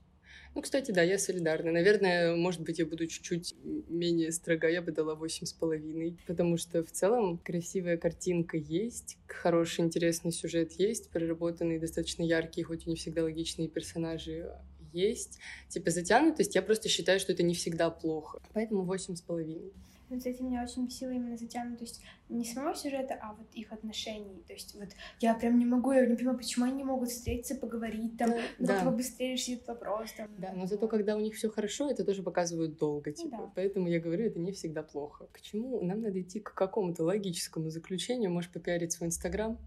Ну, 0.54 0.62
кстати, 0.62 0.92
да, 0.92 1.02
я 1.02 1.18
солидарна. 1.18 1.72
Наверное, 1.72 2.36
может 2.36 2.60
быть, 2.62 2.78
я 2.78 2.86
буду 2.86 3.06
чуть-чуть 3.08 3.54
менее 3.88 4.30
строга, 4.30 4.68
я 4.68 4.80
бы 4.82 4.92
дала 4.92 5.16
восемь 5.16 5.46
с 5.46 5.52
половиной, 5.52 6.16
потому 6.26 6.56
что 6.56 6.84
в 6.84 6.90
целом 6.92 7.38
красивая 7.38 7.96
картинка 7.96 8.56
есть, 8.56 9.18
хороший, 9.26 9.84
интересный 9.84 10.30
сюжет 10.30 10.72
есть, 10.72 11.10
проработанные 11.10 11.80
достаточно 11.80 12.22
яркие, 12.22 12.64
хоть 12.64 12.86
и 12.86 12.90
не 12.90 12.96
всегда 12.96 13.24
логичные 13.24 13.68
персонажи 13.68 14.56
есть. 14.92 15.38
Типа 15.68 15.90
затянутость, 15.90 16.54
я 16.54 16.62
просто 16.62 16.88
считаю, 16.88 17.20
что 17.20 17.32
это 17.32 17.42
не 17.42 17.54
всегда 17.54 17.90
плохо. 17.90 18.40
Поэтому 18.52 18.82
восемь 18.82 19.16
с 19.16 19.20
половиной. 19.20 19.72
Но, 20.10 20.18
кстати, 20.18 20.42
меня 20.42 20.64
очень 20.64 20.86
бесила 20.86 21.10
именно 21.10 21.36
затянутость 21.36 22.02
не 22.28 22.44
самого 22.44 22.74
сюжета, 22.74 23.16
а 23.22 23.32
вот 23.32 23.46
их 23.54 23.72
отношений. 23.72 24.42
То 24.44 24.52
есть 24.52 24.74
вот 24.74 24.88
я 25.20 25.34
прям 25.34 25.56
не 25.56 25.64
могу, 25.64 25.92
я 25.92 26.04
не 26.04 26.16
понимаю, 26.16 26.36
почему 26.36 26.66
они 26.66 26.78
не 26.78 26.84
могут 26.84 27.10
встретиться, 27.10 27.54
поговорить, 27.54 28.18
там, 28.18 28.30
ну, 28.58 28.66
да. 28.66 28.74
как 28.74 28.84
побыстрее 28.86 29.34
решить 29.34 29.64
вопрос. 29.68 30.10
Там. 30.16 30.28
Да, 30.36 30.52
но 30.52 30.66
зато 30.66 30.88
когда 30.88 31.16
у 31.16 31.20
них 31.20 31.36
все 31.36 31.48
хорошо, 31.48 31.88
это 31.88 32.04
тоже 32.04 32.24
показывают 32.24 32.76
долго, 32.76 33.12
типа. 33.12 33.36
да. 33.36 33.52
Поэтому 33.54 33.86
я 33.86 34.00
говорю, 34.00 34.26
это 34.26 34.40
не 34.40 34.50
всегда 34.50 34.82
плохо. 34.82 35.28
К 35.30 35.40
чему? 35.40 35.80
Нам 35.80 36.00
надо 36.00 36.20
идти 36.20 36.40
к 36.40 36.54
какому-то 36.54 37.04
логическому 37.04 37.70
заключению. 37.70 38.32
Можешь 38.32 38.50
попиарить 38.50 38.90
свой 38.90 39.08
инстаграм? 39.08 39.58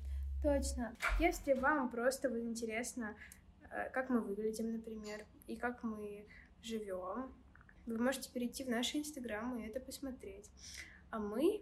Точно. 0.44 0.94
Если 1.22 1.54
вам 1.54 1.90
просто 1.90 2.30
вот 2.30 2.40
интересно, 2.40 3.16
как 3.94 4.10
мы 4.10 4.22
выглядим, 4.22 4.72
например, 4.72 5.26
и 5.48 5.56
как 5.56 5.84
мы 5.84 6.28
живем, 6.62 7.34
вы 7.86 7.98
можете 7.98 8.32
перейти 8.32 8.64
в 8.64 8.70
наш 8.70 8.96
инстаграм 8.96 9.58
и 9.58 9.68
это 9.68 9.80
посмотреть. 9.80 10.50
А 11.10 11.20
мы, 11.20 11.62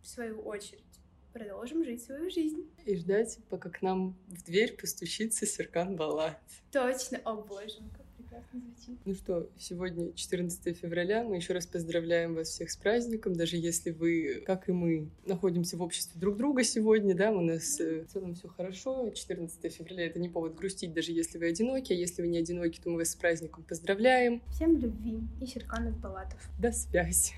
в 0.00 0.06
свою 0.06 0.40
очередь, 0.42 0.84
продолжим 1.32 1.84
жить 1.84 2.02
свою 2.02 2.30
жизнь. 2.30 2.70
И 2.84 2.96
ждать, 2.96 3.38
пока 3.48 3.70
к 3.70 3.82
нам 3.82 4.16
в 4.28 4.44
дверь 4.44 4.76
постучится 4.76 5.46
Серкан 5.46 5.96
Балат. 5.96 6.40
Точно. 6.70 7.18
О, 7.24 7.36
боже, 7.36 7.80
мой, 7.80 7.90
как 7.90 8.01
прекрасно 8.32 8.60
звучит. 8.60 9.00
Ну 9.04 9.14
что, 9.14 9.50
сегодня 9.58 10.12
14 10.12 10.76
февраля. 10.76 11.24
Мы 11.24 11.36
еще 11.36 11.52
раз 11.52 11.66
поздравляем 11.66 12.34
вас 12.34 12.48
всех 12.48 12.70
с 12.70 12.76
праздником. 12.76 13.34
Даже 13.34 13.56
если 13.56 13.90
вы, 13.90 14.42
как 14.46 14.68
и 14.68 14.72
мы, 14.72 15.08
находимся 15.26 15.76
в 15.76 15.82
обществе 15.82 16.18
друг 16.20 16.36
друга 16.36 16.64
сегодня, 16.64 17.14
да, 17.14 17.30
у 17.30 17.40
нас 17.40 17.78
э, 17.80 18.04
в 18.04 18.12
целом 18.12 18.34
все 18.34 18.48
хорошо. 18.48 19.10
14 19.10 19.72
февраля 19.72 20.06
это 20.06 20.18
не 20.18 20.28
повод 20.28 20.54
грустить, 20.54 20.92
даже 20.92 21.12
если 21.12 21.38
вы 21.38 21.48
одиноки. 21.48 21.92
А 21.92 21.96
если 21.96 22.22
вы 22.22 22.28
не 22.28 22.38
одиноки, 22.38 22.80
то 22.82 22.90
мы 22.90 22.98
вас 22.98 23.10
с 23.10 23.16
праздником 23.16 23.64
поздравляем. 23.64 24.42
Всем 24.50 24.78
любви 24.78 25.20
и 25.40 25.46
Серканов 25.46 25.98
Балатов. 26.00 26.40
До 26.58 26.72
связи. 26.72 27.32